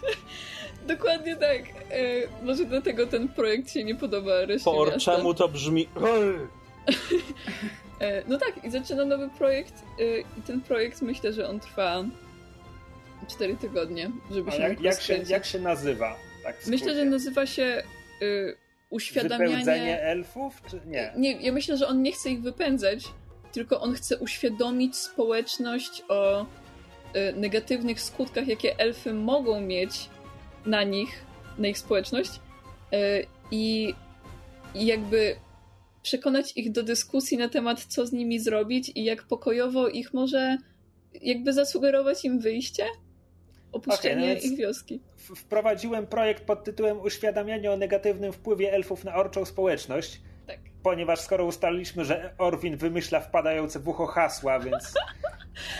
[0.87, 1.61] Dokładnie tak.
[1.91, 5.15] E, może dlatego ten projekt się nie podoba reszcie Por miasta.
[5.15, 5.87] czemu to brzmi...
[7.99, 12.03] e, no tak, i zaczyna nowy projekt e, i ten projekt myślę, że on trwa
[13.25, 16.15] 4 tygodnie, żeby się jak, jak, się, jak się nazywa?
[16.43, 17.83] Tak myślę, że nazywa się
[18.21, 18.57] y,
[18.89, 19.47] uświadamianie...
[19.47, 21.13] Wypędzenie elfów, czy nie?
[21.17, 21.31] nie?
[21.31, 23.07] Ja myślę, że on nie chce ich wypędzać,
[23.51, 26.45] tylko on chce uświadomić społeczność o y,
[27.35, 30.09] negatywnych skutkach, jakie elfy mogą mieć
[30.65, 31.25] na nich,
[31.57, 33.93] na ich społeczność y, i,
[34.75, 35.35] i jakby
[36.01, 40.57] przekonać ich do dyskusji na temat, co z nimi zrobić i jak pokojowo ich może
[41.21, 42.85] jakby zasugerować im wyjście
[43.75, 45.01] opuszczenie okay, no ich wioski.
[45.17, 50.21] Wprowadziłem projekt pod tytułem Uświadamianie o negatywnym wpływie elfów na orczą społeczność.
[50.47, 50.59] Tak.
[50.83, 54.93] Ponieważ skoro ustaliliśmy, że Orwin wymyśla wpadające w ucho hasła, więc.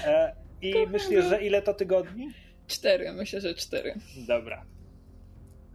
[0.06, 2.32] E, I myślisz, że ile to tygodni?
[2.68, 3.96] Cztery, myślę, że cztery.
[4.28, 4.66] Dobra.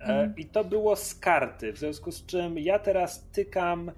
[0.01, 0.35] E, mhm.
[0.37, 3.93] I to było z karty, w związku z czym ja teraz tykam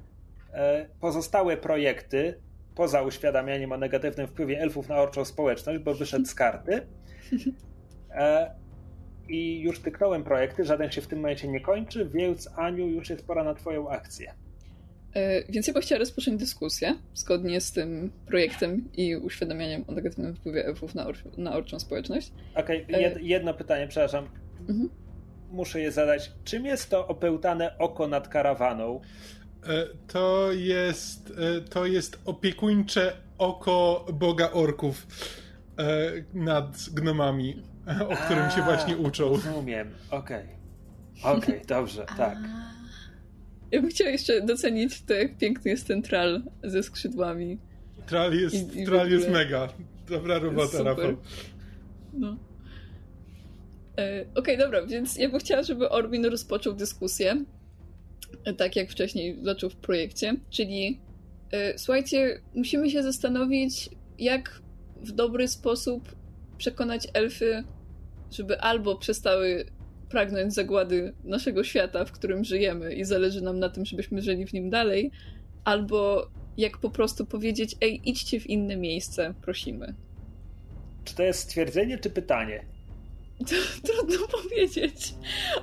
[0.53, 2.41] e, pozostałe projekty
[2.75, 6.87] poza uświadamianiem o negatywnym wpływie elfów na orczą społeczność, bo wyszedł z karty.
[8.15, 8.55] E,
[9.29, 13.27] I już tyknąłem projekty, żaden się w tym momencie nie kończy, więc Aniu, już jest
[13.27, 14.35] pora na Twoją akcję.
[15.15, 20.35] E, więc ja bym chciała rozpocząć dyskusję zgodnie z tym projektem i uświadamianiem o negatywnym
[20.35, 22.33] wpływie elfów na, or na orczą społeczność.
[22.55, 24.29] Okej, okay, jed jedno pytanie, przepraszam.
[24.61, 24.89] Mhm.
[25.51, 26.33] Muszę je zadać.
[26.45, 29.01] Czym jest to opełtane oko nad karawaną?
[29.67, 31.33] E, to jest,
[31.71, 35.07] to jest opiekuńcze oko boga orków
[36.35, 39.29] nad gnomami o którym się właśnie uczą.
[39.29, 40.45] Rozumiem, okej.
[40.45, 41.33] Okay.
[41.33, 42.39] Okej, okay, dobrze, tak.
[43.71, 47.59] Ja bym chciała jeszcze docenić to, jak piękny jest ten tral ze skrzydłami.
[48.07, 49.69] Tral jest, I, i tral jest mega.
[50.09, 50.87] Dobra robota, Super.
[50.87, 51.17] Rafał.
[52.13, 52.37] No.
[53.99, 57.45] E, Okej, okay, dobra, więc ja bym chciała, żeby Orbin rozpoczął dyskusję,
[58.57, 61.01] tak jak wcześniej zaczął w projekcie, czyli
[61.51, 64.63] e, słuchajcie, musimy się zastanowić, jak
[64.97, 66.22] w dobry sposób
[66.63, 67.65] przekonać elfy,
[68.31, 69.65] żeby albo przestały
[70.09, 74.53] pragnąć zagłady naszego świata, w którym żyjemy i zależy nam na tym, żebyśmy żyli w
[74.53, 75.11] nim dalej,
[75.65, 79.95] albo jak po prostu powiedzieć, ej, idźcie w inne miejsce, prosimy.
[81.05, 82.65] Czy to jest stwierdzenie, czy pytanie?
[83.87, 85.15] Trudno powiedzieć.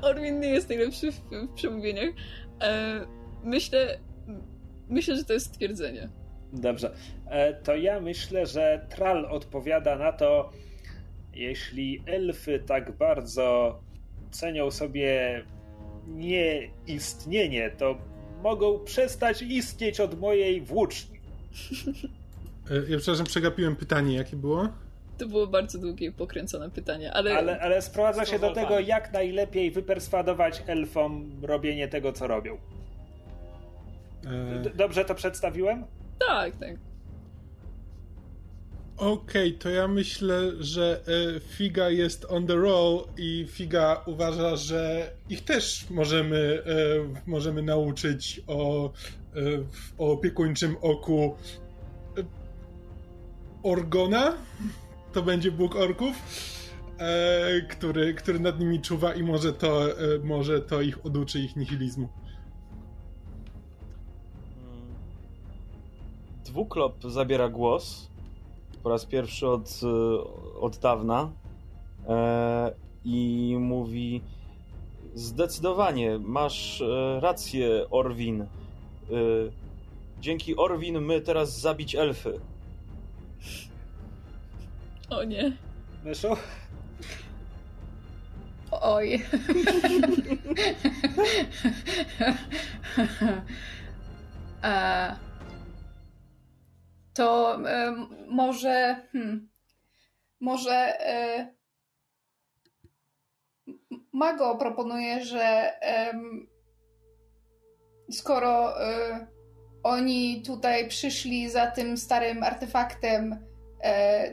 [0.01, 2.09] Orwin nie jest najlepszy w, w przemówieniach.
[2.61, 3.01] E,
[3.43, 3.99] myślę,
[4.89, 6.09] myślę, że to jest stwierdzenie.
[6.53, 6.95] Dobrze.
[7.29, 10.51] E, to ja myślę, że Tral odpowiada na to,
[11.33, 13.79] jeśli elfy tak bardzo
[14.31, 15.43] cenią sobie
[16.07, 17.97] nieistnienie, to
[18.43, 21.19] mogą przestać istnieć od mojej włóczni.
[22.71, 24.69] E, ja przepraszam, przegapiłem pytanie, jakie było?
[25.17, 27.37] To było bardzo długie i pokręcone pytanie, ale...
[27.37, 32.57] Ale, ale sprowadza się do tego, jak najlepiej wyperswadować elfom robienie tego, co robią.
[34.25, 34.69] E.
[34.75, 35.85] Dobrze to przedstawiłem?
[36.27, 36.88] Tak, tak.
[38.99, 41.01] Okej, okay, to ja myślę, że
[41.35, 46.63] e, Figa jest on the roll i Figa uważa, że ich też możemy,
[47.25, 48.91] możemy nauczyć o,
[49.97, 51.35] o opiekuńczym oku
[53.63, 54.33] Orgona
[55.13, 56.15] to będzie Bóg Orków,
[56.97, 61.55] e, który, który nad nimi czuwa i może to, e, może to ich oduczy ich
[61.55, 62.09] nihilizmu.
[66.45, 68.08] Dwuklop zabiera głos
[68.83, 69.87] po raz pierwszy od, e,
[70.59, 71.31] od dawna
[72.07, 72.71] e,
[73.05, 74.21] i mówi
[75.15, 78.41] zdecydowanie masz e, rację Orwin.
[78.41, 78.47] E,
[80.19, 82.39] dzięki Orwin my teraz zabić elfy.
[85.09, 85.51] O nie.
[86.03, 86.27] Myszu?
[88.71, 89.13] Oj.
[94.63, 95.15] e,
[97.19, 97.95] to e,
[98.27, 99.01] może.
[99.11, 99.49] Hmm,
[100.39, 100.99] może.
[101.07, 101.47] E,
[104.13, 105.73] Mago proponuje, że
[108.11, 109.27] skoro e,
[109.83, 113.49] oni tutaj przyszli za tym starym artefaktem,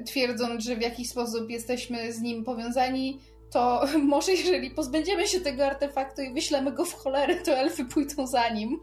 [0.07, 3.85] twierdząc, że w jakiś sposób jesteśmy z nim powiązani, to
[4.15, 8.49] może jeżeli pozbędziemy się tego artefaktu i wyślemy go w cholerę, to elfy pójdą za
[8.49, 8.81] nim.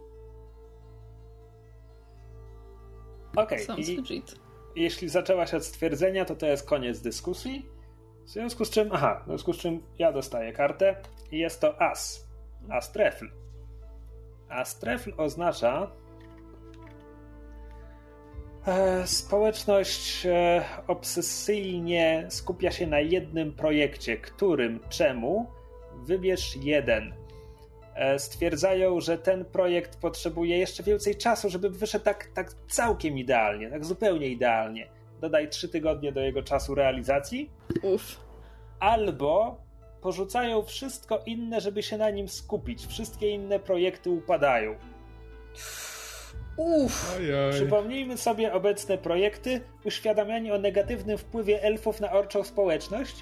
[3.36, 4.22] Okej, okay.
[4.76, 7.66] jeśli zaczęłaś od stwierdzenia, to to jest koniec dyskusji.
[8.26, 10.96] W związku z czym, aha, w związku z czym ja dostaję kartę
[11.32, 12.28] i jest to as.
[12.70, 13.26] As trefl.
[14.50, 15.92] As trefl oznacza,
[18.68, 25.46] E, społeczność e, obsesyjnie skupia się na jednym projekcie, którym, czemu,
[25.96, 27.14] wybierz jeden.
[27.96, 33.70] E, stwierdzają, że ten projekt potrzebuje jeszcze więcej czasu, żeby wyszedł tak, tak całkiem idealnie,
[33.70, 34.88] tak zupełnie idealnie.
[35.22, 37.52] Dodaj trzy tygodnie do jego czasu realizacji.
[37.82, 38.20] Uf.
[38.80, 39.58] Albo
[40.02, 42.88] porzucają wszystko inne, żeby się na nim skupić.
[42.88, 44.76] Wszystkie inne projekty upadają.
[46.58, 47.20] Uff.
[47.52, 53.16] Przypomnijmy sobie obecne projekty, uświadamianie o negatywnym wpływie elfów na orczą społeczność,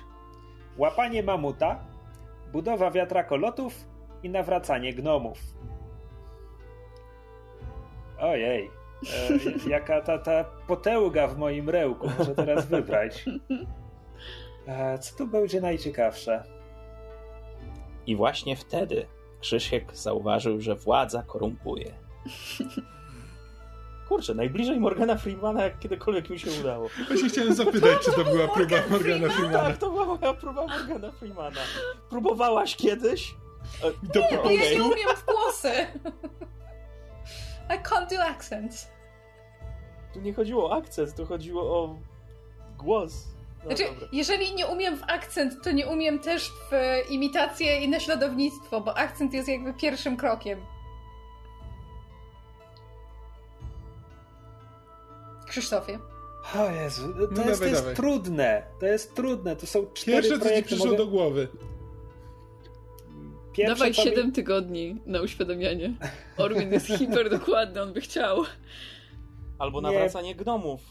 [0.78, 1.86] łapanie mamuta,
[2.52, 3.91] budowa wiatrakolotów
[4.24, 5.38] i nawracanie gnomów.
[8.20, 8.72] Ojej,
[9.66, 13.26] e, jaka ta, ta potęga w moim rełku, muszę teraz wybrać.
[14.68, 16.44] E, co tu będzie najciekawsze?
[18.08, 19.08] I właśnie wtedy
[19.42, 21.94] Krzysiek zauważył, że władza korumpuje.
[24.08, 26.90] Kurczę, najbliżej Morgana Freemana, jak kiedykolwiek mi się udało.
[27.08, 29.60] Właśnie chciałem zapytać, czy to była próba Morgana Freemana.
[29.60, 31.60] Tak, to była moja próba Morgana Freemana.
[32.10, 33.36] Próbowałaś kiedyś?
[34.14, 35.72] To nie, bo ja nie umiem w głosy.
[37.70, 38.88] I can't do accents.
[40.14, 41.96] Tu nie chodziło o akcent, tu chodziło o
[42.78, 43.28] głos.
[43.64, 44.08] No, znaczy, dobra.
[44.12, 46.72] jeżeli nie umiem w akcent, to nie umiem też w
[47.10, 50.66] imitację i naśladownictwo, bo akcent jest jakby pierwszym krokiem.
[55.48, 56.00] Krzysztofie.
[56.56, 58.64] O Jezu, to, no jest, dawaj, to jest trudne.
[58.80, 59.56] To jest trudne.
[59.56, 60.98] To są cztery Pierwsze, co ci przyszło mogę...
[60.98, 61.48] do głowy.
[63.54, 64.10] Pierwsze Dawaj powie...
[64.12, 65.94] 7 tygodni na uświadamianie.
[66.38, 68.44] Orwin jest hiper dokładny, on by chciał.
[69.60, 70.36] Albo nawracanie Nie.
[70.36, 70.82] gnomów.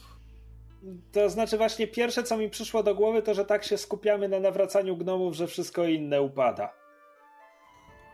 [1.11, 4.39] To znaczy właśnie pierwsze, co mi przyszło do głowy, to że tak się skupiamy na
[4.39, 6.73] nawracaniu gnomów, że wszystko inne upada.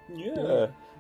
[0.10, 0.34] Nie.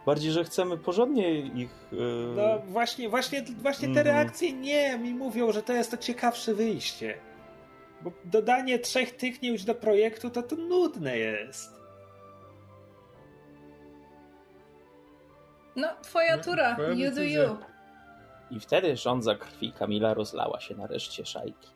[0.05, 1.69] Bardziej, że chcemy porządnie ich.
[1.91, 2.33] Yy...
[2.35, 4.05] No właśnie, właśnie, właśnie te mm.
[4.05, 7.17] reakcje nie mi mówią, że to jest to ciekawsze wyjście.
[8.01, 11.76] Bo dodanie trzech tyknięć do projektu to to nudne jest.
[15.77, 16.77] No, twoja tura.
[16.77, 17.57] No, you do you.
[18.51, 21.69] I wtedy żądza krwi Kamila rozlała się na reszcie szajki.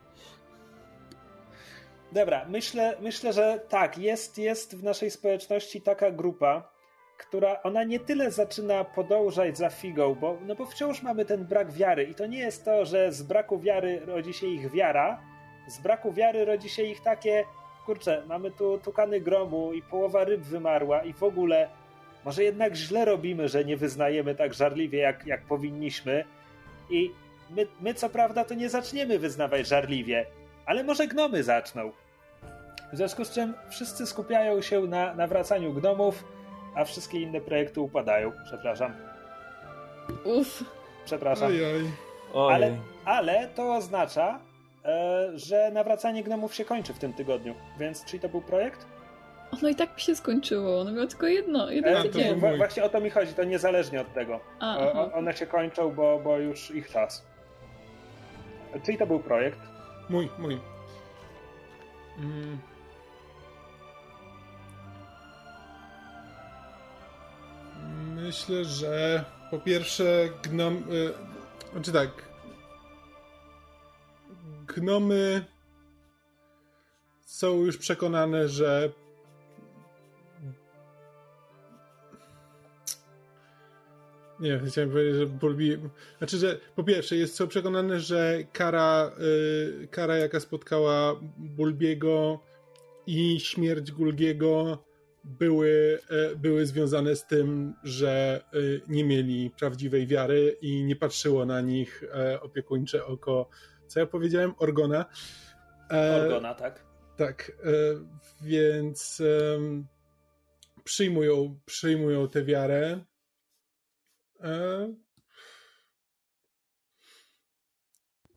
[2.11, 6.71] Dobra, myślę, myślę, że tak, jest, jest w naszej społeczności taka grupa,
[7.17, 11.71] która ona nie tyle zaczyna podążać za figą, bo, no bo wciąż mamy ten brak
[11.71, 15.21] wiary i to nie jest to, że z braku wiary rodzi się ich wiara,
[15.67, 17.45] z braku wiary rodzi się ich takie,
[17.85, 21.69] kurczę, mamy tu tukany gromu i połowa ryb wymarła i w ogóle
[22.25, 26.23] może jednak źle robimy, że nie wyznajemy tak żarliwie jak, jak powinniśmy
[26.89, 27.11] I
[27.49, 30.25] my, my co prawda to nie zaczniemy wyznawać żarliwie,
[30.65, 31.91] ale może gnomy zaczną.
[32.93, 36.23] W związku z czym wszyscy skupiają się na nawracaniu gnomów,
[36.75, 38.31] a wszystkie inne projekty upadają.
[38.45, 38.93] Przepraszam.
[40.23, 40.63] Uff.
[41.05, 41.47] Przepraszam.
[41.47, 41.91] Oj, oj.
[42.33, 42.53] Oj.
[42.53, 44.39] Ale, ale to oznacza,
[44.85, 47.55] e, że nawracanie gnomów się kończy w tym tygodniu.
[47.79, 48.85] Więc czy to był projekt?
[49.51, 50.81] Ono i tak mi się skończyło.
[50.81, 52.35] Ono miało tylko jedno, jeden E, to tydzień.
[52.35, 52.57] mój.
[52.57, 54.39] właśnie o to mi chodzi, to niezależnie od tego.
[54.59, 55.01] A, O, aha.
[55.01, 57.25] o, one się kończą, bo, bo już ich czas.
[58.85, 59.59] Czyli to był projekt.
[60.09, 60.59] Mój, mój.
[62.19, 62.59] Mm.
[68.15, 70.75] Myślę, że po pierwsze gnom...
[70.93, 71.13] Y,
[71.73, 72.09] znaczy tak...
[74.75, 75.45] Gnomy
[77.21, 78.89] są już przekonane, że
[84.41, 85.77] Nie, chciałem powiedzieć, że Bulbi...
[86.17, 89.11] Znaczy, że po pierwsze jest są przekonane, że kara,
[89.83, 92.39] y, kara jaka spotkała Bulbiego
[93.07, 94.83] i śmierć Gulgiego
[95.23, 101.45] były, e, były związane z tym, że y, nie mieli prawdziwej wiary i nie patrzyło
[101.45, 103.49] na nich e, opiekuńcze oko,
[103.87, 104.53] co ja powiedziałem?
[104.57, 105.05] Orgona.
[105.91, 106.91] E, Orgona, tak?
[107.17, 107.51] tak,
[108.41, 109.21] więc
[110.83, 112.99] przyjmują, przyjmują tę wiarę.
[114.43, 114.93] E,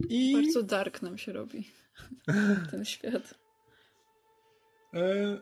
[0.09, 1.71] I Bardzo dark nam się robi
[2.71, 3.35] ten świat.
[4.95, 5.39] e,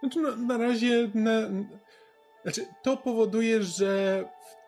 [0.00, 1.40] znaczy no, na razie na,
[2.42, 4.24] znaczy, to powoduje, że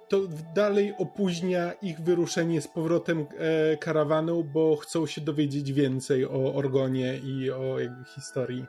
[0.08, 0.20] to
[0.54, 7.18] dalej opóźnia ich wyruszenie z powrotem e, karawanu, bo chcą się dowiedzieć więcej o Orgonie
[7.18, 8.64] i o jego historii.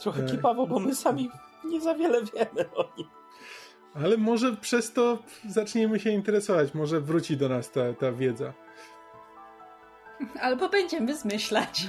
[0.00, 1.30] Trochę e, kipawo, bo my sami
[1.64, 3.21] nie za wiele wiemy o nim.
[3.94, 8.52] Ale może przez to zaczniemy się interesować, może wróci do nas ta, ta wiedza.
[10.40, 11.88] Albo będziemy zmyślać.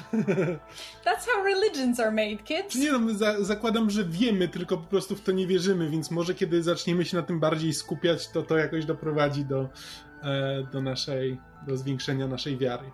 [1.06, 2.76] That's how religions are made, kids.
[2.76, 6.36] Nie no, za, zakładam, że wiemy, tylko po prostu w to nie wierzymy, więc może
[6.36, 9.70] kiedy zaczniemy się na tym bardziej skupiać, to to jakoś doprowadzi do,
[10.24, 12.92] e, do naszej, do zwiększenia naszej wiary.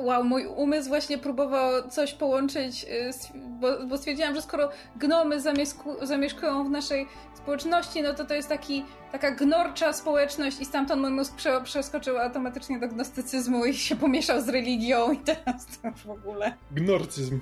[0.00, 6.06] Wow, mój umysł właśnie próbował coś połączyć, y, bo, bo stwierdziłam, że skoro gnomy zamieszku,
[6.06, 11.10] zamieszkują w naszej społeczności, no to to jest taki, taka gnorcza społeczność i stamtąd mój
[11.10, 16.00] mózg prze, przeskoczył automatycznie do gnostycyzmu i się pomieszał z religią i teraz to już
[16.00, 17.40] w ogóle Gnorcyzm.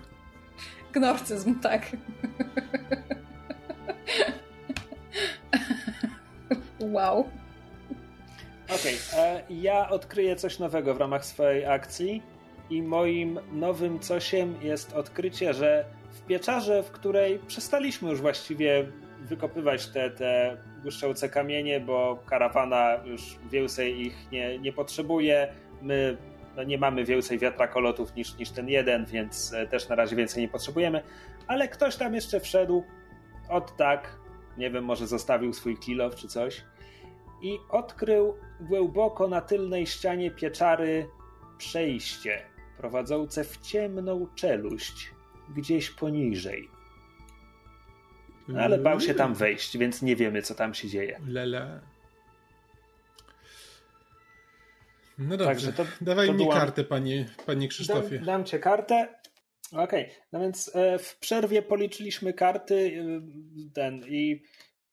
[0.92, 1.82] gnorcyzm, tak.
[6.80, 7.28] wow.
[8.80, 12.22] Okej, e, ja odkryję coś nowego w ramach swojej akcji
[12.70, 18.86] i moim nowym cosiem jest odkrycie, że w pieczarze, w której przestaliśmy już właściwie
[19.20, 25.48] wykopywać te, te błyszczące kamienie, bo karawana już więcej ich nie, nie potrzebuje,
[25.82, 26.16] my
[26.56, 30.42] no nie mamy więcej wiatrakolotów niż, niż ten jeden, więc e, też na razie więcej
[30.42, 31.02] nie potrzebujemy,
[31.46, 32.84] ale ktoś tam jeszcze wszedł
[33.48, 34.16] od tak,
[34.56, 36.64] nie wiem, może zostawił swój kilow czy coś
[37.42, 41.08] i odkrył głęboko na tylnej ścianie pieczary
[41.58, 42.42] przejście
[42.78, 45.10] prowadzące w ciemną czeluść
[45.56, 46.68] gdzieś poniżej.
[48.58, 51.20] Ale bał się tam wejść, więc nie wiemy, co tam się dzieje.
[51.26, 51.80] Lele.
[55.18, 58.16] No dobrze, Także to- dawaj to mi była- kartę, panie, panie Krzysztofie.
[58.16, 59.08] Dam, dam cię kartę.
[59.72, 64.42] Okej, no więc e, w przerwie policzyliśmy karty e, ten i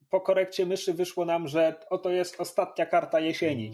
[0.09, 3.71] po korekcie myszy wyszło nam, że oto jest ostatnia karta jesieni.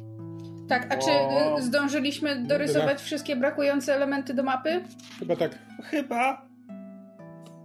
[0.70, 1.58] Tak, a czy O.
[1.60, 4.82] y, zdążyliśmy dorysować wszystkie brakujące elementy do mapy?
[5.20, 5.52] Chyba tak.
[5.84, 6.46] Chyba.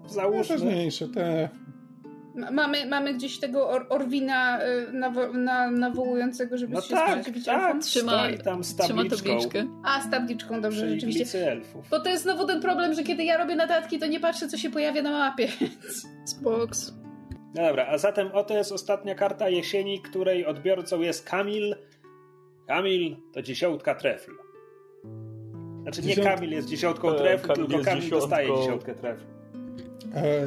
[0.06, 0.56] Załóżmy.
[0.56, 1.48] ważniejsze, te...
[2.36, 7.10] M- Mamy, mamy gdzieś tego or, Orwina y, nawo, na, nawołującego, żeby No się tak,
[7.10, 7.80] sprzeciwić tak, elfom?
[7.80, 9.66] Trzyma, tam z trzyma tabliczkę.
[9.84, 11.52] A, z tabliczką, dobrze, przy rzeczywiście.
[11.52, 11.88] elfów.
[11.90, 14.56] Bo to jest znowu ten problem, że kiedy ja robię notatki, to nie patrzę, co
[14.56, 15.48] się pojawia na mapie.
[16.24, 16.92] Spoks.
[17.54, 21.76] No dobra, a zatem oto jest ostatnia karta jesieni, której odbiorcą jest Kamil.
[22.66, 24.30] Kamil to dziesiątka trefl.
[25.82, 28.20] Znaczy nie Dziesiąt- Kamil jest dziesiątką E, trefl, Kamil tylko Kamil dziesiątką.
[28.28, 29.24] dostaje dziesiątkę trefl.
[30.14, 30.46] E,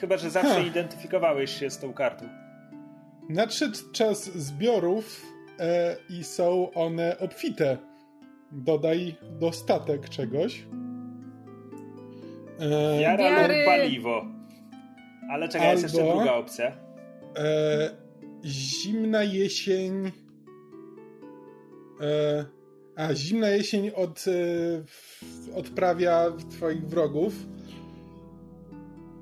[0.00, 0.60] Chyba, że zawsze Ha.
[0.60, 2.24] identyfikowałeś się z tą kartą.
[3.28, 5.26] nadszedł czas zbiorów
[5.60, 7.78] e, i są one obfite.
[8.52, 10.64] Dodaj dostatek czegoś.
[12.60, 13.56] E, Wiara Wiary.
[13.56, 14.24] lub paliwo.
[15.30, 16.66] Ale czekaj, jest jeszcze Albo- druga opcja.
[17.36, 17.90] E,
[18.44, 20.10] zimna jesień.
[22.04, 22.44] E,
[22.96, 27.34] a, zimna jesień od, e, odprawia twoich wrogów.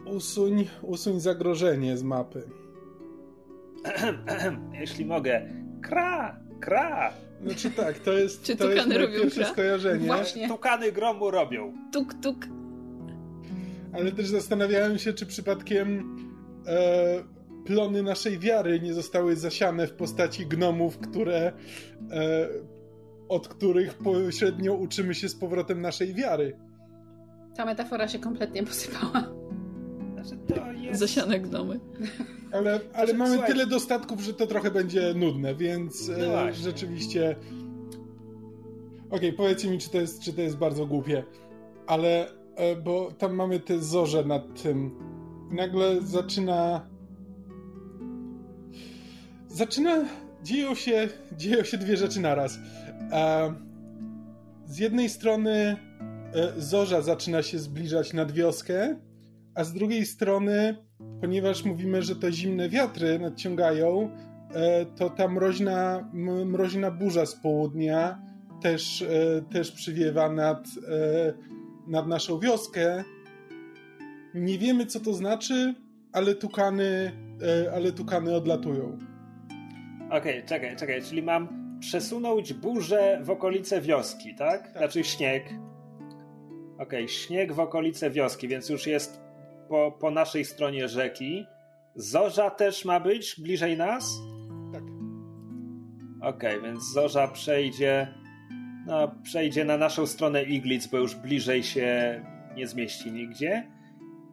[0.07, 2.43] Usuń, usuń zagrożenie z mapy.
[4.81, 5.49] jeśli mogę,
[5.83, 7.13] kra, kra.
[7.43, 9.53] Znaczy tak, to jest, Czy to jest moje robią pierwsze kra?
[9.53, 10.49] skojarzenie, Właśnie.
[10.49, 11.73] Tukany gromu robią.
[11.93, 12.47] Tuk, tuk.
[13.93, 16.17] ale też zastanawiałem się, czy przypadkiem
[16.67, 17.25] e,
[17.64, 21.52] plony naszej wiary nie zostały zasiane w postaci gnomów, które
[22.10, 22.48] e,
[23.28, 26.56] od których pośrednio uczymy się z powrotem naszej wiary.
[27.56, 29.32] Ta metafora się kompletnie posypała.
[30.12, 31.01] Znaczy, to jest...
[31.01, 31.80] Zasiane gnomy.
[32.52, 36.52] Ale, ale Znaczy, mamy słuchaj- tyle dostatków, że to trochę będzie nudne, więc No e,
[36.55, 37.36] rzeczywiście.
[39.10, 41.24] Okej, powiedzcie mi, czy to, jest, czy to jest bardzo głupie,
[41.86, 42.26] ale
[42.56, 44.90] e, bo tam mamy te zorze nad tym.
[45.51, 46.91] Nagle zaczyna.
[49.53, 50.05] Zaczyna.
[50.43, 52.59] Dzieją się, dzieją się dwie rzeczy naraz.
[53.12, 53.55] E,
[54.66, 58.97] z jednej strony e, zorza zaczyna się zbliżać nad wioskę,
[59.55, 60.77] a z drugiej strony
[61.20, 64.11] ponieważ mówimy, że te zimne wiatry nadciągają,
[64.55, 66.11] e, to ta mroźna,
[66.47, 68.23] mroźna burza z południa
[68.62, 69.05] też,
[69.53, 70.69] też przywiewa nad,
[71.87, 73.05] nad naszą wioskę.
[74.35, 75.74] Nie wiemy, co to znaczy,
[76.12, 77.12] ale tukany,
[77.74, 79.11] ale tukany odlatują.
[80.12, 81.48] Okej, czekaj, czekaj, czyli mam
[81.80, 84.70] przesunąć burzę w okolice wioski, tak?
[84.76, 85.44] Znaczy śnieg.
[86.78, 89.20] Okej, śnieg w okolice wioski, więc już jest
[89.68, 91.47] po, po naszej stronie rzeki.
[91.94, 94.05] Zorza też ma być bliżej nas?
[94.72, 94.82] Tak.
[96.22, 98.14] Okej, więc Zorza przejdzie
[98.86, 102.20] no, przejdzie na naszą stronę Iglic, bo już bliżej się
[102.56, 103.68] nie zmieści nigdzie.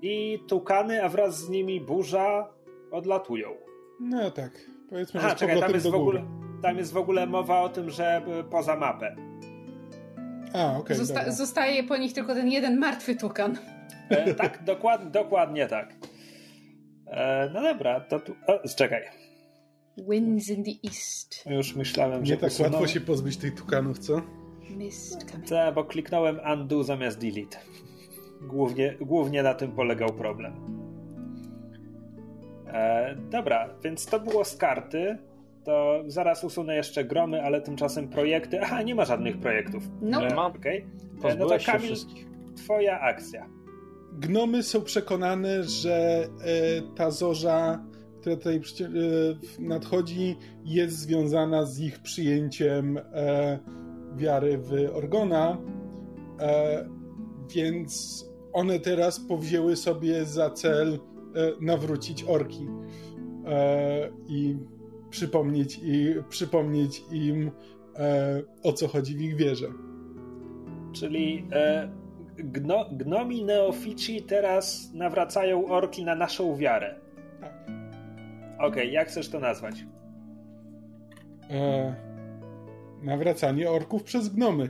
[0.01, 2.49] I tukany, a wraz z nimi burza
[2.91, 3.49] odlatują.
[3.99, 4.51] No tak,
[4.90, 6.26] powiedzmy, Aha, że czekaj, tam jest, do w ogóle,
[6.61, 9.16] tam jest w ogóle mowa o tym, że y, poza mapę.
[10.53, 11.32] A, okej, Zosta- dobra.
[11.32, 13.57] zostaje po nich tylko ten jeden martwy tukan.
[14.10, 15.94] E, tak, dokład, dokładnie tak.
[17.07, 18.36] E, no dobra, to tu.
[18.48, 19.02] O, czekaj.
[19.98, 21.45] Winds in the east.
[21.49, 22.34] Już myślałem, że.
[22.34, 24.22] Nie tak usunąłem- łatwo się pozbyć tych tukanów, co?
[24.78, 25.49] Mist coming.
[25.49, 27.57] Tak, bo kliknąłem undo zamiast delete.
[28.41, 30.53] Głównie, głównie na tym polegał problem.
[32.74, 35.18] E, dobra, więc to było z karty.
[35.64, 38.60] To zaraz usunę jeszcze gromy, ale tymczasem projekty.
[38.62, 39.84] Aha, nie ma żadnych projektów.
[40.02, 40.22] No.
[40.26, 40.46] E, Nie ma.
[40.46, 40.86] okej.
[41.24, 42.28] E, No to Kamil, wszystkich.
[42.56, 43.48] twoja akcja.
[44.20, 46.28] Gnomy są przekonane, że e,
[46.96, 47.84] ta zorza,
[48.22, 48.62] która tutaj e,
[49.60, 53.60] nadchodzi, jest związana z ich przyjęciem e,
[54.16, 55.58] wiary w Orgona,
[56.40, 56.86] e,
[57.56, 61.00] więc one teraz powzięły sobie za cel
[61.61, 62.68] nawrócić orki
[63.45, 64.57] e, i
[65.10, 67.51] przypomnieć, i przypomnieć im
[67.95, 69.68] e, o co chodzi w ich wierze.
[70.93, 71.89] Czyli e,
[72.38, 76.95] gno, gnomi neofici teraz nawracają orki na naszą wiarę.
[77.41, 77.53] Tak.
[78.60, 79.76] Okej, jak chcesz to nazwać?
[81.49, 81.95] E,
[83.03, 84.69] nawracanie orków przez gnomy.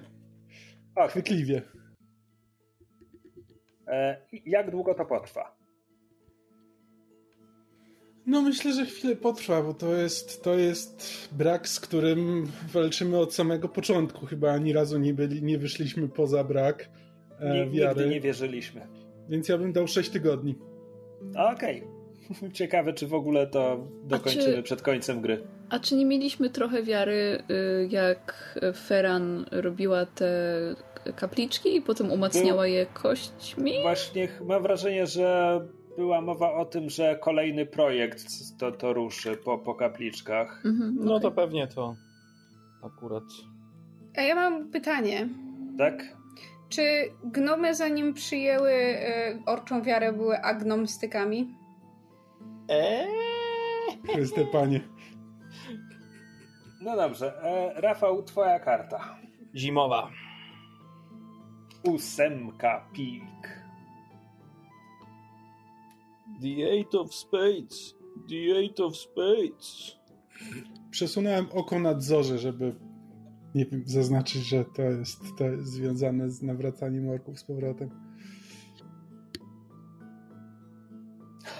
[0.95, 1.61] Och, Chwytliwie.
[3.88, 5.59] e, jak długo to potrwa?
[8.30, 13.34] No myślę, że chwilę potrwa, bo to jest, to jest brak, z którym walczymy od
[13.34, 14.26] samego początku.
[14.26, 16.90] Chyba ani razu nie, byli, nie wyszliśmy poza brak
[17.40, 17.96] e, Nie, wiary.
[18.02, 18.88] nigdy nie wierzyliśmy.
[19.30, 20.56] Więc ja bym dał 6 tygodni.
[21.54, 21.84] Okej.
[22.54, 25.44] Ciekawe, czy w ogóle to dokończymy czy- przed końcem gry.
[25.70, 27.44] A czy nie mieliśmy trochę wiary,
[27.84, 30.32] y, jak Feran robiła te
[31.16, 33.82] kapliczki i potem umacniała je kośćmi?
[33.82, 35.60] Właśnie mam wrażenie, że
[36.00, 38.26] była mowa o tym, że kolejny projekt
[38.60, 40.62] to, to ruszy po, po kapliczkach.
[40.66, 41.22] Mhm, No okej.
[41.22, 41.96] to pewnie to
[42.84, 43.24] akurat.
[44.18, 45.30] A ja mam pytanie.
[45.78, 46.04] Tak?
[46.70, 46.82] Czy
[47.24, 51.56] gnomy zanim przyjęły e, orczą wiarę były agnomstykami?
[52.70, 53.08] Eee?
[54.14, 54.82] Chryste panie.
[56.82, 57.42] No dobrze.
[57.44, 59.16] E, Rafał, twoja karta.
[59.56, 60.10] Zimowa.
[61.84, 63.59] Ósemka pik.
[66.41, 67.95] The Eight of Spades.
[68.30, 69.95] The Eight of Spades.
[70.91, 72.76] Przesunąłem oko nad zorze, żeby
[73.56, 77.90] nie wiem, zaznaczyć, że to jest, to jest związane z nawracaniem orków z powrotem.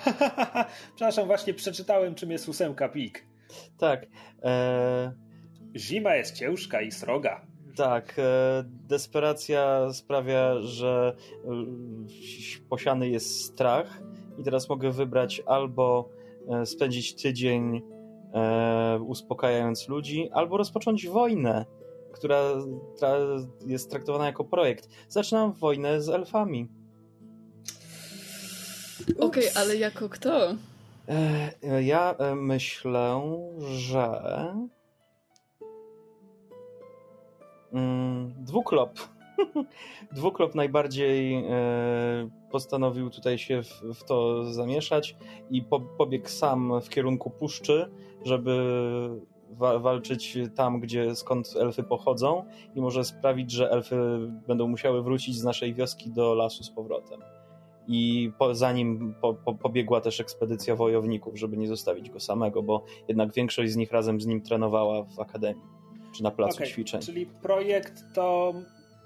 [0.96, 3.28] Przepraszam, właśnie przeczytałem, czym jest ósemka pik.
[3.78, 4.06] Tak.
[4.42, 5.10] Eee,
[5.78, 7.48] Zima jest ciężka i sroga.
[7.76, 8.16] tak.
[8.18, 11.16] E, desperacja sprawia, że
[11.46, 14.02] e, posiany jest strach
[14.40, 16.10] i teraz mogę wybrać albo
[16.50, 17.82] e, spędzić tydzień
[18.34, 21.66] e, uspokajając ludzi, albo rozpocząć wojnę,
[22.12, 22.42] która
[23.00, 23.16] tra
[23.68, 24.90] jest traktowana jako projekt.
[25.10, 26.68] Zaczynam wojnę z elfami.
[29.20, 30.56] Okej, ale jako kto?
[31.08, 33.22] E, Ja myślę,
[33.60, 34.22] że.
[37.74, 39.00] Mm, Dwuklop.
[40.16, 45.16] Dwuklop najbardziej e, postanowił tutaj się w, w to zamieszać
[45.52, 47.92] i po, pobiegł sam w kierunku puszczy,
[48.26, 48.60] żeby
[49.50, 52.46] wa walczyć tam, gdzie skąd elfy pochodzą
[52.76, 53.98] i może sprawić, że elfy
[54.48, 57.22] będą musiały wrócić z naszej wioski do lasu z powrotem.
[57.88, 62.64] I po, za nim po, po, pobiegła też ekspedycja wojowników, żeby nie zostawić go samego,
[62.64, 65.64] bo jednak większość z nich razem z nim trenowała w akademii
[66.16, 67.02] czy na placu Okej, ćwiczeń.
[67.02, 68.54] Czyli projekt to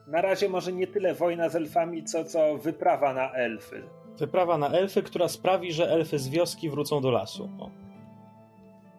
[0.07, 3.83] na razie może nie tyle wojna z elfami, co, co wyprawa na elfy.
[4.17, 7.49] Wyprawa na elfy, która sprawi, że elfy z wioski wrócą do lasu.
[7.59, 7.69] O.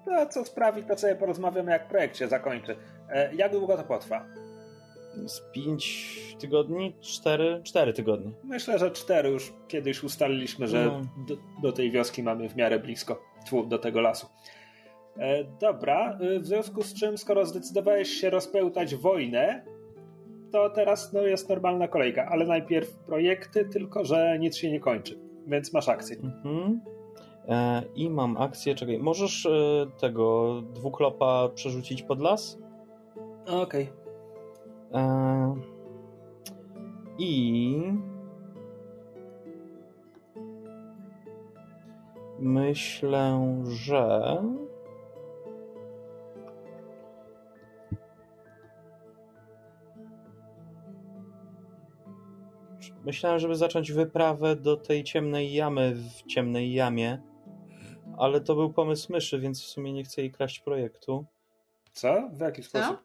[0.04, 2.76] To co sprawi, to sobie porozmawiamy, jak projekt się zakończy.
[3.10, 4.24] E, jak długo to potrwa?
[5.26, 6.96] Z pięć tygodni?
[7.00, 7.60] Cztery?
[7.64, 8.30] Cztery tygodnie.
[8.44, 11.00] Myślę, że cztery już kiedyś ustaliliśmy, że No.
[11.28, 14.26] do, do tej wioski mamy w miarę blisko, Tfu, do tego lasu.
[15.18, 19.64] E, dobra, e, w związku z czym, skoro zdecydowałeś się rozpełtać wojnę,
[20.54, 25.18] to teraz no, jest normalna kolejka, ale najpierw projekty, tylko że nic się nie kończy,
[25.46, 26.16] więc masz akcję.
[26.16, 26.80] Mhm.
[27.48, 32.58] E, I mam akcję, czekaj, możesz e, tego dwuklopa przerzucić pod las?
[33.46, 33.88] Okej.
[34.92, 35.54] E,
[37.18, 37.82] I
[42.38, 44.36] myślę, że
[53.04, 57.18] myślałem, żeby zacząć wyprawę do tej ciemnej jamy w ciemnej jamie,
[58.18, 61.24] ale to był pomysł myszy, więc w sumie nie chcę jej kraść projektu.
[61.92, 62.28] Co?
[62.32, 62.96] W jaki sposób?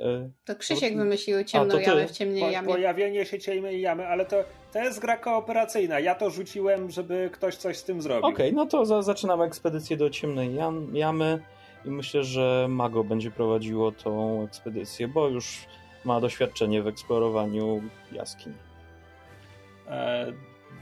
[0.00, 1.82] E, To Krzysiek O, wymyślił to ciemną ty.
[1.82, 2.68] jamę w ciemnej Po, jamie.
[2.68, 4.36] pojawienie się ciemnej jamy, ale to,
[4.72, 6.00] to jest gra kooperacyjna.
[6.00, 8.26] Ja to rzuciłem, żeby ktoś coś z tym zrobił.
[8.30, 11.42] Okej, no to za, zaczynamy ekspedycję do ciemnej jam, jamy
[11.84, 15.66] i myślę, że Mago będzie prowadziło tą ekspedycję, bo już
[16.04, 17.82] ma doświadczenie w eksplorowaniu
[18.12, 18.52] jaskiń.
[19.90, 20.32] E,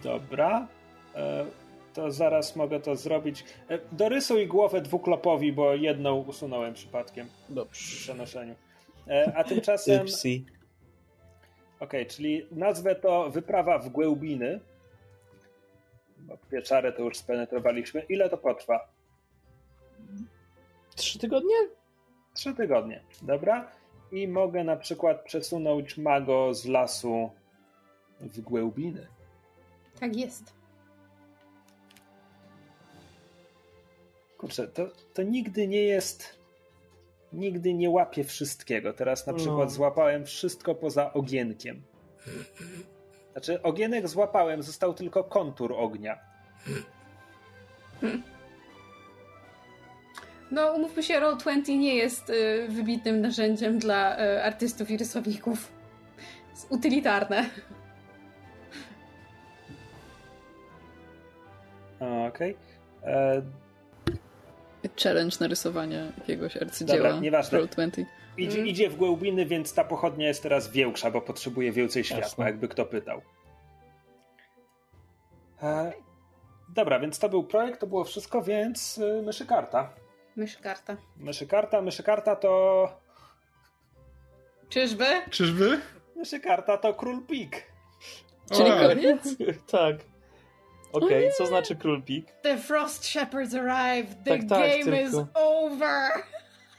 [0.03, 0.69] dobra.
[1.15, 1.47] E,
[1.95, 3.45] to zaraz mogę to zrobić.
[3.69, 7.97] E, dorysuj głowę dwuklopowi, bo jedną usunąłem przypadkiem przy Dobrze.
[7.97, 8.55] przenoszeniu.
[9.09, 10.03] E, a tymczasem.
[10.03, 10.47] Upsi.
[11.81, 14.61] Okej, czyli nazwę to wyprawa w głębiny.
[16.19, 18.03] Bo pieczarę to już spenetrowaliśmy.
[18.09, 18.89] Ile to potrwa?
[20.97, 21.57] Trzy tygodnie?
[22.35, 23.01] Trzy tygodnie.
[23.23, 23.71] Dobra.
[24.13, 27.31] I mogę na przykład przesunąć mago z lasu
[28.21, 29.07] w głębiny.
[30.01, 30.53] Tak jest.
[34.39, 36.39] Kurczę, to, to nigdy nie jest.
[37.33, 38.93] Nigdy nie łapię wszystkiego.
[38.93, 39.39] Teraz na No.
[39.39, 41.83] przykład złapałem wszystko poza ogienkiem.
[43.33, 46.19] Znaczy, ogienek złapałem, został tylko kontur ognia.
[50.51, 55.73] No, umówmy się, Roll20 nie jest y, wybitnym narzędziem dla y, artystów i rysowników.
[56.51, 57.51] Jest utylitarne.
[62.29, 62.57] Okej.
[63.05, 63.43] E,
[65.03, 66.99] Challenge narysowania jakiegoś arcydzieła.
[67.03, 67.59] Dobra, nieważne.
[67.59, 68.05] Roll20.
[68.39, 68.67] Idzie, Mm.
[68.69, 72.45] idzie w głębiny, więc ta pochodnia jest teraz większa, bo potrzebuje więcej światła, Jasne.
[72.45, 73.21] jakby kto pytał.
[75.63, 75.93] E,
[76.69, 79.91] dobra, więc to był projekt, to było wszystko, więc y, myszy karta.
[80.37, 80.97] Mysz karta.
[81.17, 82.89] Myszy karta, myszy karta to...
[84.69, 85.07] Czyżby?
[85.31, 85.81] Czyżby?
[86.17, 87.63] Myszy karta to król pik.
[88.53, 89.37] Czyli O, koniec?
[89.73, 89.97] tak.
[90.93, 92.33] Okej, co znaczy król pik?
[92.43, 94.25] The Frost Shepherds arrived!
[94.25, 96.11] The Tak, tak, game is tylko- over!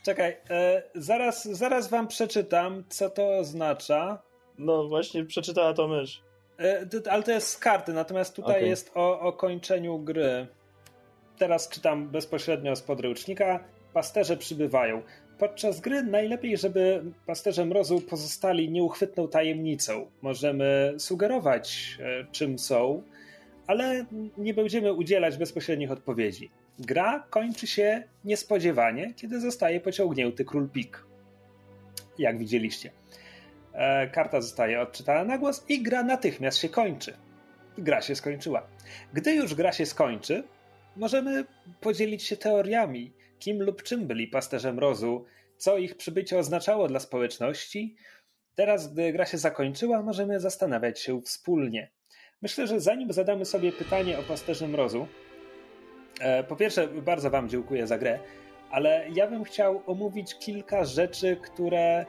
[0.05, 4.21] Czekaj, e, zaraz, zaraz wam przeczytam, co to oznacza.
[4.57, 6.23] No właśnie, przeczytała to mysz.
[6.59, 8.69] E, ale to jest z karty, natomiast tutaj Okej.
[8.69, 10.47] jest o, o kończeniu gry.
[11.37, 13.59] Teraz czytam bezpośrednio z podręcznika.
[13.93, 15.01] Pasterze przybywają.
[15.39, 20.11] Podczas gry najlepiej, żeby pasterze mrozu pozostali nieuchwytną tajemnicą.
[20.21, 23.03] Możemy sugerować, e, czym są,
[23.67, 24.05] ale
[24.37, 26.51] nie będziemy udzielać bezpośrednich odpowiedzi.
[26.79, 31.05] Gra kończy się niespodziewanie, kiedy zostaje pociągnięty król pik.
[32.17, 32.91] Jak widzieliście.
[33.73, 37.13] E, Karta zostaje odczytana na głos i gra natychmiast się kończy.
[37.77, 38.67] Gra się skończyła.
[39.13, 40.43] Gdy już gra się skończy,
[40.95, 41.45] możemy
[41.81, 45.25] podzielić się teoriami, kim lub czym byli pasterze mrozu,
[45.57, 47.95] co ich przybycie oznaczało dla społeczności.
[48.55, 51.91] Teraz, gdy gra się zakończyła, możemy zastanawiać się wspólnie.
[52.41, 55.07] Myślę, że zanim zadamy sobie pytanie o pasterze mrozu,
[56.19, 58.19] e, po pierwsze, bardzo Wam dziękuję za grę,
[58.71, 62.05] ale ja bym chciał omówić kilka rzeczy, które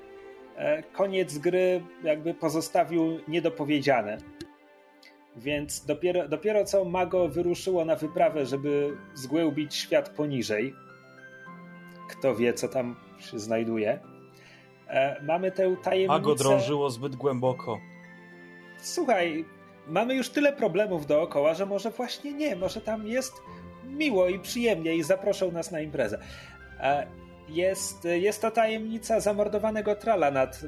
[0.57, 4.19] e, koniec gry jakby pozostawił niedopowiedziane.
[5.37, 10.75] Więc dopiero, dopiero co Mago wyruszyło na wyprawę, żeby zgłębić świat poniżej.
[12.09, 13.99] Kto wie, co tam się znajduje.
[14.89, 16.13] E, mamy tę tajemnicę...
[16.13, 17.79] Mago drążyło zbyt głęboko.
[18.79, 19.45] Słuchaj,
[19.89, 23.33] mamy już tyle problemów dookoła, że może właśnie nie, może tam jest
[23.85, 26.19] miło i przyjemnie i zaproszą nas na imprezę.
[26.81, 27.07] E,
[27.49, 30.63] jest, jest to tajemnica zamordowanego trala nad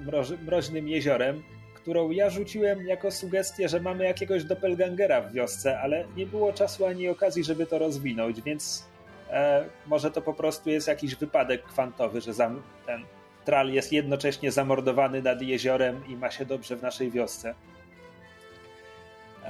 [0.46, 1.42] mroźnym jeziorem,
[1.74, 6.86] którą ja rzuciłem jako sugestię, że mamy jakiegoś doppelgangera w wiosce, ale nie było czasu
[6.86, 8.84] ani okazji, żeby to rozwinąć, więc
[9.30, 13.04] e, może to po prostu jest jakiś wypadek kwantowy, że zam, ten
[13.44, 17.54] tral jest jednocześnie zamordowany nad jeziorem i ma się dobrze w naszej wiosce.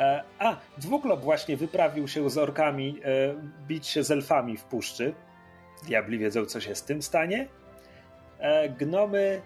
[0.01, 3.35] E, a, dwuklop właśnie wyprawił się z orkami e,
[3.67, 5.15] bić się z elfami w puszczy.
[5.87, 7.49] Diabli wiedzą, co się z tym stanie.
[8.39, 9.43] E, gnomy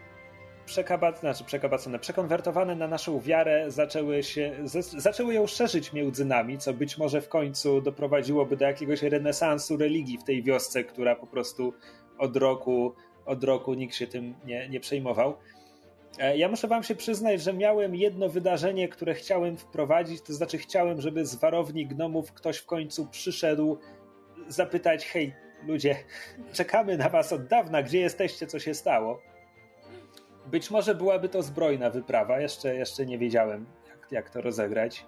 [0.67, 6.59] przekabac, znaczy przekabacone, przekonwertowane na naszą wiarę zaczęły się, z, zaczęły ją szerzyć między nami,
[6.59, 11.27] co być może w końcu doprowadziłoby do jakiegoś renesansu religii w tej wiosce, która po
[11.27, 11.75] prostu
[12.19, 12.95] od roku,
[13.27, 15.37] od roku nikt się tym nie, nie przejmował.
[16.19, 20.59] E, ja muszę wam się przyznać, że miałem jedno wydarzenie, które chciałem wprowadzić, to znaczy
[20.59, 23.79] chciałem, żeby z warowni gnomów ktoś w końcu przyszedł
[24.49, 25.35] zapytać, hej
[25.67, 25.97] ludzie,
[26.53, 29.21] czekamy na was od dawna, gdzie jesteście, co się stało.
[30.47, 35.07] Być może byłaby to zbrojna wyprawa, jeszcze, jeszcze nie wiedziałem, jak, jak to rozegrać.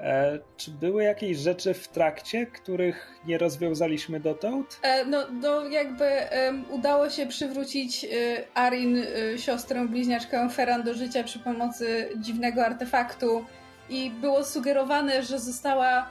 [0.00, 4.78] E, czy były jakieś rzeczy w trakcie, których nie rozwiązaliśmy dotąd?
[4.82, 8.08] E, no, no jakby um, udało się przywrócić e,
[8.54, 13.44] Arin, e, siostrę bliźniaczkę Feran do życia przy pomocy dziwnego artefaktu
[13.88, 16.08] i było sugerowane, że została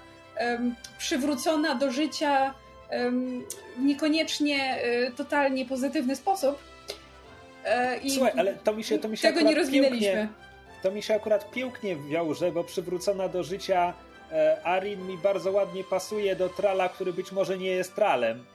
[0.98, 2.54] przywrócona do życia
[3.78, 6.60] w niekoniecznie e, totalnie pozytywny sposób.
[8.04, 10.08] I Słuchaj, ale to mi się, to mi się tego nie rozwinęliśmy.
[10.08, 10.45] Pięknie,
[10.84, 13.94] to mi się akurat pięknie wiąże, bo przywrócona do życia
[14.32, 18.46] e, Arin mi bardzo ładnie pasuje do trala, który być może nie jest tralem.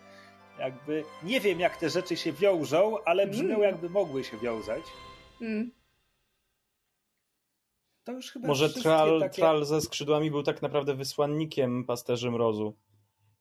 [0.58, 3.62] Jakby nie wiem, jak te rzeczy się wiążą, ale brzmią, mm.
[3.62, 4.82] jakby mogły się wiązać.
[5.40, 5.70] Mm.
[8.04, 9.42] To już chyba Może tral, takie...
[9.42, 12.74] tral ze skrzydłami był tak naprawdę wysłannikiem pasterzy mrozu.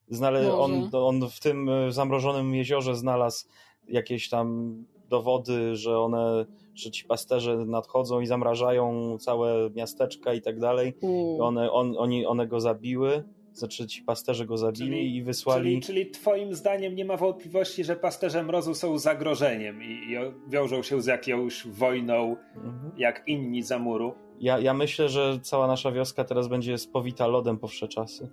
[0.08, 3.48] Znale, on, on w tym e, zamrożonym jeziorze znalazł
[3.88, 4.76] jakieś tam
[5.08, 6.46] dowody, że one,
[6.80, 10.94] że ci pasterze nadchodzą i zamrażają całe miasteczka i tak dalej.
[11.40, 13.24] One, on, oni, one go zabiły.
[13.52, 15.70] Znaczy ci pasterze go zabili czyli, i wysłali.
[15.70, 20.16] Czyli, czyli twoim zdaniem nie ma wątpliwości, że pasterze mrozu są zagrożeniem i, i
[20.48, 22.92] wiążą się z jakąś wojną, mhm.
[22.96, 24.14] jak inni za muru?
[24.40, 28.30] Ja, ja myślę, że cała nasza wioska teraz będzie spowita lodem po wsze czasy.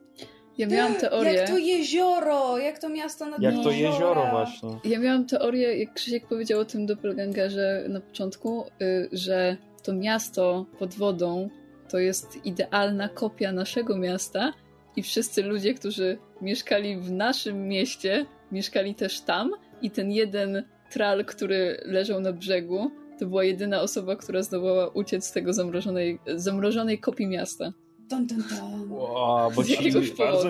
[0.57, 1.33] Ja miałam teorię.
[1.33, 4.79] Jak to jezioro, jak to miasto nad Jak to jezioro właśnie.
[4.83, 10.65] Ja miałam teorię, jak Krzysiek powiedział o tym doppelgangerze na początku, y, że to miasto
[10.79, 11.49] pod wodą
[11.89, 14.53] to jest idealna kopia naszego miasta
[14.95, 19.51] i wszyscy ludzie, którzy mieszkali w naszym mieście, mieszkali też tam
[19.81, 25.25] i ten jeden tral, który leżał na brzegu, to była jedyna osoba, która zdołała uciec
[25.25, 27.73] z tego zamrożonej, zamrożonej kopii miasta.
[28.09, 28.91] Dun, dun, dun.
[28.91, 29.91] Wow, bo ci,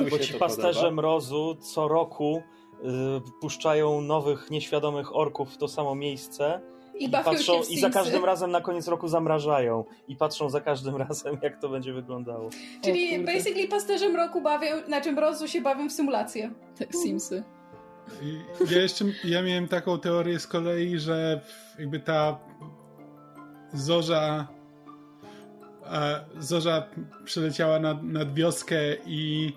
[0.09, 0.95] bo ci pasterze podoba.
[0.95, 2.43] mrozu co roku
[2.83, 2.85] y,
[3.41, 6.61] puszczają nowych, nieświadomych orków w to samo miejsce.
[6.95, 9.83] I, i patrzą, i za każdym razem na koniec roku zamrażają.
[10.07, 12.49] I patrzą za każdym razem, jak to będzie wyglądało.
[12.83, 16.51] Czyli basically pasterze mroku bawią, znaczy mrozu się bawią w symulację.
[16.79, 17.43] Tak, Simsy.
[18.71, 21.41] Ja jeszcze ja miałem taką teorię z kolei, że
[21.79, 22.39] jakby ta
[23.73, 24.47] zorza
[26.39, 26.89] Zorza
[27.25, 29.53] przyleciała nad, nad wioskę i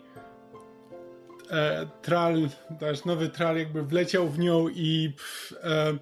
[1.50, 2.48] e, tral,
[2.78, 5.12] też nowy tral jakby wleciał w nią i
[5.62, 5.98] e,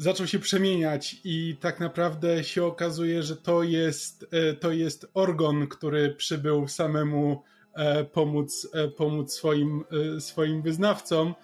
[0.00, 5.66] zaczął się przemieniać i tak naprawdę się okazuje, że to jest, e, to jest Orgon,
[5.66, 7.42] który przybył samemu
[7.74, 9.84] e, pomóc, e, pomóc swoim,
[10.16, 11.34] e, swoim wyznawcom.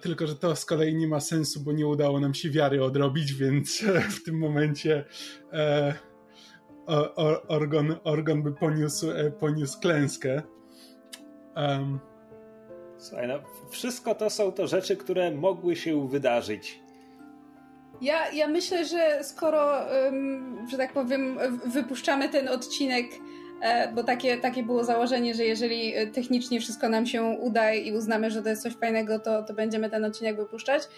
[0.00, 3.34] Tylko, że to z kolei nie ma sensu, bo nie udało nam się wiary odrobić,
[3.34, 3.84] więc
[4.16, 5.04] w tym momencie
[7.48, 10.42] Orgon, Orgon by poniósł, e, poniósł klęskę.
[11.56, 12.00] Um.
[12.98, 13.38] Słuchaj, no,
[13.70, 16.80] wszystko to są to rzeczy, które mogły się wydarzyć.
[18.00, 23.06] Ja, ja myślę, że skoro, um, że tak powiem, wypuszczamy ten odcinek,
[23.62, 28.30] e, bo takie, takie było założenie, że jeżeli technicznie wszystko nam się uda i uznamy,
[28.30, 30.88] że to jest coś fajnego, to, to będziemy ten odcinek wypuszczać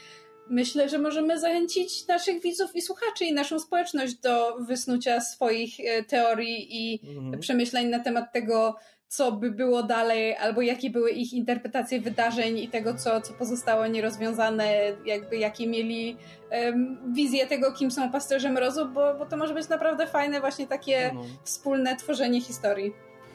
[0.50, 6.04] myślę, że możemy zachęcić naszych widzów i słuchaczy i naszą społeczność do wysnucia swoich e,
[6.04, 7.40] teorii i Mhm.
[7.40, 8.76] przemyśleń na temat tego,
[9.08, 13.86] co by było dalej, albo jakie były ich interpretacje wydarzeń i tego, co, co pozostało
[13.86, 14.72] nierozwiązane,
[15.06, 16.16] jakby jakie mieli
[16.50, 20.66] em, wizję tego, kim są pasterze mrozu, bo, bo to może być naprawdę fajne właśnie
[20.66, 21.22] takie No.
[21.44, 22.92] wspólne tworzenie historii.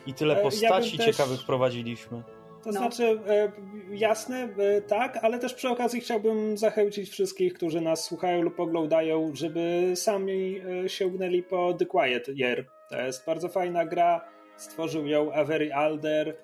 [0.07, 2.23] I tyle E, ja postaci też- ciekawych prowadziliśmy.
[2.65, 2.79] To No.
[2.79, 3.51] znaczy, e,
[3.89, 9.31] jasne, e, tak, ale też przy okazji chciałbym zachęcić wszystkich, którzy nas słuchają lub oglądają,
[9.35, 12.65] żeby sami e, sięgnęli po The Quiet Year.
[12.89, 14.25] To jest bardzo fajna gra,
[14.57, 16.37] stworzył ją Avery Alder.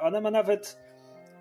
[0.00, 0.78] Ona ma nawet,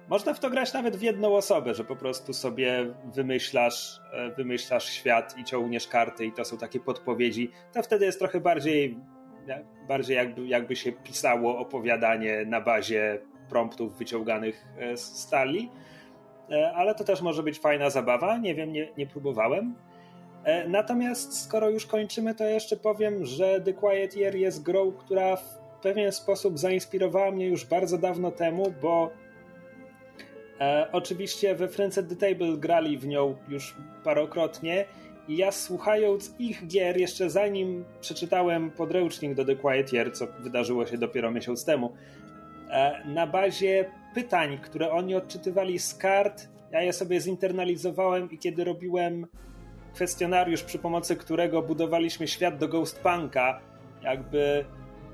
[0.10, 4.00] można w to grać nawet w jedną osobę, że po prostu sobie wymyślasz,
[4.38, 7.52] wymyślasz świat i ciągniesz karty i to są takie podpowiedzi.
[7.74, 8.98] To wtedy jest trochę bardziej,
[9.88, 13.20] bardziej jakby, jakby się pisało opowiadanie na bazie
[13.50, 15.70] promptów wyciąganych e, z stali,
[16.52, 18.38] E, ale to też może być fajna zabawa.
[18.38, 19.76] Nie wiem, nie, nie próbowałem.
[20.44, 25.36] E, Natomiast skoro już kończymy, to jeszcze powiem, że The Quiet Year jest grą, która
[25.36, 29.10] w pewien sposób zainspirowała mnie już bardzo dawno temu, bo
[30.60, 34.86] e, oczywiście we Friends at the Table grali w nią już parokrotnie
[35.28, 40.86] i ja słuchając ich gier, jeszcze zanim przeczytałem podręcznik do The Quiet Year, co wydarzyło
[40.86, 41.94] się dopiero miesiąc temu,
[43.06, 49.28] na bazie pytań, które oni odczytywali z kart, ja je sobie zinternalizowałem i kiedy robiłem
[49.94, 53.60] kwestionariusz, przy pomocy którego budowaliśmy świat do Ghostpunka,
[54.04, 54.66] jakby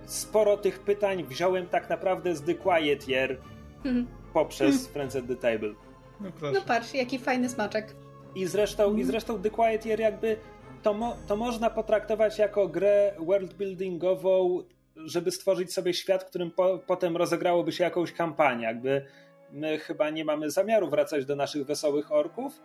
[0.06, 3.38] sporo tych pytań wziąłem tak naprawdę z The Quiet Year
[3.86, 4.08] Mhm.
[4.34, 5.74] poprzez Friends at the Table.
[6.22, 6.30] No.
[6.54, 7.96] No patrz, jaki fajny smaczek.
[8.36, 10.38] I zresztą, i zresztą The Quiet Year jakby
[10.84, 14.64] to, mo, to można potraktować jako grę worldbuildingową,
[15.06, 18.64] żeby stworzyć sobie świat, w którym po, potem rozegrałoby się jakąś kampanię.
[18.66, 19.06] Jakby
[19.52, 22.62] my chyba nie mamy zamiaru wracać do naszych wesołych orków,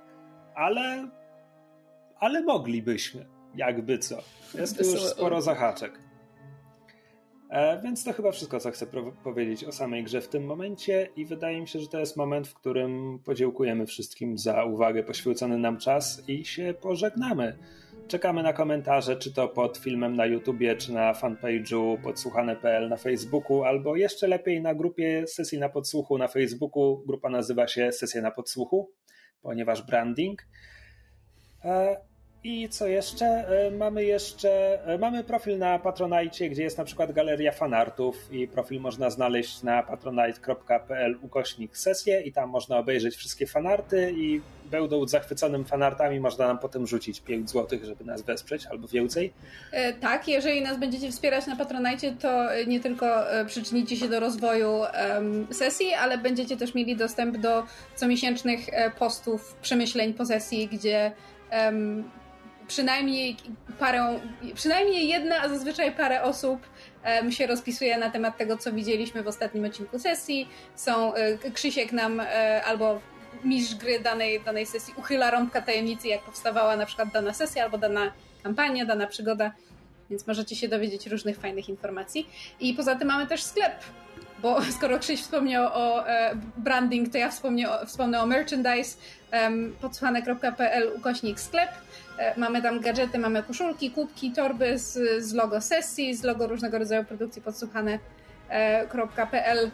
[0.55, 1.09] ale,
[2.19, 4.19] ale moglibyśmy, jakby co.
[4.55, 5.98] Jest tu już sporo zahaczek.
[7.51, 8.86] E, więc to chyba wszystko, co chcę
[9.24, 12.48] powiedzieć o samej grze w tym momencie i wydaje mi się, że to jest moment,
[12.48, 17.59] w którym podziękujemy wszystkim za uwagę, poświęcony nam czas i się pożegnamy.
[18.09, 23.64] Czekamy na komentarze, czy to pod filmem na YouTubie, czy na fanpage'u podsłuchane.pl na Facebooku,
[23.64, 27.05] albo jeszcze lepiej na grupie Sesji na Podsłuchu na Facebooku.
[27.06, 28.93] Grupa nazywa się Sesja na Podsłuchu,
[29.43, 30.43] ponieważ branding.
[31.64, 31.97] E,
[32.45, 33.27] I co jeszcze?
[33.27, 38.49] E, Mamy jeszcze e, mamy profil na Patronite, gdzie jest na przykład galeria fanartów i
[38.49, 44.41] profil można znaleźć na patronite.pl ukośnik sesję i tam można obejrzeć wszystkie fanarty i
[44.71, 49.33] będąc zachwyconym fanartami można nam potem rzucić 5 zł, żeby nas wesprzeć albo więcej.
[49.73, 53.07] E, Tak, jeżeli nas będziecie wspierać na Patronite, to nie tylko
[53.47, 54.81] przyczynicie się do rozwoju
[55.51, 57.62] sesji, ale będziecie też mieli dostęp do
[57.97, 58.61] comiesięcznych
[58.99, 61.12] postów, przemyśleń po sesji, gdzie
[62.69, 63.36] przynajmniej
[63.78, 64.20] parę,
[64.55, 66.61] przynajmniej jedna, a zazwyczaj parę osób
[67.03, 70.49] em, się rozpisuje na temat tego, co widzieliśmy w ostatnim odcinku sesji.
[70.74, 73.01] Są e, Krzysiek nam e, albo
[73.45, 77.78] mistrz gry danej, danej sesji uchyla rąbka tajemnicy, jak powstawała na przykład dana sesja albo
[77.78, 78.12] dana
[78.43, 79.53] kampania, dana przygoda,
[80.11, 82.28] więc możecie się dowiedzieć różnych fajnych informacji.
[82.61, 83.73] I poza tym mamy też sklep,
[84.43, 88.97] bo skoro Krzyś wspomniał o e, branding, to ja wspomnę o, wspomnę o merchandise
[89.32, 91.70] um, podsłuchane.pl ukośnik sklep.
[92.19, 96.78] E, mamy tam gadżety, mamy koszulki, kubki, torby z, z logo sesji, z logo różnego
[96.78, 97.99] rodzaju produkcji podsłuchane
[98.49, 98.86] e,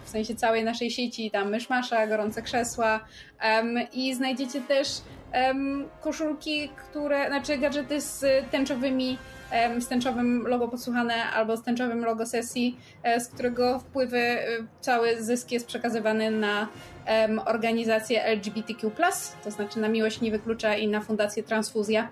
[0.05, 3.01] w sensie całej naszej sieci, tam myszmasza, gorące krzesła
[3.93, 4.89] i znajdziecie też
[6.01, 9.19] koszulki, które, znaczy gadżety z tęczowymi
[9.79, 14.39] z tęczowym logo podsłuchane albo z tęczowym logo sesji, e, z którego wpływy
[14.81, 16.69] cały zysk jest przekazywany na
[17.47, 18.91] organizację LGBTQ+,
[19.45, 22.09] to znaczy na Miłość Nie Wyklucza i na Fundację Transfuzja.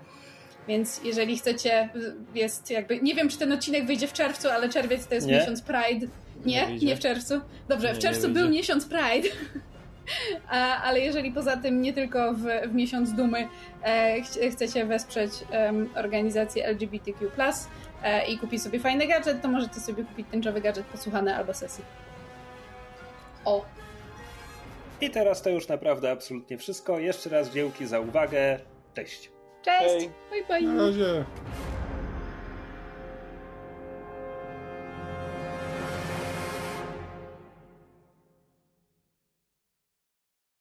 [0.69, 1.89] Więc jeżeli chcecie,
[2.35, 5.37] jest jakby, nie wiem czy ten odcinek wyjdzie w czerwcu, ale czerwiec to jest Nie.
[5.39, 6.07] miesiąc Pride.
[6.45, 6.67] Nie?
[6.67, 7.41] Nie Nie, w czerwcu?
[7.67, 9.29] Dobrze, Nie, w czerwcu był miesiąc Pride.
[10.49, 13.47] A, ale jeżeli poza tym nie tylko w, w miesiąc dumy
[13.83, 15.31] e, ch- chcecie wesprzeć
[15.95, 17.27] organizację LGBTQ+,
[18.03, 21.83] e, i kupić sobie fajny gadżet, to możecie sobie kupić tęczowy gadżet posłuchany albo sesji.
[23.45, 23.65] O,
[25.01, 26.99] I teraz to już naprawdę absolutnie wszystko.
[26.99, 28.59] Jeszcze raz dzięki za uwagę.
[28.95, 29.31] Cześć.
[29.61, 30.09] Cześć!
[30.31, 30.45] Hej.
[30.47, 30.61] Bye bye!
[30.67, 31.25] Na razie.